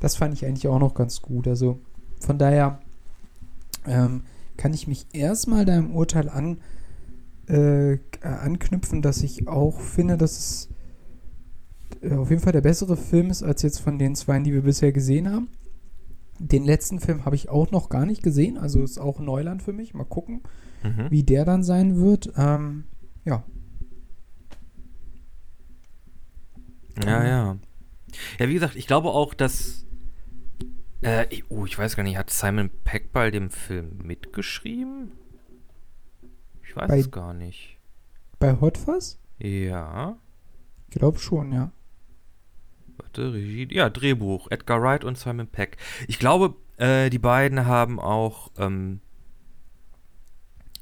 Das 0.00 0.16
fand 0.16 0.34
ich 0.34 0.46
eigentlich 0.46 0.68
auch 0.68 0.78
noch 0.78 0.94
ganz 0.94 1.22
gut. 1.22 1.48
Also 1.48 1.80
von 2.20 2.38
daher 2.38 2.80
ähm, 3.86 4.22
kann 4.56 4.72
ich 4.74 4.86
mich 4.88 5.06
erstmal 5.12 5.64
deinem 5.64 5.94
Urteil 5.94 6.28
an, 6.28 6.58
äh, 7.46 7.98
anknüpfen, 8.22 9.02
dass 9.02 9.22
ich 9.22 9.48
auch 9.48 9.80
finde, 9.80 10.16
dass 10.16 10.38
es 10.38 10.68
äh, 12.02 12.14
auf 12.14 12.30
jeden 12.30 12.42
Fall 12.42 12.52
der 12.52 12.60
bessere 12.60 12.96
Film 12.96 13.30
ist 13.30 13.42
als 13.42 13.62
jetzt 13.62 13.78
von 13.80 13.98
den 13.98 14.14
zwei, 14.14 14.38
die 14.40 14.52
wir 14.52 14.62
bisher 14.62 14.92
gesehen 14.92 15.30
haben. 15.30 15.48
Den 16.40 16.64
letzten 16.64 17.00
Film 17.00 17.24
habe 17.24 17.34
ich 17.34 17.48
auch 17.48 17.70
noch 17.72 17.88
gar 17.88 18.06
nicht 18.06 18.22
gesehen, 18.22 18.58
also 18.58 18.82
ist 18.82 18.98
auch 18.98 19.18
Neuland 19.18 19.62
für 19.62 19.72
mich. 19.72 19.94
Mal 19.94 20.04
gucken, 20.04 20.42
Mhm. 20.84 21.10
wie 21.10 21.24
der 21.24 21.44
dann 21.44 21.64
sein 21.64 21.96
wird. 21.96 22.32
Ähm, 22.36 22.84
ja, 23.24 23.42
Ja, 27.04 27.24
ja. 27.26 27.56
Ja, 28.38 28.48
wie 28.48 28.54
gesagt, 28.54 28.76
ich 28.76 28.86
glaube 28.86 29.10
auch, 29.10 29.34
dass. 29.34 29.84
Äh, 31.02 31.26
ich- 31.30 31.50
oh, 31.50 31.64
ich 31.66 31.78
weiß 31.78 31.96
gar 31.96 32.02
nicht, 32.02 32.16
hat 32.16 32.30
Simon 32.30 32.70
Peck 32.84 33.12
bei 33.12 33.30
dem 33.30 33.50
Film 33.50 33.98
mitgeschrieben? 34.02 35.12
Ich 36.64 36.74
weiß 36.76 36.88
Bei- 36.88 36.98
es 36.98 37.10
gar 37.10 37.32
nicht. 37.34 37.78
bei 38.38 38.58
Hot 38.60 38.76
Fuzz? 38.78 39.18
Ja. 39.38 40.16
Ich 40.90 40.96
glaube 40.98 41.18
schon, 41.18 41.52
ja. 41.52 41.70
Warte, 42.96 43.32
Regie. 43.32 43.68
Ja, 43.72 43.90
Drehbuch. 43.90 44.50
Edgar 44.50 44.82
Wright 44.82 45.04
und 45.04 45.16
Simon 45.18 45.46
Peck. 45.46 45.76
Ich 46.08 46.18
glaube, 46.18 46.56
äh, 46.78 47.10
die 47.10 47.18
beiden 47.18 47.66
haben 47.66 48.00
auch. 48.00 48.50
Ähm, 48.58 49.00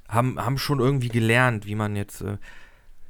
haben, 0.09 0.39
haben 0.41 0.57
schon 0.59 0.79
irgendwie 0.81 1.09
gelernt, 1.09 1.67
wie 1.67 1.75
man 1.75 1.95
jetzt. 1.97 2.21
Äh, 2.23 2.39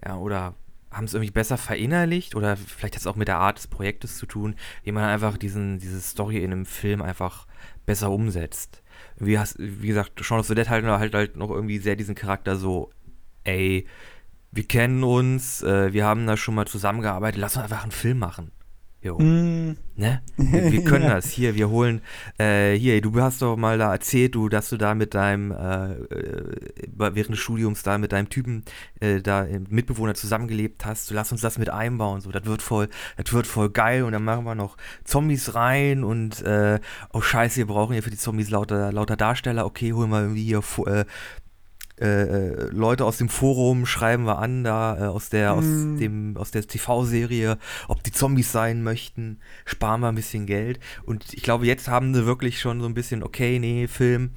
ja, 0.05 0.17
oder 0.17 0.55
haben 0.97 1.05
es 1.05 1.15
irgendwie 1.15 1.31
besser 1.31 1.59
verinnerlicht 1.59 2.35
oder 2.35 2.57
vielleicht 2.57 2.95
hat 2.95 3.01
es 3.01 3.07
auch 3.07 3.17
mit 3.17 3.29
der 3.29 3.39
Art 3.39 3.59
des 3.59 3.67
Projektes 3.67 4.17
zu 4.17 4.27
tun, 4.27 4.57
wie 4.83 4.93
man 4.93 5.05
einfach 5.05 5.37
diesen, 5.37 5.79
diese 5.79 6.01
Story 6.01 6.39
in 6.39 6.53
einem 6.53 6.67
Film 6.67 7.03
einfach 7.03 7.47
besser 7.85 8.11
umsetzt. 8.11 8.83
Wie, 9.19 9.39
hast, 9.39 9.57
wie 9.59 9.89
gesagt, 9.89 10.25
Shaun 10.25 10.41
of 10.41 10.47
the 10.47 10.55
Dead 10.55 10.69
halt, 10.69 10.85
halt 10.85 11.15
halt 11.15 11.37
noch 11.37 11.51
irgendwie 11.51 11.79
sehr 11.79 11.97
diesen 11.97 12.15
Charakter 12.15 12.57
so, 12.57 12.91
ey, 13.45 13.87
wir 14.53 14.65
kennen 14.65 15.05
uns, 15.05 15.63
äh, 15.63 15.93
wir 15.93 16.05
haben 16.05 16.27
da 16.27 16.37
schon 16.37 16.55
mal 16.55 16.67
zusammengearbeitet, 16.67 17.41
lass 17.41 17.57
uns 17.57 17.65
einfach 17.65 17.83
einen 17.83 17.93
Film 17.93 18.19
machen. 18.19 18.53
Jo. 19.07 19.19
Mm. 19.19 19.77
Ne? 19.95 20.21
Wir, 20.37 20.73
wir 20.73 20.85
können 20.85 21.05
Ja. 21.05 21.15
das. 21.15 21.31
Hier, 21.31 21.55
wir 21.55 21.71
holen, 21.71 22.01
äh, 22.39 22.75
hier, 22.75 23.01
du 23.01 23.19
hast 23.21 23.41
doch 23.41 23.57
mal 23.57 23.79
da 23.79 23.93
erzählt, 23.93 24.35
du, 24.35 24.49
dass 24.49 24.69
du 24.69 24.77
da 24.77 24.95
mit 24.95 25.15
deinem, 25.15 25.53
äh, 25.53 25.93
äh, 25.93 26.55
während 26.97 27.31
des 27.31 27.39
Studiums 27.39 27.83
da 27.83 27.97
mit 27.99 28.13
deinem 28.13 28.29
Typen, 28.29 28.65
äh, 29.01 29.21
da 29.23 29.45
äh, 29.45 29.61
Mitbewohner 29.71 30.15
zusammengelebt 30.15 30.85
hast. 30.85 31.09
Du 31.11 31.15
lass 31.15 31.31
uns 31.33 31.41
das 31.41 31.57
mit 31.59 31.71
einbauen. 31.71 32.21
So, 32.21 32.31
das 32.33 32.45
wird 32.47 32.63
voll, 32.63 32.89
das 33.17 33.33
wird 33.33 33.47
voll 33.47 33.71
geil. 33.71 34.03
Und 34.03 34.13
dann 34.13 34.25
machen 34.25 34.45
wir 34.45 34.55
noch 34.57 34.77
Zombies 35.05 35.55
rein 35.55 36.03
und, 36.05 36.43
äh, 36.43 36.81
oh 37.13 37.21
Scheiße, 37.21 37.57
wir 37.59 37.67
brauchen 37.67 37.95
ja 37.95 38.03
für 38.03 38.11
die 38.11 38.19
Zombies 38.19 38.51
lauter, 38.51 38.93
lauter 38.93 39.17
Darsteller. 39.17 39.65
Okay, 39.67 39.93
holen 39.93 40.11
wir 40.11 40.21
irgendwie 40.21 40.45
hier, 40.45 40.63
Fo- 40.63 40.87
äh, 42.01 42.07
äh, 42.07 42.69
Leute 42.73 43.05
aus 43.05 43.17
dem 43.17 43.29
Forum 43.31 43.87
schreiben 43.87 44.25
wir 44.25 44.39
an, 44.39 44.65
da 44.65 44.99
äh, 44.99 45.07
aus 45.09 45.31
der 45.31 45.55
aus 45.55 45.65
Mm. 45.65 45.97
dem 45.97 46.37
aus 46.37 46.51
der 46.51 46.67
TV-Serie, 46.67 47.59
ob 47.89 48.03
die 48.03 48.13
Zombies 48.13 48.53
sein 48.53 48.83
möchten, 48.83 49.41
sparen 49.65 50.01
wir 50.01 50.09
ein 50.09 50.15
bisschen 50.15 50.45
Geld. 50.47 50.79
Und 51.05 51.33
ich 51.33 51.43
glaube, 51.43 51.67
jetzt 51.67 51.89
haben 51.89 52.15
sie 52.15 52.27
wirklich 52.27 52.61
schon 52.61 52.81
so 52.81 52.87
ein 52.87 52.95
bisschen, 52.95 53.23
okay, 53.23 53.59
nee, 53.59 53.89
Film 53.89 54.33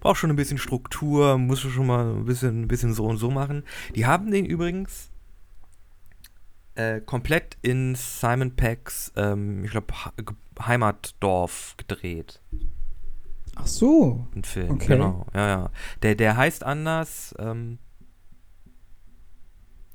braucht 0.00 0.18
schon 0.18 0.30
ein 0.30 0.36
bisschen 0.36 0.58
Struktur, 0.58 1.38
muss 1.38 1.60
schon 1.60 1.86
mal 1.86 2.14
ein 2.14 2.24
bisschen, 2.24 2.62
ein 2.62 2.68
bisschen 2.68 2.92
so 2.94 3.06
und 3.06 3.16
so 3.18 3.30
machen. 3.30 3.64
Die 3.94 4.06
haben 4.06 4.30
den 4.30 4.44
übrigens 4.44 5.10
äh, 6.74 7.00
komplett 7.00 7.56
in 7.62 7.94
Simon 7.96 8.54
Peggs, 8.54 9.12
ähm, 9.16 9.64
ich 9.64 9.70
glaube, 9.70 9.92
Heimatdorf 10.60 11.74
gedreht. 11.76 12.40
Ach 13.60 13.66
so. 13.66 14.26
Ein 14.34 14.44
Film, 14.44 14.70
Okay. 14.72 14.86
genau. 14.94 15.26
Ja, 15.34 15.48
ja. 15.48 15.70
Der, 16.02 16.14
der 16.14 16.36
heißt 16.36 16.64
anders. 16.64 17.34
Ähm, 17.38 17.78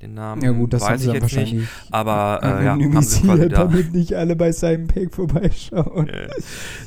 den 0.01 0.15
Namen 0.15 0.41
Ja 0.41 0.51
gut, 0.51 0.73
das 0.73 0.81
weiß 0.81 0.99
ich 1.01 1.13
jetzt 1.13 1.23
nicht. 1.23 1.33
wahrscheinlich 1.33 1.67
Aber 1.91 2.39
äh, 2.43 2.65
ja, 2.65 2.71
haben 2.71 3.01
sie 3.01 3.21
quasi 3.21 3.47
da. 3.47 3.63
damit 3.63 3.93
nicht 3.93 4.13
alle 4.15 4.35
bei 4.35 4.51
Simon 4.51 4.87
Pegg 4.87 5.13
vorbeischauen. 5.15 6.09
Äh, 6.09 6.27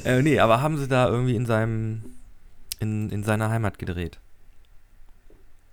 äh, 0.04 0.22
nee, 0.22 0.38
aber 0.38 0.60
haben 0.60 0.76
sie 0.76 0.86
da 0.86 1.08
irgendwie 1.08 1.34
in 1.34 1.46
seinem 1.46 2.02
in, 2.78 3.08
in 3.08 3.22
seiner 3.22 3.48
Heimat 3.48 3.78
gedreht. 3.78 4.20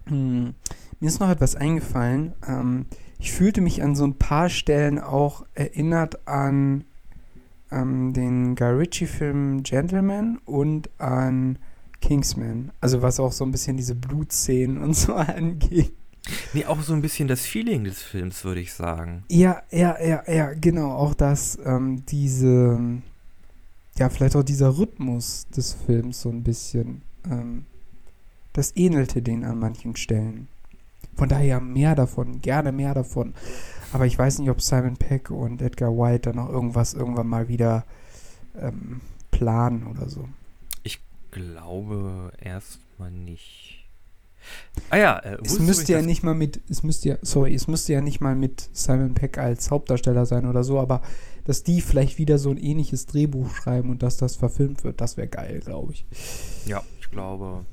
Hm. 0.08 0.54
Mir 1.02 1.08
ist 1.08 1.20
noch 1.20 1.30
etwas 1.30 1.56
eingefallen. 1.58 2.34
Ähm, 2.48 2.86
ich 3.20 3.34
fühlte 3.34 3.60
mich 3.60 3.84
an 3.84 3.96
so 3.96 4.06
ein 4.06 4.18
paar 4.18 4.48
Stellen 4.50 5.00
auch 5.00 5.46
erinnert 5.54 6.26
an 6.28 6.86
ähm, 7.74 8.14
den 8.14 8.56
Guy 8.56 8.72
Ritchie-Film 8.72 9.64
Gentleman 9.64 10.40
und 10.46 10.90
an 11.00 11.58
Kingsman. 12.02 12.72
Also 12.82 13.02
was 13.02 13.20
auch 13.20 13.32
so 13.32 13.44
ein 13.44 13.52
bisschen 13.52 13.78
diese 13.78 13.96
Blutszenen 13.96 14.78
und 14.78 14.94
so 14.94 15.14
angeht. 15.16 15.94
Nee, 16.54 16.66
auch 16.66 16.82
so 16.82 16.94
ein 16.94 17.02
bisschen 17.02 17.28
das 17.28 17.46
Feeling 17.46 17.84
des 17.84 18.02
Films, 18.02 18.44
würde 18.46 18.62
ich 18.62 18.74
sagen. 18.74 19.24
Ja, 19.30 19.62
ja, 19.72 20.02
ja, 20.02 20.24
ja, 20.32 20.54
genau. 20.54 20.92
Auch 20.92 21.14
das, 21.14 21.58
ähm, 21.66 22.06
diese, 22.06 22.80
ja, 23.98 24.10
vielleicht 24.10 24.36
auch 24.36 24.44
dieser 24.44 24.78
Rhythmus 24.78 25.48
des 25.56 25.74
Films 25.74 26.22
so 26.22 26.30
ein 26.30 26.44
bisschen, 26.44 27.02
ähm, 27.30 27.66
das 28.54 28.76
ähnelte 28.78 29.22
den 29.22 29.44
an 29.44 29.60
manchen 29.60 29.96
Stellen. 29.96 30.48
Von 31.16 31.30
daher 31.30 31.60
mehr 31.60 31.96
davon, 31.96 32.42
gerne 32.42 32.72
mehr 32.72 32.94
davon. 32.94 33.34
Aber 33.94 34.06
ich 34.06 34.18
weiß 34.18 34.40
nicht, 34.40 34.50
ob 34.50 34.62
Simon 34.62 34.98
Peck 34.98 35.30
und 35.32 35.62
Edgar 35.62 35.92
White 35.92 36.32
da 36.32 36.34
noch 36.34 36.50
irgendwas 36.50 36.94
irgendwann 36.94 37.28
mal 37.28 37.48
wieder 37.48 37.86
ähm, 38.60 39.02
planen 39.32 39.88
oder 39.88 40.10
so. 40.10 40.28
Glaube 41.34 42.32
erstmal 42.40 43.10
nicht. 43.10 43.88
Ah 44.92 44.98
ja, 44.98 45.18
äh, 45.20 45.38
Es 45.44 45.58
müsste 45.58 45.94
ja 45.94 46.04
nicht 46.04 46.22
mal 46.22 46.36
mit, 46.36 46.62
es 46.70 46.84
müsste 46.84 47.10
ja, 47.10 47.18
sorry, 47.24 47.56
es 47.56 47.68
müsste 47.68 47.94
ja 47.94 48.02
nicht 48.02 48.22
mal 48.22 48.36
mit 48.36 48.70
Simon 48.74 49.16
Peck 49.16 49.40
als 49.40 49.72
Hauptdarsteller 49.72 50.28
sein 50.28 50.46
oder 50.46 50.64
so, 50.64 50.80
aber 50.80 51.02
dass 51.46 51.64
die 51.64 51.82
vielleicht 51.82 52.20
wieder 52.20 52.38
so 52.38 52.52
ein 52.52 52.58
ähnliches 52.58 53.08
Drehbuch 53.08 53.50
schreiben 53.56 53.90
und 53.90 54.04
dass 54.04 54.18
das 54.18 54.36
verfilmt 54.36 54.84
wird, 54.84 55.02
das 55.02 55.18
wäre 55.18 55.28
geil, 55.28 55.62
glaube 55.62 55.94
ich. 55.94 56.06
Ja, 56.68 56.84
ich 57.00 57.10
glaube. 57.10 57.66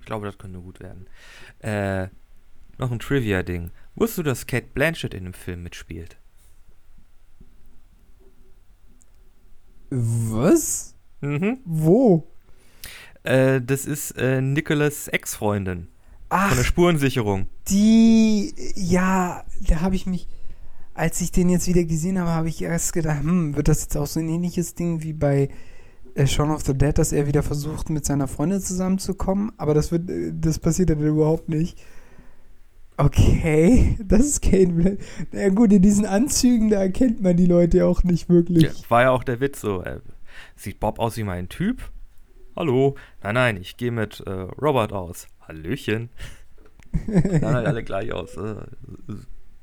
Ich 0.00 0.04
glaube, 0.04 0.26
das 0.26 0.36
könnte 0.36 0.60
gut 0.60 0.80
werden. 0.80 1.06
Äh, 1.60 2.08
noch 2.76 2.90
ein 2.90 2.98
Trivia-Ding. 2.98 3.70
Wusstest 3.98 4.18
du, 4.18 4.22
dass 4.22 4.46
Kate 4.46 4.68
Blanchett 4.72 5.12
in 5.14 5.24
dem 5.24 5.34
Film 5.34 5.64
mitspielt? 5.64 6.16
Was? 9.90 10.94
Mhm. 11.20 11.58
Wo? 11.64 12.28
Äh, 13.24 13.60
das 13.60 13.86
ist 13.86 14.12
äh, 14.12 14.40
Nicholas 14.40 15.08
Ex-Freundin 15.08 15.88
Ach, 16.28 16.48
von 16.48 16.58
der 16.58 16.64
Spurensicherung. 16.64 17.46
die, 17.68 18.54
ja, 18.76 19.44
da 19.66 19.80
habe 19.80 19.96
ich 19.96 20.06
mich, 20.06 20.28
als 20.94 21.20
ich 21.20 21.32
den 21.32 21.48
jetzt 21.48 21.66
wieder 21.66 21.84
gesehen 21.84 22.18
habe, 22.18 22.30
habe 22.30 22.48
ich 22.48 22.62
erst 22.62 22.92
gedacht, 22.92 23.22
hm, 23.22 23.56
wird 23.56 23.68
das 23.68 23.82
jetzt 23.82 23.96
auch 23.96 24.06
so 24.06 24.20
ein 24.20 24.28
ähnliches 24.28 24.74
Ding 24.74 25.02
wie 25.02 25.12
bei 25.12 25.48
äh, 26.14 26.26
Shaun 26.26 26.50
of 26.50 26.64
the 26.64 26.74
Dead, 26.74 26.96
dass 26.96 27.12
er 27.12 27.26
wieder 27.26 27.42
versucht, 27.42 27.90
mit 27.90 28.04
seiner 28.04 28.28
Freundin 28.28 28.60
zusammenzukommen, 28.60 29.52
aber 29.56 29.74
das 29.74 29.90
wird, 29.90 30.08
äh, 30.08 30.32
das 30.32 30.58
passiert 30.58 30.90
dann 30.90 31.00
überhaupt 31.00 31.48
nicht. 31.48 31.78
Okay, 32.98 33.96
das 34.04 34.20
ist 34.26 34.42
Kate 34.42 34.68
Blanchett. 34.68 35.00
Na 35.32 35.40
ja, 35.40 35.48
gut, 35.50 35.72
in 35.72 35.80
diesen 35.82 36.04
Anzügen, 36.04 36.68
da 36.68 36.80
erkennt 36.80 37.22
man 37.22 37.36
die 37.36 37.46
Leute 37.46 37.78
ja 37.78 37.86
auch 37.86 38.02
nicht 38.02 38.28
wirklich. 38.28 38.64
Ja, 38.64 38.70
war 38.88 39.02
ja 39.02 39.10
auch 39.10 39.24
der 39.24 39.40
Witz 39.40 39.60
so. 39.60 39.82
Äh, 39.82 40.00
sieht 40.56 40.80
Bob 40.80 40.98
aus 40.98 41.16
wie 41.16 41.22
mein 41.22 41.48
Typ? 41.48 41.90
Hallo? 42.56 42.96
Nein, 43.22 43.34
nein, 43.34 43.56
ich 43.56 43.76
gehe 43.76 43.92
mit 43.92 44.20
äh, 44.26 44.30
Robert 44.30 44.92
aus. 44.92 45.28
Hallöchen. 45.46 46.10
Sahen 47.06 47.54
halt 47.54 47.66
alle 47.66 47.84
gleich 47.84 48.12
aus. 48.12 48.36
Äh, 48.36 48.56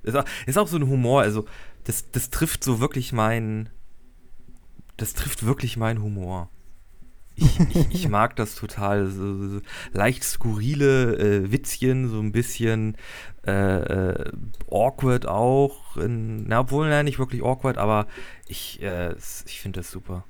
Ist 0.04 0.16
auch, 0.16 0.26
ist 0.46 0.58
auch 0.58 0.68
so 0.68 0.78
ein 0.78 0.88
Humor, 0.88 1.22
also 1.22 1.46
das, 1.84 2.10
das 2.12 2.30
trifft 2.30 2.64
so 2.64 2.80
wirklich 2.80 3.12
mein. 3.12 3.70
Das 4.98 5.14
trifft 5.14 5.46
wirklich 5.46 5.76
meinen 5.76 6.02
Humor. 6.02 6.50
Ich, 7.36 7.60
ich, 7.60 7.92
ich 7.92 8.10
mag 8.10 8.36
das 8.36 8.56
total. 8.56 9.08
So, 9.08 9.48
so 9.48 9.62
leicht 9.92 10.24
skurrile 10.24 11.18
äh, 11.18 11.52
Witzchen, 11.52 12.10
so 12.10 12.20
ein 12.20 12.32
bisschen 12.32 12.98
äh, 13.46 13.52
äh, 13.52 14.32
awkward 14.70 15.28
auch. 15.28 15.98
In, 15.98 16.48
na, 16.48 16.62
obwohl, 16.62 16.90
nein, 16.90 17.06
nicht 17.06 17.20
wirklich 17.20 17.44
awkward, 17.44 17.78
aber 17.78 18.08
ich, 18.48 18.82
äh, 18.82 19.16
ich 19.46 19.60
finde 19.62 19.80
das 19.80 19.92
super. 19.92 20.24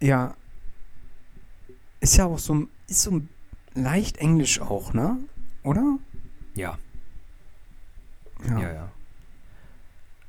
Ja. 0.00 0.36
Ist 2.00 2.16
ja 2.16 2.26
auch 2.26 2.38
so, 2.38 2.68
ist 2.86 3.02
so 3.02 3.22
leicht 3.74 4.18
englisch 4.18 4.60
auch, 4.60 4.92
ne? 4.92 5.18
Oder? 5.62 5.98
Ja, 6.54 6.78
ja, 8.44 8.90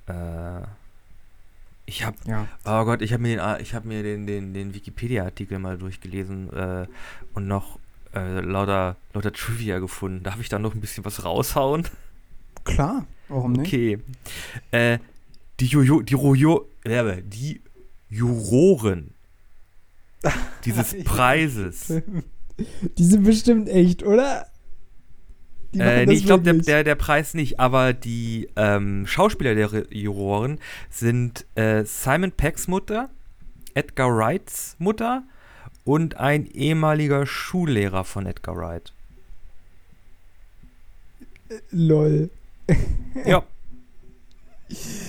ja. 0.08 0.62
Äh, 0.62 0.68
ich 1.88 2.04
habe 2.06 2.18
Ja. 2.28 2.48
Oh 2.66 2.84
Gott, 2.84 3.02
ich 3.02 3.14
habe 3.14 3.24
mir, 3.24 3.38
den, 3.38 3.62
ich 3.62 3.74
hab 3.74 3.86
mir 3.86 4.04
den, 4.04 4.28
den, 4.28 4.54
den 4.54 4.74
Wikipedia-Artikel 4.76 5.58
mal 5.58 5.78
durchgelesen 5.78 6.54
äh, 6.54 6.86
und 7.34 7.48
noch 7.48 7.80
äh, 8.14 8.42
lauter, 8.42 8.98
lauter 9.14 9.32
Trivia 9.32 9.80
gefunden. 9.80 10.22
Darf 10.22 10.40
ich 10.40 10.50
da 10.50 10.60
noch 10.60 10.76
ein 10.76 10.82
bisschen 10.82 11.06
was 11.06 11.24
raushauen? 11.24 11.88
Klar, 12.66 13.08
warum 13.30 13.54
nicht? 13.54 13.68
Okay. 13.68 14.00
Äh, 14.72 15.00
die 15.62 15.68
Jojo, 15.68 16.02
die 16.02 16.14
Rojo, 16.14 16.68
äh, 16.84 17.22
die 17.24 17.62
Juroren 18.10 19.14
dieses. 20.66 21.04
Preises. 21.06 21.94
Die 22.98 23.04
sind 23.04 23.24
bestimmt 23.24 23.70
echt, 23.70 24.04
oder? 24.04 24.48
Äh, 25.74 26.06
nee, 26.06 26.14
ich 26.14 26.26
glaube, 26.26 26.44
der, 26.44 26.54
der, 26.54 26.84
der 26.84 26.96
Preis 26.96 27.34
nicht, 27.34 27.60
aber 27.60 27.94
die 27.94 28.50
ähm, 28.56 29.06
Schauspieler 29.06 29.54
der 29.56 29.72
Re- 29.74 29.88
Juroren 29.90 30.60
sind 30.90 31.46
äh, 31.56 31.84
Simon 31.86 32.32
Peggs 32.32 32.68
Mutter, 32.68 33.10
Edgar 33.74 34.16
Wrights 34.16 34.76
Mutter 34.80 35.24
und 35.84 36.18
ein 36.18 36.46
ehemaliger 36.46 37.26
Schullehrer 37.26 38.04
von 38.06 38.26
Edgar 38.26 38.56
Wright. 38.56 38.94
Lol. 41.72 42.30
Ja, 43.26 43.44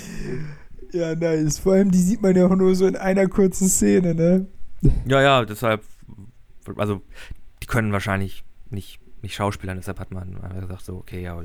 Ja, 0.92 1.14
nice. 1.14 1.58
Vor 1.58 1.74
allem, 1.74 1.90
die 1.90 2.00
sieht 2.00 2.22
man 2.22 2.34
ja 2.34 2.46
auch 2.46 2.56
nur 2.56 2.74
so 2.74 2.86
in 2.86 2.96
einer 2.96 3.26
kurzen 3.28 3.68
Szene, 3.68 4.14
ne? 4.14 4.46
ja, 5.06 5.20
ja, 5.20 5.44
deshalb, 5.44 5.82
also, 6.76 7.02
die 7.62 7.66
können 7.66 7.92
wahrscheinlich 7.92 8.44
nicht, 8.70 8.98
nicht 9.22 9.34
schauspielern, 9.34 9.76
deshalb 9.76 10.00
hat 10.00 10.10
man 10.10 10.40
einfach 10.42 10.60
gesagt, 10.60 10.84
so, 10.84 10.96
okay, 10.96 11.22
ja, 11.22 11.42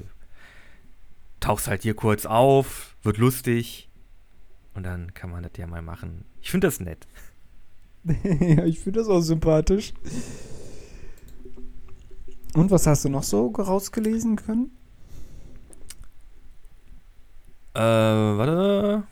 tauchst 1.39 1.67
halt 1.67 1.83
hier 1.83 1.95
kurz 1.95 2.25
auf, 2.25 2.95
wird 3.03 3.17
lustig 3.17 3.89
und 4.73 4.83
dann 4.83 5.13
kann 5.13 5.29
man 5.29 5.43
das 5.43 5.51
ja 5.57 5.67
mal 5.67 5.81
machen. 5.81 6.25
Ich 6.41 6.51
finde 6.51 6.67
das 6.67 6.79
nett. 6.79 7.07
ja, 8.03 8.65
ich 8.65 8.79
finde 8.79 8.99
das 8.99 9.09
auch 9.09 9.21
sympathisch. 9.21 9.93
Und 12.53 12.69
was 12.69 12.85
hast 12.85 13.05
du 13.05 13.09
noch 13.09 13.23
so 13.23 13.47
rausgelesen 13.47 14.35
können? 14.35 14.71
Äh, 17.73 17.79
warte. 17.79 19.03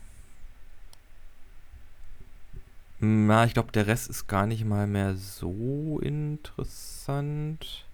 Na, 3.00 3.44
ich 3.44 3.54
glaube, 3.54 3.72
der 3.72 3.88
Rest 3.88 4.08
ist 4.08 4.28
gar 4.28 4.46
nicht 4.46 4.64
mal 4.64 4.86
mehr 4.86 5.16
so 5.16 5.98
interessant. 6.00 7.84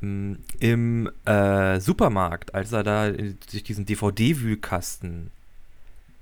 Im 0.00 1.10
äh, 1.24 1.80
Supermarkt, 1.80 2.54
als 2.54 2.72
er 2.72 2.84
da 2.84 3.10
durch 3.10 3.64
diesen 3.64 3.84
DVD-Wühlkasten 3.84 5.30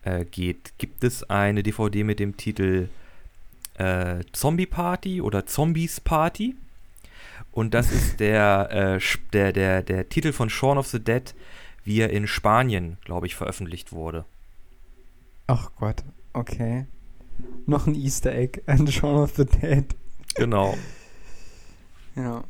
äh, 0.03 0.25
geht, 0.25 0.73
gibt 0.79 1.05
es 1.05 1.29
eine 1.29 1.63
DVD 1.63 2.05
mit 2.05 2.19
dem 2.19 2.37
Titel 2.37 2.89
äh, 3.75 4.25
Zombie 4.33 4.67
Party 4.67 5.21
oder 5.21 5.47
Zombies 5.47 6.01
Party. 6.01 6.57
Und 7.53 7.75
das 7.75 7.93
ist 7.93 8.21
der, 8.21 8.99
äh, 8.99 9.01
der, 9.33 9.53
der, 9.53 9.83
der 9.83 10.09
Titel 10.09 10.33
von 10.33 10.49
Shaun 10.49 10.79
of 10.79 10.87
the 10.87 11.01
Dead, 11.01 11.35
wie 11.85 12.01
er 12.01 12.11
in 12.11 12.27
Spanien, 12.27 12.97
glaube 13.05 13.27
ich, 13.27 13.35
veröffentlicht 13.35 13.93
wurde. 13.93 14.25
Ach 15.47 15.71
Gott, 15.79 16.03
okay. 16.33 16.87
Noch 17.67 17.87
ein 17.87 17.95
Easter 17.95 18.35
Egg 18.35 18.63
an 18.67 18.87
Shaun 18.87 19.17
of 19.17 19.37
the 19.37 19.45
Dead. 19.45 19.85
Genau. 20.35 20.77
Ja. 22.15 22.45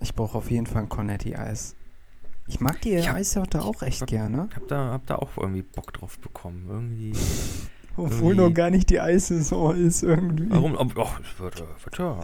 Ich 0.00 0.14
brauche 0.14 0.38
auf 0.38 0.50
jeden 0.50 0.66
Fall 0.66 0.82
ein 0.82 0.88
Cornetti-Eis. 0.88 1.74
Ich 2.48 2.60
mag 2.60 2.80
die 2.82 2.92
Ich 2.94 3.08
hab- 3.08 3.16
Eissorte 3.16 3.62
auch 3.62 3.82
echt 3.82 4.02
hab- 4.02 4.08
gerne. 4.08 4.48
Hab 4.54 4.68
da, 4.68 4.92
hab 4.92 5.06
da 5.06 5.16
auch 5.16 5.30
irgendwie 5.36 5.62
Bock 5.62 5.92
drauf 5.92 6.18
bekommen. 6.20 6.66
Irgendwie. 6.68 7.12
Obwohl 7.96 8.34
irgendwie- 8.34 8.36
noch 8.48 8.54
gar 8.54 8.70
nicht 8.70 8.90
die 8.90 9.00
Eissaison 9.00 9.74
ist 9.76 10.02
irgendwie. 10.02 10.50
Warum? 10.50 10.76
Oh, 10.76 10.86
oh, 10.96 11.08
es 11.22 11.40
wird, 11.40 11.60
äh, 11.60 11.84
wird, 11.84 11.98
ja, 11.98 12.18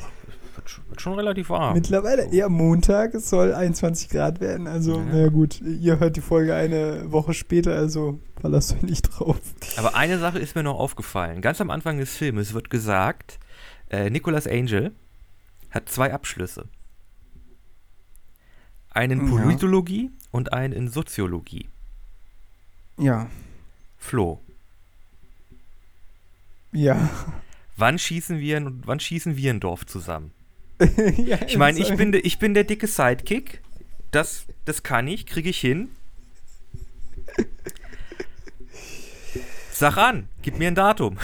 wird, 0.54 0.68
schon- 0.70 0.84
wird 0.90 1.00
schon 1.00 1.14
relativ 1.14 1.48
warm. 1.50 1.72
Mittlerweile 1.74 2.30
eher 2.30 2.50
Montag, 2.50 3.14
es 3.14 3.30
soll 3.30 3.54
21 3.54 4.10
Grad 4.10 4.40
werden. 4.40 4.66
Also, 4.68 4.98
Ja. 4.98 5.04
na 5.10 5.18
ja, 5.22 5.28
gut, 5.28 5.60
ihr 5.62 5.98
hört 5.98 6.14
die 6.16 6.20
Folge 6.20 6.54
eine 6.54 7.10
Woche 7.10 7.32
später, 7.34 7.74
also 7.74 8.20
verlasst 8.38 8.74
euch 8.74 8.82
nicht 8.82 9.02
drauf. 9.02 9.38
Aber 9.78 9.96
eine 9.96 10.18
Sache 10.18 10.38
ist 10.38 10.54
mir 10.54 10.62
noch 10.62 10.78
aufgefallen. 10.78 11.40
Ganz 11.40 11.60
am 11.60 11.70
Anfang 11.70 11.98
des 11.98 12.14
Filmes 12.14 12.52
wird 12.54 12.68
gesagt, 12.70 13.40
äh, 13.90 14.10
Nicolas 14.10 14.46
Angel 14.46 14.92
hat 15.70 15.88
zwei 15.88 16.12
Abschlüsse. 16.12 16.66
Einen 18.94 19.20
in 19.20 19.26
Ja. 19.26 19.42
Politologie 19.42 20.10
und 20.30 20.52
einen 20.52 20.72
in 20.72 20.88
Soziologie. 20.88 21.68
Ja, 22.98 23.28
Flo, 23.98 24.40
ja. 26.72 27.08
wann 27.76 27.98
schießen 27.98 28.38
wir 28.38 28.70
wann 28.84 29.00
schießen 29.00 29.36
wir 29.36 29.50
ein 29.52 29.60
Dorf 29.60 29.86
zusammen? 29.86 30.30
ja 31.16 31.38
Ich 31.46 31.56
meine, 31.56 31.78
ich 31.78 31.94
bin, 31.96 32.12
der- 32.12 32.24
ich 32.24 32.38
bin 32.38 32.54
der 32.54 32.64
dicke 32.64 32.86
Sidekick. 32.86 33.62
Das, 34.10 34.44
das 34.66 34.82
kann 34.82 35.06
ich, 35.08 35.24
kriege 35.26 35.48
ich 35.48 35.58
hin. 35.60 35.88
Sag 39.72 39.96
an, 39.96 40.28
gib 40.42 40.58
mir 40.58 40.68
ein 40.68 40.74
Datum. 40.74 41.18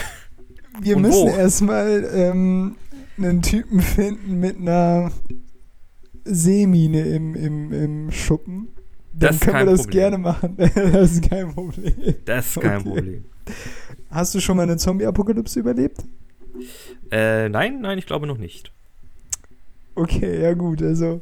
Wir 0.81 0.97
Und 0.97 1.03
müssen 1.03 1.29
erstmal 1.29 2.09
ähm, 2.15 2.77
einen 3.19 3.43
Typen 3.43 3.81
finden 3.83 4.41
mit 4.41 4.57
einer 4.57 5.13
Seemine 6.29 7.03
im, 7.07 7.35
im, 7.35 7.73
im 7.73 8.11
Schuppen. 8.11 8.69
Dann 9.13 9.31
Das 9.33 9.41
können 9.41 9.59
wir 9.59 9.73
das 9.73 9.81
Problem. 9.83 10.01
gerne 10.01 10.19
machen. 10.19 10.57
das 10.75 11.13
ist 11.13 11.29
kein 11.29 11.53
Problem. 11.55 11.95
Das 12.25 12.47
ist 12.49 12.61
kein 12.61 12.81
Okay. 12.81 12.89
Problem. 12.89 13.25
Hast 14.11 14.35
du 14.35 14.41
schon 14.41 14.57
mal 14.57 14.63
eine 14.65 14.77
Zombie-Apokalypse 14.77 15.59
überlebt? 15.61 16.03
Äh, 17.11 17.49
nein, 17.49 17.81
nein, 17.81 17.99
ich 17.99 18.07
glaube 18.07 18.27
noch 18.27 18.39
nicht. 18.39 18.73
Okay, 19.95 20.41
ja 20.43 20.55
gut, 20.55 20.83
also 20.83 21.21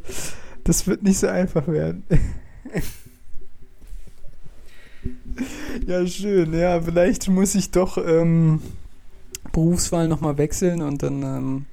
das 0.65 0.87
wird 0.87 1.03
nicht 1.03 1.19
so 1.19 1.29
einfach 1.29 1.67
werden. 1.69 2.03
ja, 5.87 6.07
schön. 6.07 6.53
Ja, 6.53 6.81
vielleicht 6.81 7.29
muss 7.29 7.55
ich 7.55 7.71
doch 7.71 7.99
ähm, 7.99 8.61
Berufswahl 9.53 10.09
nochmal 10.09 10.37
wechseln 10.39 10.83
und 10.83 11.03
dann 11.03 11.23
ähm, 11.23 11.67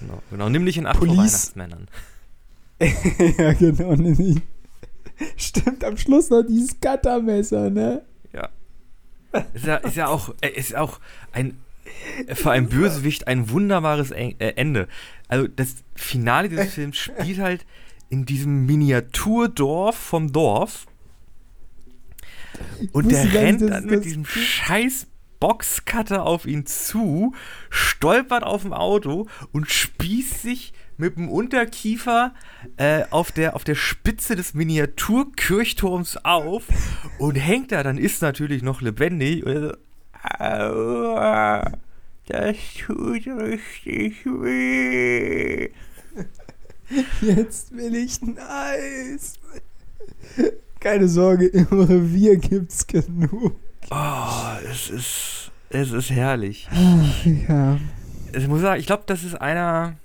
Genau, 0.00 0.22
genau. 0.30 0.48
Nimm 0.48 0.64
dich 0.66 0.78
in 0.78 0.86
Acht 0.86 0.96
vor 0.96 1.06
Police- 1.06 1.18
Weihnachtsmännern. 1.54 1.86
ja, 3.38 3.52
genau. 3.52 3.94
nämlich. 3.94 4.36
Stimmt, 5.36 5.84
am 5.84 5.96
Schluss 5.96 6.30
noch 6.30 6.42
dieses 6.42 6.80
Cuttermesser, 6.80 7.70
ne? 7.70 8.02
Ist 9.54 9.66
ja, 9.66 9.76
ist 9.76 9.96
ja 9.96 10.08
auch, 10.08 10.34
äh, 10.40 10.50
ist 10.50 10.76
auch 10.76 11.00
ein, 11.32 11.58
äh, 12.26 12.34
für 12.34 12.50
einen 12.50 12.68
Bösewicht 12.68 13.26
ein 13.28 13.50
wunderbares 13.50 14.10
äh, 14.10 14.34
Ende. 14.38 14.88
Also 15.28 15.48
das 15.48 15.76
Finale 15.94 16.48
dieses 16.48 16.74
Films 16.74 16.98
spielt 16.98 17.38
halt 17.38 17.64
in 18.10 18.26
diesem 18.26 18.66
Miniaturdorf 18.66 19.96
vom 19.96 20.32
Dorf. 20.32 20.86
Und 22.92 23.10
der 23.10 23.24
nicht, 23.24 23.34
rennt 23.34 23.62
dann 23.62 23.86
mit 23.86 24.04
diesem 24.04 24.26
scheiß 24.26 25.06
Boxcutter 25.40 26.24
auf 26.24 26.46
ihn 26.46 26.66
zu, 26.66 27.34
stolpert 27.70 28.44
auf 28.44 28.62
dem 28.62 28.72
Auto 28.72 29.26
und 29.52 29.70
spießt 29.70 30.42
sich 30.42 30.74
mit 31.02 31.16
dem 31.16 31.28
Unterkiefer 31.28 32.32
äh, 32.76 33.02
auf, 33.10 33.32
der, 33.32 33.56
auf 33.56 33.64
der 33.64 33.74
Spitze 33.74 34.36
des 34.36 34.54
Miniaturkirchturms 34.54 36.24
auf 36.24 36.62
und 37.18 37.34
hängt 37.34 37.72
da, 37.72 37.82
dann 37.82 37.98
ist 37.98 38.22
natürlich 38.22 38.62
noch 38.62 38.80
lebendig. 38.80 39.44
Und 39.44 39.60
so, 39.60 39.72
Aua, 40.38 41.72
das 42.28 42.56
tut 42.78 43.26
richtig 43.26 44.24
weh. 44.24 45.70
Jetzt 47.20 47.76
will 47.76 47.96
ich 47.96 48.22
ein 48.22 48.38
Eis. 48.38 49.34
Keine 50.78 51.08
Sorge, 51.08 51.46
im 51.46 51.66
Revier 51.66 52.36
gibt's 52.36 52.86
genug. 52.86 53.56
Oh, 53.90 54.56
es 54.70 54.88
ist, 54.88 55.50
es 55.70 55.90
ist 55.90 56.10
herrlich. 56.10 56.68
Ach, 56.70 57.26
ja. 57.26 57.78
Ich 58.32 58.46
muss 58.46 58.60
sagen, 58.60 58.78
ich 58.78 58.86
glaube, 58.86 59.02
das 59.06 59.24
ist 59.24 59.34
einer. 59.34 59.96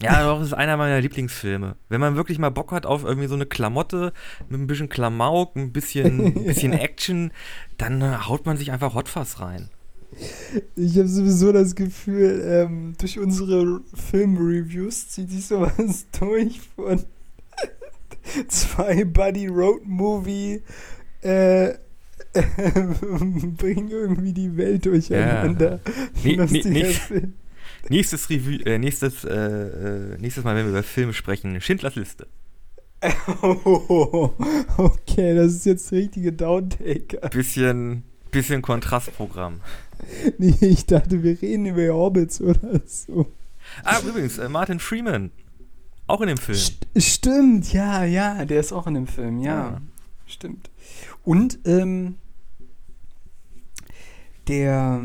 Ja, 0.00 0.24
doch, 0.24 0.42
ist 0.42 0.52
einer 0.52 0.76
meiner 0.76 1.00
Lieblingsfilme. 1.00 1.76
Wenn 1.88 2.00
man 2.00 2.16
wirklich 2.16 2.38
mal 2.38 2.50
Bock 2.50 2.72
hat 2.72 2.84
auf 2.84 3.04
irgendwie 3.04 3.28
so 3.28 3.34
eine 3.34 3.46
Klamotte 3.46 4.12
mit 4.48 4.60
ein 4.60 4.66
bisschen 4.66 4.88
Klamauk, 4.88 5.56
ein 5.56 5.72
bisschen, 5.72 6.26
ein 6.26 6.44
bisschen 6.46 6.72
Action, 6.74 7.32
dann 7.78 8.02
äh, 8.02 8.16
haut 8.26 8.44
man 8.44 8.58
sich 8.58 8.72
einfach 8.72 8.94
Hotfass 8.94 9.40
rein. 9.40 9.70
Ich 10.76 10.96
habe 10.98 11.08
sowieso 11.08 11.52
das 11.52 11.74
Gefühl, 11.74 12.42
ähm, 12.46 12.94
durch 12.98 13.18
unsere 13.18 13.80
Filmreviews 13.94 15.08
zieht 15.08 15.30
sich 15.30 15.46
sowas 15.46 16.06
durch 16.18 16.60
von 16.76 17.02
zwei 18.48 19.04
Buddy 19.04 19.46
Road 19.48 19.82
Movie 19.84 20.62
äh, 21.22 21.74
bringen 23.56 23.88
irgendwie 23.90 24.32
die 24.32 24.56
Welt 24.56 24.84
durcheinander. 24.84 25.80
Nee, 26.22 26.34
Lustiger 26.34 26.68
nicht-. 26.68 27.12
Nächstes 27.88 28.28
Review, 28.30 28.60
äh, 28.64 28.78
nächstes, 28.78 29.24
äh, 29.24 29.34
äh, 29.34 30.18
nächstes 30.18 30.44
Mal, 30.44 30.56
wenn 30.56 30.64
wir 30.64 30.70
über 30.70 30.82
Filme 30.82 31.12
sprechen, 31.12 31.60
Schindlers 31.60 31.94
Liste. 31.94 32.26
Oh, 33.42 34.30
okay, 34.76 35.34
das 35.34 35.52
ist 35.52 35.66
jetzt 35.66 35.92
richtige 35.92 36.32
Downtaker. 36.32 37.28
Bisschen, 37.28 38.02
bisschen 38.30 38.62
Kontrastprogramm. 38.62 39.60
Nee, 40.36 40.54
ich 40.60 40.84
dachte, 40.84 41.22
wir 41.22 41.40
reden 41.40 41.64
über 41.64 41.88
Hobbits 41.94 42.42
oder 42.42 42.82
so. 42.84 43.32
Ah, 43.82 43.98
übrigens, 44.06 44.36
äh, 44.36 44.46
Martin 44.46 44.78
Freeman. 44.78 45.30
Auch 46.06 46.20
in 46.20 46.28
dem 46.28 46.36
Film. 46.36 46.58
St 46.58 46.86
stimmt, 46.98 47.72
ja, 47.72 48.04
ja, 48.04 48.44
der 48.44 48.60
ist 48.60 48.72
auch 48.72 48.86
in 48.86 48.92
dem 48.92 49.06
Film, 49.06 49.38
ja. 49.38 49.70
Ja. 49.70 49.80
Stimmt. 50.26 50.70
Und 51.24 51.58
ähm, 51.64 52.16
der, 54.48 55.02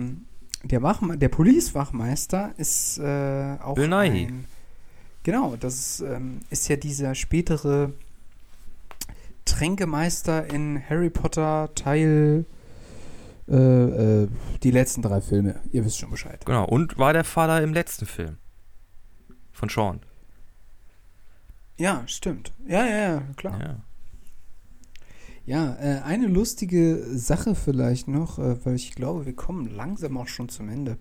der, 0.64 0.82
Wachme 0.82 1.18
der 1.18 1.30
Police-Wachmeister 1.30 2.54
ist 2.58 2.98
äh, 3.00 3.58
auch 3.62 3.76
Bill 3.76 3.88
Nighy. 3.88 4.28
ein. 4.28 4.46
Genau, 5.24 5.56
das 5.60 6.02
ähm, 6.02 6.40
ist 6.50 6.68
ja 6.68 6.76
dieser 6.76 7.14
spätere 7.16 7.94
Tränkemeister 9.46 10.52
in 10.52 10.82
Harry 10.90 11.10
Potter 11.10 11.70
Teil 11.76 12.46
äh, 13.48 13.56
äh, 13.56 14.28
die 14.64 14.72
letzten 14.72 15.02
drei 15.02 15.22
Filme. 15.22 15.60
Ihr 15.72 15.86
wisst 15.86 16.00
schon 16.00 16.10
Bescheid. 16.10 16.46
Genau, 16.46 16.66
und 16.66 16.98
war 16.98 17.14
der 17.14 17.24
Vater 17.24 17.62
im 17.62 17.74
letzten 17.74 18.06
Film. 18.06 18.38
Von 19.52 19.70
Sean. 19.70 20.00
Ja, 21.78 22.04
stimmt. 22.08 22.52
Ja, 22.68 22.86
ja, 22.86 22.98
ja, 22.98 23.24
klar. 23.36 23.60
Ja. 23.60 23.76
Ja, 25.46 25.76
äh, 25.82 26.02
eine 26.04 26.28
lustige 26.28 27.04
Sache 27.14 27.56
vielleicht 27.56 28.08
noch, 28.08 28.40
äh, 28.40 28.64
weil 28.66 28.76
ich 28.76 28.94
glaube, 28.96 29.26
wir 29.26 29.36
kommen 29.36 29.74
langsam 29.76 30.18
auch 30.18 30.28
schon 30.28 30.50
zum 30.50 30.70
Ende. 30.70 30.98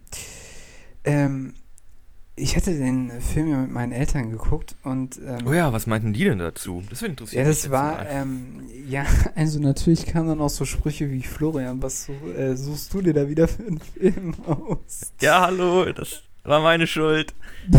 Ähm, 1.05 1.55
ich 2.37 2.57
hatte 2.57 2.77
den 2.77 3.11
Film 3.21 3.49
ja 3.49 3.59
mit 3.59 3.71
meinen 3.71 3.93
Eltern 3.93 4.31
geguckt 4.31 4.77
und 4.83 5.21
ähm, 5.27 5.47
Oh 5.47 5.53
ja, 5.53 5.73
was 5.75 5.87
meinten 5.87 6.15
die 6.15 6.25
denn 6.25 6.39
dazu? 6.39 6.83
Das 6.89 7.03
wird 7.03 7.11
interessiert. 7.11 7.43
ja, 7.45 7.49
das 7.49 7.71
war, 7.71 8.09
ähm, 8.09 8.63
ja, 8.89 9.05
also 9.35 9.61
natürlich 9.61 10.07
kamen 10.07 10.29
dann 10.29 10.41
auch 10.41 10.49
so 10.49 10.65
Sprüche 10.65 11.11
wie 11.11 11.23
Florian, 11.23 11.83
was 11.83 12.09
äh, 12.37 12.55
suchst 12.57 12.95
du 12.95 13.03
dir 13.03 13.13
da 13.13 13.29
wieder 13.29 13.47
für 13.47 13.67
einen 13.67 13.81
Film 13.81 14.35
aus? 14.47 15.13
Ja, 15.21 15.43
hallo, 15.43 15.93
das 15.93 16.23
war 16.45 16.61
meine 16.61 16.87
Schuld. 16.87 17.35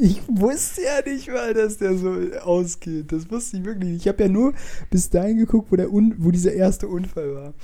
Ich 0.00 0.22
wusste 0.28 0.82
ja 0.82 1.02
nicht 1.04 1.26
mal, 1.26 1.52
dass 1.52 1.78
der 1.78 1.96
so 1.96 2.14
ausgeht. 2.40 3.10
Das 3.10 3.28
wusste 3.30 3.56
ich 3.56 3.64
wirklich 3.64 3.90
nicht. 3.90 4.02
Ich 4.02 4.08
habe 4.08 4.22
ja 4.22 4.28
nur 4.28 4.54
bis 4.90 5.10
dahin 5.10 5.38
geguckt, 5.38 5.72
wo, 5.72 5.76
der 5.76 5.92
Un 5.92 6.14
wo 6.18 6.30
dieser 6.30 6.52
erste 6.52 6.86
Unfall 6.86 7.34
war. 7.34 7.54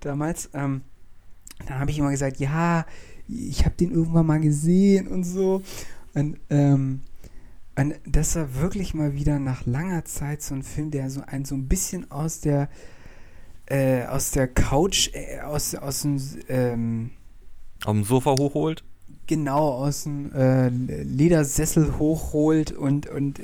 Damals, 0.00 0.50
ähm, 0.54 0.80
dann 1.68 1.78
habe 1.78 1.92
ich 1.92 1.98
immer 2.00 2.10
gesagt, 2.10 2.38
ja, 2.38 2.84
ich 3.28 3.64
habe 3.64 3.76
den 3.76 3.92
irgendwann 3.92 4.26
mal 4.26 4.40
gesehen 4.40 5.06
und 5.06 5.22
so. 5.22 5.62
Und, 6.14 6.38
ähm, 6.50 7.02
Und 7.76 7.94
das 8.04 8.34
war 8.34 8.60
wirklich 8.60 8.94
mal 8.94 9.14
wieder 9.14 9.38
nach 9.38 9.64
langer 9.64 10.04
Zeit 10.04 10.42
so 10.42 10.54
ein 10.56 10.64
Film, 10.64 10.90
der 10.90 11.08
so 11.10 11.22
ein 11.24 11.44
so 11.44 11.54
ein 11.54 11.68
bisschen 11.68 12.10
aus 12.10 12.40
der 12.40 12.68
äh, 13.66 14.04
aus 14.06 14.32
der 14.32 14.48
Couch, 14.48 15.10
äh, 15.14 15.40
aus, 15.40 15.74
aus 15.74 16.02
dem 16.02 16.20
ähm, 16.48 17.10
Auf 17.84 17.94
dem 17.94 18.04
Sofa 18.04 18.32
hochholt. 18.32 18.84
Genau 19.26 19.70
aus 19.70 20.04
dem 20.04 20.32
äh, 20.32 20.68
Ledersessel 20.68 21.98
hochholt 21.98 22.72
und, 22.72 23.08
und 23.08 23.40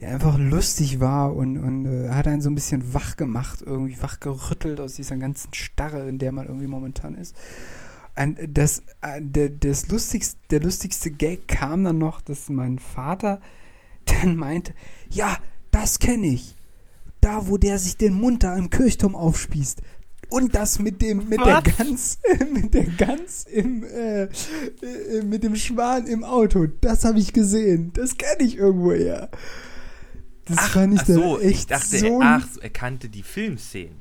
der 0.00 0.10
einfach 0.10 0.36
lustig 0.36 0.98
war 0.98 1.34
und, 1.34 1.58
und 1.58 1.86
äh, 1.86 2.10
hat 2.10 2.26
einen 2.26 2.42
so 2.42 2.50
ein 2.50 2.56
bisschen 2.56 2.92
wach 2.92 3.16
gemacht, 3.16 3.62
irgendwie 3.64 4.00
wach 4.02 4.18
gerüttelt 4.18 4.80
aus 4.80 4.94
dieser 4.94 5.16
ganzen 5.16 5.54
Starre, 5.54 6.08
in 6.08 6.18
der 6.18 6.32
man 6.32 6.46
irgendwie 6.46 6.66
momentan 6.66 7.14
ist. 7.14 7.36
Und 8.16 8.36
das, 8.48 8.82
äh, 9.00 9.20
der, 9.20 9.48
das 9.48 9.88
lustigste, 9.88 10.36
der 10.50 10.60
lustigste 10.60 11.10
Gag 11.10 11.46
kam 11.46 11.84
dann 11.84 11.98
noch, 11.98 12.20
dass 12.20 12.48
mein 12.48 12.78
Vater 12.80 13.40
dann 14.04 14.36
meinte, 14.36 14.74
ja, 15.08 15.36
das 15.70 15.98
kenne 15.98 16.26
ich. 16.26 16.56
Da, 17.20 17.46
wo 17.46 17.56
der 17.56 17.78
sich 17.78 17.96
den 17.96 18.14
Mund 18.14 18.42
da 18.42 18.56
im 18.56 18.70
Kirchturm 18.70 19.14
aufspießt. 19.14 19.82
Und 20.32 20.54
das 20.54 20.78
mit 20.78 21.02
dem, 21.02 21.28
mit 21.28 21.38
der 21.40 21.62
Was? 21.64 21.76
Gans, 21.76 22.18
mit 22.52 22.72
der 22.74 22.84
Gans 22.84 23.44
im, 23.50 23.84
äh, 23.84 24.22
äh, 24.24 24.28
mit 25.24 25.44
dem 25.44 25.56
Schwan 25.56 26.06
im 26.06 26.24
Auto. 26.24 26.66
Das 26.80 27.04
habe 27.04 27.18
ich 27.18 27.32
gesehen. 27.32 27.92
Das 27.94 28.16
kenne 28.16 28.42
ich 28.42 28.56
irgendwoher. 28.56 29.28
Das 30.46 30.68
fand 30.68 30.94
ich 30.94 31.00
ach 31.02 31.06
so, 31.06 31.38
echt 31.40 31.50
ich 31.60 31.66
dachte, 31.66 31.98
so 31.98 32.20
er, 32.20 32.40
ach, 32.40 32.48
so, 32.52 32.60
er 32.60 32.70
kannte 32.70 33.08
die 33.08 33.22
Filmszenen. 33.22 34.00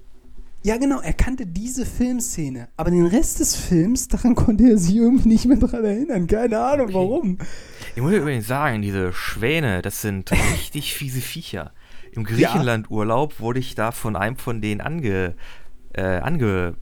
ja, 0.63 0.77
genau, 0.77 0.99
er 1.01 1.13
kannte 1.13 1.45
diese 1.45 1.85
Filmszene. 1.85 2.67
Aber 2.77 2.89
den 2.91 3.05
Rest 3.05 3.39
des 3.39 3.55
Films, 3.55 4.07
daran 4.07 4.33
konnte 4.33 4.69
er 4.69 4.77
sich 4.77 4.95
irgendwie 4.95 5.29
nicht 5.29 5.45
mehr 5.45 5.57
dran 5.57 5.83
erinnern. 5.85 6.27
Keine 6.27 6.59
Ahnung, 6.59 6.87
Okay. 6.87 6.95
warum. 6.95 7.37
Ich 7.95 8.01
muss 8.01 8.13
übrigens 8.13 8.47
sagen, 8.47 8.81
diese 8.81 9.11
Schwäne, 9.13 9.81
das 9.81 10.01
sind 10.01 10.31
richtig 10.53 10.93
fiese 10.95 11.21
Viecher. 11.21 11.73
Im 12.13 12.23
Griechenland-Urlaub 12.23 13.39
wurde 13.39 13.59
ich 13.59 13.75
da 13.75 13.91
von 13.91 14.15
einem 14.15 14.35
von 14.35 14.61
denen 14.61 14.81
ange, 14.81 15.35
äh, 15.93 16.19
angegriffen, 16.19 16.75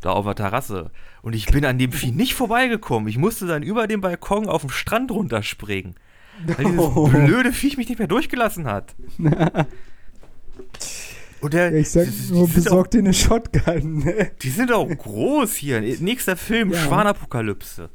da 0.00 0.10
auf 0.10 0.24
der 0.26 0.34
Terrasse. 0.34 0.90
Und 1.22 1.34
ich 1.34 1.46
bin 1.46 1.64
an 1.64 1.78
dem 1.78 1.92
Vieh 1.92 2.12
nicht 2.12 2.34
vorbeigekommen. 2.34 3.08
Ich 3.08 3.18
musste 3.18 3.46
dann 3.46 3.62
über 3.62 3.86
den 3.86 4.00
Balkon 4.00 4.48
auf 4.48 4.62
den 4.62 4.70
Strand 4.70 5.10
runterspringen. 5.10 5.94
Weil 6.46 6.64
dieses 6.66 6.78
Oh. 6.96 7.08
blöde 7.08 7.52
Viech 7.52 7.76
mich 7.76 7.88
nicht 7.88 7.98
mehr 7.98 8.08
durchgelassen 8.08 8.66
hat. 8.66 8.94
Und 11.40 11.52
der, 11.52 11.70
Ja, 11.70 11.76
ich 11.78 11.90
sag 11.90 12.06
nur, 12.30 12.48
besorg 12.48 12.90
dir 12.90 12.98
eine 13.00 13.12
Shotgun. 13.14 13.98
ne? 13.98 14.30
Die 14.42 14.50
sind 14.50 14.72
auch 14.72 14.88
groß 14.88 15.54
hier. 15.54 15.80
Nächster 15.80 16.36
Film, 16.36 16.72
Ja. 16.72 16.78
Schwanapokalypse. 16.78 17.90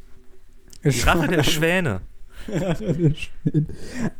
Die 0.84 1.00
Rache 1.02 1.28
der 1.28 1.44
Schwäne. 1.54 2.02
Äh, 2.48 3.14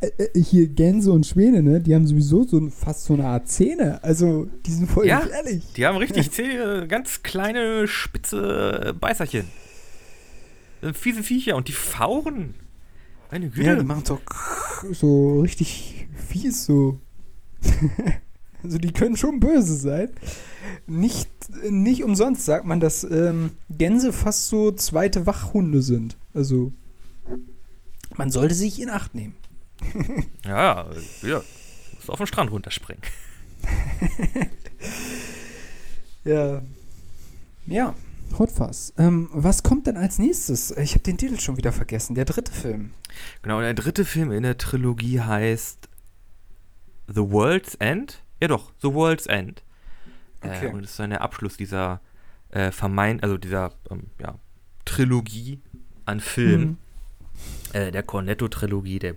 äh, 0.00 0.40
Hier 0.40 0.68
Gänse 0.68 1.12
und 1.12 1.26
Schwäne, 1.26 1.62
ne? 1.62 1.80
Die 1.80 1.94
haben 1.94 2.06
sowieso 2.06 2.44
so 2.44 2.68
fast 2.70 3.04
so 3.04 3.14
eine 3.14 3.26
Art 3.26 3.48
Zähne. 3.48 4.02
Also, 4.02 4.48
die 4.66 4.72
sind 4.72 4.90
voll 4.90 5.06
Ja, 5.06 5.20
gefährlich. 5.20 5.64
Die 5.76 5.86
haben 5.86 5.96
richtig 5.96 6.30
zähe, 6.32 6.86
ganz 6.86 7.22
kleine, 7.22 7.86
spitze 7.88 8.94
Beißerchen. 8.98 9.44
Sind 10.80 10.96
fiese 10.96 11.22
Viecher 11.22 11.56
und 11.56 11.68
die 11.68 11.72
fauchen. 11.72 12.54
Meine 13.30 13.48
Güte. 13.48 13.66
Ja, 13.66 13.76
die 13.76 13.84
machen 13.84 14.04
so, 14.04 14.20
so 14.92 15.40
richtig 15.40 16.06
fies, 16.14 16.64
so. 16.64 17.00
also, 18.62 18.78
die 18.78 18.92
können 18.92 19.16
schon 19.16 19.40
böse 19.40 19.74
sein. 19.76 20.10
Nicht, 20.86 21.30
nicht 21.70 22.04
umsonst 22.04 22.44
sagt 22.44 22.66
man, 22.66 22.80
dass 22.80 23.04
ähm, 23.04 23.52
Gänse 23.70 24.12
fast 24.12 24.48
so 24.48 24.72
zweite 24.72 25.26
Wachhunde 25.26 25.82
sind. 25.82 26.16
Also, 26.34 26.72
man 28.16 28.30
sollte 28.30 28.54
sich 28.54 28.80
in 28.80 28.90
Acht 28.90 29.14
nehmen. 29.14 29.36
ja, 30.44 30.86
ja. 31.22 31.42
Musst 31.94 32.10
auf 32.10 32.18
den 32.18 32.26
Strand 32.26 32.50
runterspringen. 32.50 33.02
Ja. 36.24 36.62
Ja, 37.66 37.96
Hotfass. 38.38 38.92
Ähm, 38.96 39.28
was 39.32 39.62
kommt 39.62 39.86
denn 39.86 39.96
als 39.96 40.18
nächstes? 40.18 40.70
Ich 40.76 40.92
habe 40.92 41.02
den 41.02 41.18
Titel 41.18 41.38
schon 41.38 41.56
wieder 41.56 41.72
vergessen. 41.72 42.14
Der 42.14 42.24
dritte 42.24 42.52
Film. 42.52 42.92
Genau, 43.42 43.58
und 43.58 43.62
der 43.62 43.74
dritte 43.74 44.04
Film 44.04 44.32
in 44.32 44.42
der 44.42 44.56
Trilogie 44.56 45.20
heißt 45.20 45.88
The 47.08 47.30
World's 47.30 47.74
End. 47.76 48.22
Ja 48.40 48.48
doch, 48.48 48.72
The 48.80 48.92
World's 48.92 49.26
End. 49.26 49.62
Okay. 50.40 50.66
Äh, 50.66 50.72
und 50.72 50.82
das 50.82 50.92
ist 50.92 50.98
dann 50.98 51.10
der 51.10 51.20
Abschluss 51.20 51.56
dieser 51.56 52.00
äh, 52.50 52.70
vermeint, 52.70 53.22
also 53.22 53.36
dieser 53.36 53.72
ähm, 53.90 54.04
ja, 54.20 54.38
Trilogie 54.84 55.60
an 56.06 56.20
Filmen. 56.20 56.66
Mhm. 56.66 56.78
Äh, 57.72 57.90
der 57.90 58.02
Cornetto-Trilogie, 58.02 58.98
der 58.98 59.14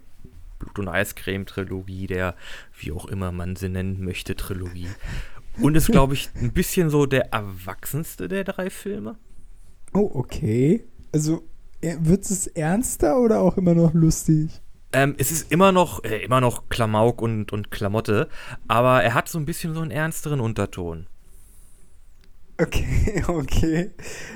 Blut- 0.59 0.80
und 0.80 0.88
Eiscreme-Trilogie, 0.88 2.07
der, 2.07 2.36
wie 2.78 2.91
auch 2.91 3.05
immer 3.05 3.32
man 3.32 3.55
sie 3.55 3.70
nennen 3.70 4.03
möchte, 4.03 4.36
Trilogie. 4.36 4.89
Und 5.59 5.76
ist, 5.76 5.91
glaube 5.91 6.13
ich, 6.13 6.30
ein 6.36 6.51
bisschen 6.51 6.89
so 6.89 7.05
der 7.05 7.34
erwachsenste 7.34 8.28
der 8.28 8.43
drei 8.43 8.70
Filme. 8.70 9.16
Oh, 9.93 10.11
okay. 10.13 10.84
Also, 11.13 11.43
wird 11.82 12.24
es 12.24 12.47
ernster 12.47 13.20
oder 13.20 13.39
auch 13.39 13.57
immer 13.57 13.74
noch 13.74 13.93
lustig? 13.93 14.61
Ähm, 14.91 15.16
es 15.18 15.32
ist 15.32 15.51
immer 15.51 15.72
noch, 15.72 16.03
äh, 16.03 16.24
immer 16.24 16.41
noch 16.41 16.70
Klamauk 16.70 17.22
und, 17.22 17.51
und 17.51 17.72
Klamotte, 17.72 18.30
aber 18.68 19.03
er 19.03 19.13
hat 19.13 19.28
so 19.28 19.38
ein 19.38 19.45
bisschen 19.45 19.74
so 19.74 19.82
einen 19.82 19.91
ernsteren 19.91 20.39
Unterton. 20.39 21.07
Okay, 22.57 23.23
okay. 23.27 23.91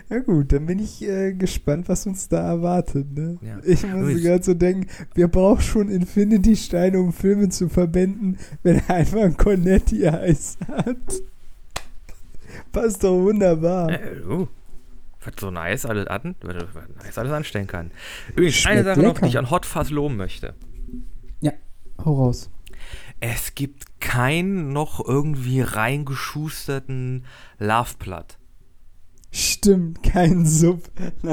Na 0.10 0.20
gut, 0.20 0.52
dann 0.52 0.66
bin 0.66 0.80
ich 0.80 1.02
äh, 1.02 1.34
gespannt, 1.34 1.88
was 1.88 2.06
uns 2.06 2.28
da 2.28 2.46
erwartet. 2.48 3.12
Ne? 3.14 3.38
Ja. 3.42 3.60
Ich 3.64 3.84
muss 3.84 4.02
Übrigens- 4.02 4.24
gerade 4.24 4.44
so 4.44 4.54
denken, 4.54 4.88
wer 5.16 5.28
braucht 5.28 5.64
schon 5.64 5.90
Infinity-Steine, 5.90 7.00
um 7.00 7.14
Filme 7.14 7.50
zu 7.50 7.70
verbinden, 7.70 8.38
wenn 8.64 8.82
er 8.88 8.96
einfach 8.96 9.22
ein 9.22 9.38
Cornetti-Eis 9.38 10.58
hat? 10.68 10.98
Passt 12.72 13.04
doch 13.04 13.22
wunderbar. 13.22 13.90
Äh, 13.90 14.22
uh, 14.28 14.48
was 15.24 15.34
so 15.40 15.52
nice 15.52 15.86
alles 15.86 16.08
an, 16.08 16.36
nice 16.44 17.18
alles 17.18 17.32
anstellen 17.32 17.68
kann. 17.68 17.92
Übrigens, 18.32 18.56
Schmeckt 18.56 18.78
eine 18.78 18.84
Sache 18.84 19.02
noch, 19.02 19.20
die 19.20 19.28
ich 19.28 19.38
an 19.38 19.50
Hot 19.50 19.66
Fuzz 19.66 19.90
loben 19.90 20.18
möchte. 20.18 20.56
Hau 22.06 22.14
raus. 22.14 22.50
Es 23.20 23.54
gibt 23.56 23.84
keinen 24.00 24.70
noch 24.70 25.06
irgendwie 25.06 25.62
reingeschusterten 25.62 27.26
Love-Plot. 27.60 28.38
Stimmt, 29.32 30.02
kein 30.02 30.44
Sub. 30.46 30.90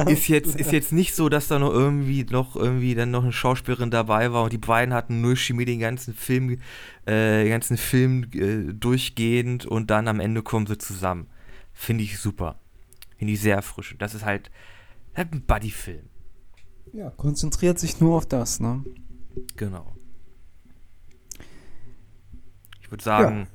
ist 0.06 0.28
jetzt, 0.28 0.60
ist 0.60 0.70
jetzt 0.70 0.92
nicht 0.92 1.14
so, 1.14 1.30
dass 1.30 1.48
da 1.48 1.58
noch 1.58 1.72
irgendwie 1.72 2.24
noch 2.24 2.54
irgendwie 2.54 2.94
dann 2.94 3.10
noch 3.10 3.22
eine 3.22 3.32
Schauspielerin 3.32 3.90
dabei 3.90 4.32
war 4.32 4.44
und 4.44 4.52
die 4.52 4.58
beiden 4.58 4.92
hatten 4.92 5.22
null 5.22 5.36
Chemie 5.36 5.64
den 5.64 5.80
ganzen 5.80 6.12
Film, 6.12 6.58
äh, 7.06 7.42
den 7.44 7.48
ganzen 7.48 7.78
Film 7.78 8.26
äh, 8.34 8.74
durchgehend 8.74 9.64
und 9.64 9.90
dann 9.90 10.08
am 10.08 10.20
Ende 10.20 10.42
kommen 10.42 10.66
sie 10.66 10.76
zusammen. 10.76 11.28
Finde 11.72 12.04
ich 12.04 12.18
super. 12.18 12.60
Finde 13.16 13.32
ich 13.32 13.40
sehr 13.40 13.62
frisch. 13.62 13.96
Das 13.98 14.14
ist 14.14 14.26
halt, 14.26 14.50
halt 15.14 15.32
ein 15.32 15.42
Buddy-Film. 15.46 16.10
Ja, 16.92 17.10
konzentriert 17.10 17.78
sich 17.78 17.98
nur 18.00 18.16
auf 18.16 18.26
das, 18.26 18.60
ne? 18.60 18.84
Genau. 19.56 19.95
Ich 22.86 22.92
würde 22.92 23.02
sagen, 23.02 23.48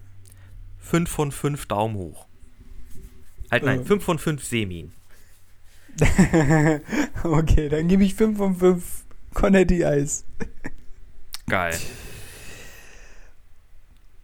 5 0.80 1.10
von 1.10 1.32
5 1.32 1.66
Daumen 1.68 1.96
hoch. 1.96 2.28
Halt 3.50 3.64
nein, 3.64 3.80
Äh. 3.80 3.86
5 3.86 4.04
von 4.04 4.20
5 4.20 4.44
Semin. 4.44 4.92
okay, 7.24 7.70
dann 7.70 7.88
gebe 7.88 8.04
ich 8.04 8.14
5 8.16 8.38
von 8.38 8.58
5 8.58 9.06
Cornetti-Eis. 9.34 10.26
Geil. 11.48 11.78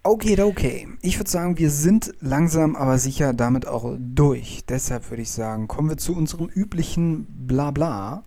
Okay, 0.03 0.41
okay. 0.41 0.89
Ich 1.01 1.17
würde 1.19 1.29
sagen, 1.29 1.57
wir 1.57 1.69
sind 1.69 2.13
langsam, 2.19 2.75
aber 2.75 2.97
sicher 2.97 3.33
damit 3.33 3.65
auch 3.65 3.95
durch. 3.97 4.65
Deshalb 4.67 5.09
würde 5.09 5.21
ich 5.21 5.31
sagen, 5.31 5.69
kommen 5.69 5.87
wir 5.87 5.97
zu 5.97 6.13
unserem 6.13 6.47
üblichen 6.49 7.27
Blabla, 7.47 8.25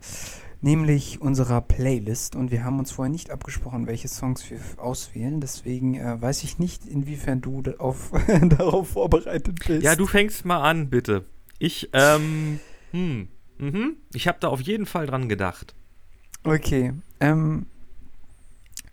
nämlich 0.60 1.20
unserer 1.20 1.60
Playlist. 1.60 2.36
Und 2.36 2.50
wir 2.50 2.64
haben 2.64 2.78
uns 2.78 2.90
vorher 2.90 3.10
nicht 3.10 3.30
abgesprochen, 3.30 3.86
welche 3.86 4.08
Songs 4.08 4.50
wir 4.50 4.58
auswählen. 4.76 5.40
Deswegen 5.40 5.94
äh, 5.94 6.20
weiß 6.20 6.44
ich 6.44 6.58
nicht, 6.58 6.86
inwiefern 6.86 7.40
du 7.40 7.62
auf, 7.78 8.12
darauf 8.42 8.90
vorbereitet 8.90 9.64
bist. 9.66 9.82
Ja, 9.82 9.96
du 9.96 10.06
fängst 10.06 10.44
mal 10.44 10.62
an, 10.62 10.90
bitte. 10.90 11.24
Ich, 11.58 11.90
ähm, 11.92 12.60
hm, 12.92 13.28
mhm. 13.58 13.96
Ich 14.12 14.28
habe 14.28 14.38
da 14.40 14.48
auf 14.48 14.60
jeden 14.60 14.86
Fall 14.86 15.06
dran 15.06 15.28
gedacht. 15.28 15.74
Okay. 16.42 16.94
Ähm, 17.20 17.66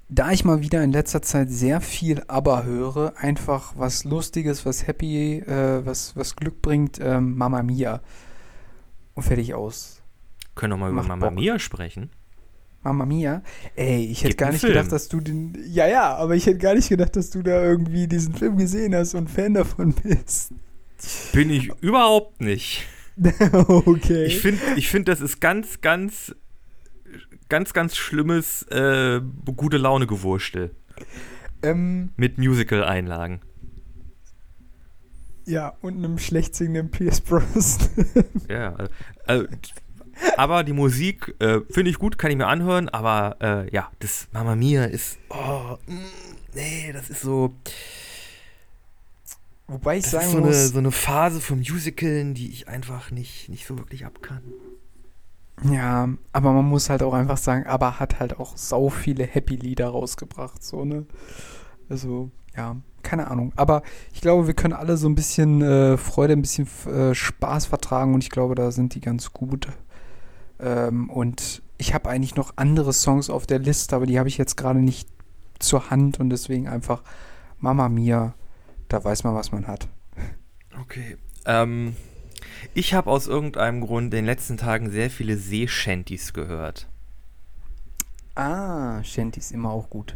da 0.09 0.31
ich 0.31 0.45
mal 0.45 0.61
wieder 0.61 0.83
in 0.83 0.91
letzter 0.91 1.21
Zeit 1.21 1.49
sehr 1.49 1.81
viel 1.81 2.23
Aber 2.27 2.63
höre, 2.63 3.13
einfach 3.17 3.73
was 3.75 4.05
Lustiges, 4.05 4.65
was 4.65 4.87
Happy, 4.87 5.39
äh, 5.39 5.85
was, 5.85 6.15
was 6.15 6.35
Glück 6.35 6.61
bringt, 6.61 6.99
ähm, 7.01 7.37
Mama 7.37 7.61
Mia. 7.63 8.01
Und 9.15 9.23
fertig 9.23 9.53
aus. 9.53 9.96
Können 10.57 10.73
wir 10.73 10.77
mal 10.77 10.89
über 10.89 10.97
Macht 10.97 11.07
Mama 11.07 11.27
Bock. 11.27 11.35
Mia 11.35 11.59
sprechen? 11.59 12.09
Mama 12.83 13.05
Mia? 13.05 13.41
Ey, 13.75 14.05
ich 14.05 14.19
hätte 14.19 14.29
Gibt 14.29 14.39
gar 14.39 14.51
nicht 14.51 14.61
Film. 14.61 14.73
gedacht, 14.73 14.91
dass 14.91 15.07
du 15.07 15.19
den. 15.19 15.57
Ja, 15.69 15.87
ja, 15.87 16.15
aber 16.15 16.35
ich 16.35 16.45
hätte 16.45 16.59
gar 16.59 16.75
nicht 16.75 16.89
gedacht, 16.89 17.15
dass 17.15 17.29
du 17.29 17.41
da 17.41 17.63
irgendwie 17.63 18.07
diesen 18.07 18.33
Film 18.33 18.57
gesehen 18.57 18.93
hast 18.93 19.15
und 19.15 19.29
Fan 19.29 19.53
davon 19.53 19.93
bist. 20.03 20.51
Bin 21.31 21.49
ich 21.49 21.71
überhaupt 21.81 22.41
nicht. 22.41 22.85
okay. 23.51 24.25
Ich 24.25 24.39
finde, 24.39 24.61
ich 24.75 24.89
find, 24.89 25.07
das 25.07 25.21
ist 25.21 25.39
ganz, 25.39 25.81
ganz 25.81 26.35
ganz, 27.49 27.73
ganz 27.73 27.95
schlimmes 27.95 28.63
äh, 28.63 29.21
gute 29.55 29.77
Laune-Gewurstel. 29.77 30.71
Ähm, 31.63 32.11
Mit 32.17 32.37
Musical-Einlagen. 32.37 33.41
ja, 35.45 35.75
und 35.81 35.97
einem 35.97 36.17
schlecht 36.17 36.55
singenden 36.55 36.91
Pierce 36.91 37.21
Bros. 37.21 37.77
Ja, 38.49 38.73
also, 38.75 38.91
also, 39.25 39.47
aber 40.37 40.63
die 40.63 40.73
Musik 40.73 41.35
äh, 41.39 41.61
finde 41.69 41.91
ich 41.91 41.99
gut, 41.99 42.17
kann 42.17 42.31
ich 42.31 42.37
mir 42.37 42.47
anhören, 42.47 42.89
aber 42.89 43.37
äh, 43.41 43.73
ja, 43.73 43.91
das 43.99 44.27
Mama 44.31 44.55
Mia 44.55 44.85
ist, 44.85 45.17
oh, 45.29 45.77
mm, 45.87 46.55
nee, 46.55 46.91
das 46.93 47.09
ist 47.09 47.21
so, 47.21 47.53
Wobei 49.67 49.97
ich 49.97 50.03
das 50.03 50.11
sagen 50.11 50.25
ist 50.25 50.31
so 50.31 50.37
eine, 50.37 50.47
muss, 50.47 50.69
so 50.69 50.77
eine 50.77 50.91
Phase 50.91 51.41
von 51.41 51.59
Musicalen, 51.59 52.33
die 52.33 52.49
ich 52.49 52.67
einfach 52.67 53.11
nicht, 53.11 53.49
nicht 53.49 53.67
so 53.67 53.77
wirklich 53.77 54.05
abkann. 54.05 54.41
ja, 55.63 56.07
aber 56.31 56.53
man 56.53 56.65
muss 56.65 56.89
halt 56.89 57.03
auch 57.03 57.13
einfach 57.13 57.37
sagen, 57.37 57.67
aber 57.67 57.99
hat 57.99 58.19
halt 58.19 58.39
auch 58.39 58.55
sau 58.55 58.89
viele 58.89 59.25
Happy-Lieder 59.25 59.89
rausgebracht, 59.89 60.63
so, 60.63 60.85
ne? 60.85 61.05
Also, 61.89 62.31
ja, 62.55 62.77
keine 63.03 63.29
Ahnung. 63.29 63.51
Aber 63.55 63.83
ich 64.13 64.21
glaube, 64.21 64.47
wir 64.47 64.53
können 64.53 64.73
alle 64.73 64.97
so 64.97 65.07
ein 65.09 65.15
bisschen 65.15 65.61
äh, 65.61 65.97
Freude, 65.97 66.33
ein 66.33 66.41
bisschen 66.41 66.67
äh, 66.85 67.13
Spaß 67.13 67.65
vertragen 67.65 68.13
und 68.13 68.23
ich 68.23 68.29
glaube, 68.29 68.55
da 68.55 68.71
sind 68.71 68.95
die 68.95 69.01
ganz 69.01 69.33
gut. 69.33 69.67
Ähm, 70.59 71.09
und 71.09 71.61
ich 71.77 71.93
habe 71.93 72.09
eigentlich 72.09 72.35
noch 72.35 72.53
andere 72.55 72.93
Songs 72.93 73.29
auf 73.29 73.45
der 73.45 73.59
Liste, 73.59 73.95
aber 73.95 74.05
die 74.05 74.17
habe 74.17 74.29
ich 74.29 74.37
jetzt 74.37 74.57
gerade 74.57 74.79
nicht 74.79 75.07
zur 75.59 75.89
Hand 75.89 76.19
und 76.19 76.29
deswegen 76.29 76.67
einfach 76.67 77.03
Mama 77.59 77.89
Mia, 77.89 78.33
da 78.89 79.03
weiß 79.03 79.23
man, 79.23 79.35
was 79.35 79.51
man 79.51 79.67
hat. 79.67 79.87
Okay. 80.79 81.17
Ähm, 81.45 81.95
ich 82.73 82.93
habe 82.93 83.09
aus 83.09 83.27
irgendeinem 83.27 83.81
Grund 83.81 84.05
in 84.05 84.11
den 84.11 84.25
letzten 84.25 84.57
Tagen 84.57 84.91
sehr 84.91 85.09
viele 85.09 85.37
Seeshanties 85.37 86.33
gehört. 86.33 86.87
Ah, 88.35 89.03
Shanty 89.03 89.39
ist 89.39 89.51
immer 89.51 89.71
auch 89.71 89.89
gut. 89.89 90.15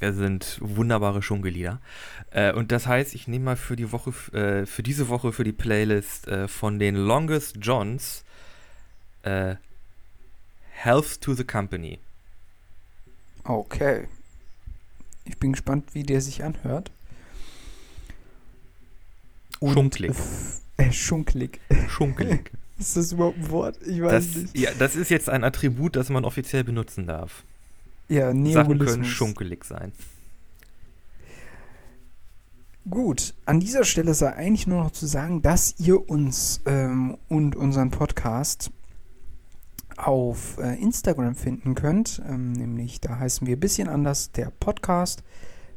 Das 0.00 0.16
sind 0.16 0.58
wunderbare 0.60 1.22
Schunkellieder. 1.22 1.80
Äh, 2.30 2.52
und 2.52 2.70
das 2.70 2.86
heißt, 2.86 3.14
ich 3.14 3.28
nehme 3.28 3.46
mal 3.46 3.56
für 3.56 3.76
die 3.76 3.92
Woche, 3.92 4.10
äh, 4.36 4.66
für 4.66 4.82
diese 4.82 5.08
Woche 5.08 5.32
für 5.32 5.44
die 5.44 5.52
Playlist 5.52 6.28
äh, 6.28 6.48
von 6.48 6.78
den 6.78 6.96
Longest 6.96 7.56
Johns 7.62 8.24
Health 10.82 11.20
to 11.20 11.34
the 11.34 11.44
Company. 11.44 11.98
Okay. 13.44 14.08
Ich 15.24 15.38
bin 15.38 15.52
gespannt, 15.52 15.94
wie 15.94 16.02
der 16.02 16.20
sich 16.20 16.44
anhört. 16.44 16.90
Schunklig. 19.60 20.10
f- 20.10 20.60
Äh, 20.78 20.92
schunklig. 20.92 21.58
Schunkelig. 21.88 22.50
Ist 22.78 22.98
das 22.98 23.12
überhaupt 23.12 23.38
ein 23.38 23.50
Wort? 23.50 23.78
Ich 23.86 24.02
weiß 24.02 24.12
Das, 24.32 24.36
nicht. 24.42 24.58
ja, 24.58 24.70
das 24.78 24.94
ist 24.94 25.08
jetzt 25.10 25.30
ein 25.30 25.42
Attribut, 25.42 25.96
das 25.96 26.10
man 26.10 26.26
offiziell 26.26 26.62
benutzen 26.64 27.06
darf. 27.06 27.44
Ja, 28.10 28.26
Sachen 28.52 28.78
können 28.78 29.04
schunkelig 29.06 29.64
sein. 29.64 29.92
Gut, 32.90 33.32
an 33.46 33.58
dieser 33.60 33.84
Stelle 33.84 34.12
sei 34.12 34.34
eigentlich 34.34 34.66
nur 34.66 34.84
noch 34.84 34.90
zu 34.90 35.06
sagen, 35.06 35.40
dass 35.40 35.74
ihr 35.78 36.10
uns 36.10 36.60
ähm, 36.66 37.16
und 37.30 37.56
unseren 37.56 37.90
Podcast 37.90 38.70
auf 39.96 40.58
äh, 40.58 40.80
Instagram 40.80 41.34
finden 41.34 41.74
könnt. 41.74 42.22
Ähm, 42.28 42.52
nämlich, 42.52 43.00
da 43.00 43.18
heißen 43.18 43.46
wir 43.46 43.58
bisschen 43.58 43.88
anders 43.88 44.32
der 44.32 44.52
Podcast. 44.60 45.22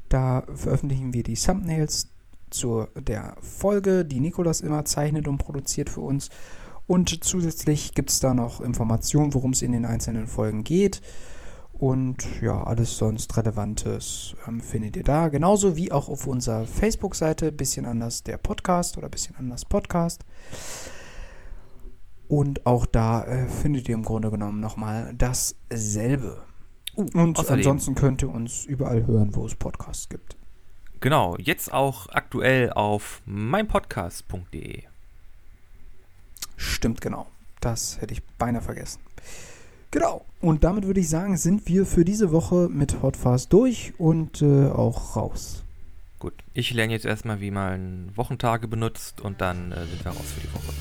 Da 0.09 0.43
veröffentlichen 0.53 1.13
wir 1.13 1.23
die 1.23 1.35
Thumbnails 1.35 2.09
zu 2.49 2.87
der 2.95 3.35
Folge, 3.41 4.05
die 4.05 4.19
Nikolas 4.19 4.61
immer 4.61 4.85
zeichnet 4.85 5.27
und 5.27 5.37
produziert 5.37 5.89
für 5.89 6.01
uns. 6.01 6.29
Und 6.87 7.23
zusätzlich 7.23 7.93
gibt 7.93 8.09
es 8.09 8.19
da 8.19 8.33
noch 8.33 8.61
Informationen, 8.61 9.33
worum 9.35 9.51
es 9.51 9.61
in 9.61 9.71
den 9.71 9.85
einzelnen 9.85 10.27
Folgen 10.27 10.63
geht. 10.63 11.01
Und 11.73 12.41
ja, 12.41 12.61
alles 12.63 12.97
sonst 12.97 13.37
Relevantes 13.37 14.35
ähm, 14.47 14.59
findet 14.59 14.97
ihr 14.97 15.03
da. 15.03 15.29
Genauso 15.29 15.77
wie 15.77 15.91
auch 15.91 16.09
auf 16.09 16.27
unserer 16.27 16.65
Facebook-Seite, 16.65 17.53
bisschen 17.53 17.85
anders 17.85 18.23
der 18.23 18.37
Podcast 18.37 18.97
oder 18.97 19.07
bisschen 19.07 19.35
anders 19.37 19.63
Podcast. 19.63 20.25
Und 22.29 22.65
auch 22.65 22.85
da 22.85 23.25
äh, 23.25 23.47
findet 23.49 23.89
ihr 23.89 23.95
im 23.95 24.03
Grunde 24.03 24.29
genommen 24.31 24.61
nochmal 24.61 25.13
dasselbe. 25.17 26.41
Und 26.95 27.15
außerdem- 27.37 27.53
ansonsten 27.53 27.95
könnt 27.95 28.21
ihr 28.21 28.29
uns 28.29 28.65
überall 28.65 29.05
hören, 29.05 29.35
wo 29.35 29.45
es 29.45 29.55
Podcasts 29.55 30.07
gibt. 30.09 30.37
Genau, 31.01 31.35
jetzt 31.37 31.73
auch 31.73 32.07
aktuell 32.09 32.71
auf 32.71 33.21
meinpodcast.de. 33.25 34.83
Stimmt 36.55 37.01
genau. 37.01 37.27
Das 37.61 37.99
hätte 38.01 38.13
ich 38.13 38.23
beinahe 38.37 38.61
vergessen. 38.61 38.99
Genau. 39.91 40.25
Und 40.41 40.63
damit 40.63 40.85
würde 40.85 40.99
ich 40.99 41.09
sagen, 41.09 41.35
sind 41.37 41.67
wir 41.67 41.85
für 41.85 42.05
diese 42.05 42.31
Woche 42.31 42.69
mit 42.69 43.01
Hotfast 43.01 43.51
durch 43.53 43.93
und 43.97 44.41
äh, 44.41 44.67
auch 44.67 45.15
raus. 45.15 45.63
Gut, 46.19 46.33
ich 46.53 46.71
lerne 46.73 46.93
jetzt 46.93 47.05
erstmal, 47.05 47.39
wie 47.39 47.49
man 47.51 48.11
Wochentage 48.15 48.67
benutzt 48.67 49.21
und 49.21 49.41
dann 49.41 49.71
äh, 49.71 49.85
sind 49.87 50.03
wir 50.03 50.11
raus 50.11 50.31
für 50.35 50.41
die 50.41 50.53
Woche. 50.53 50.73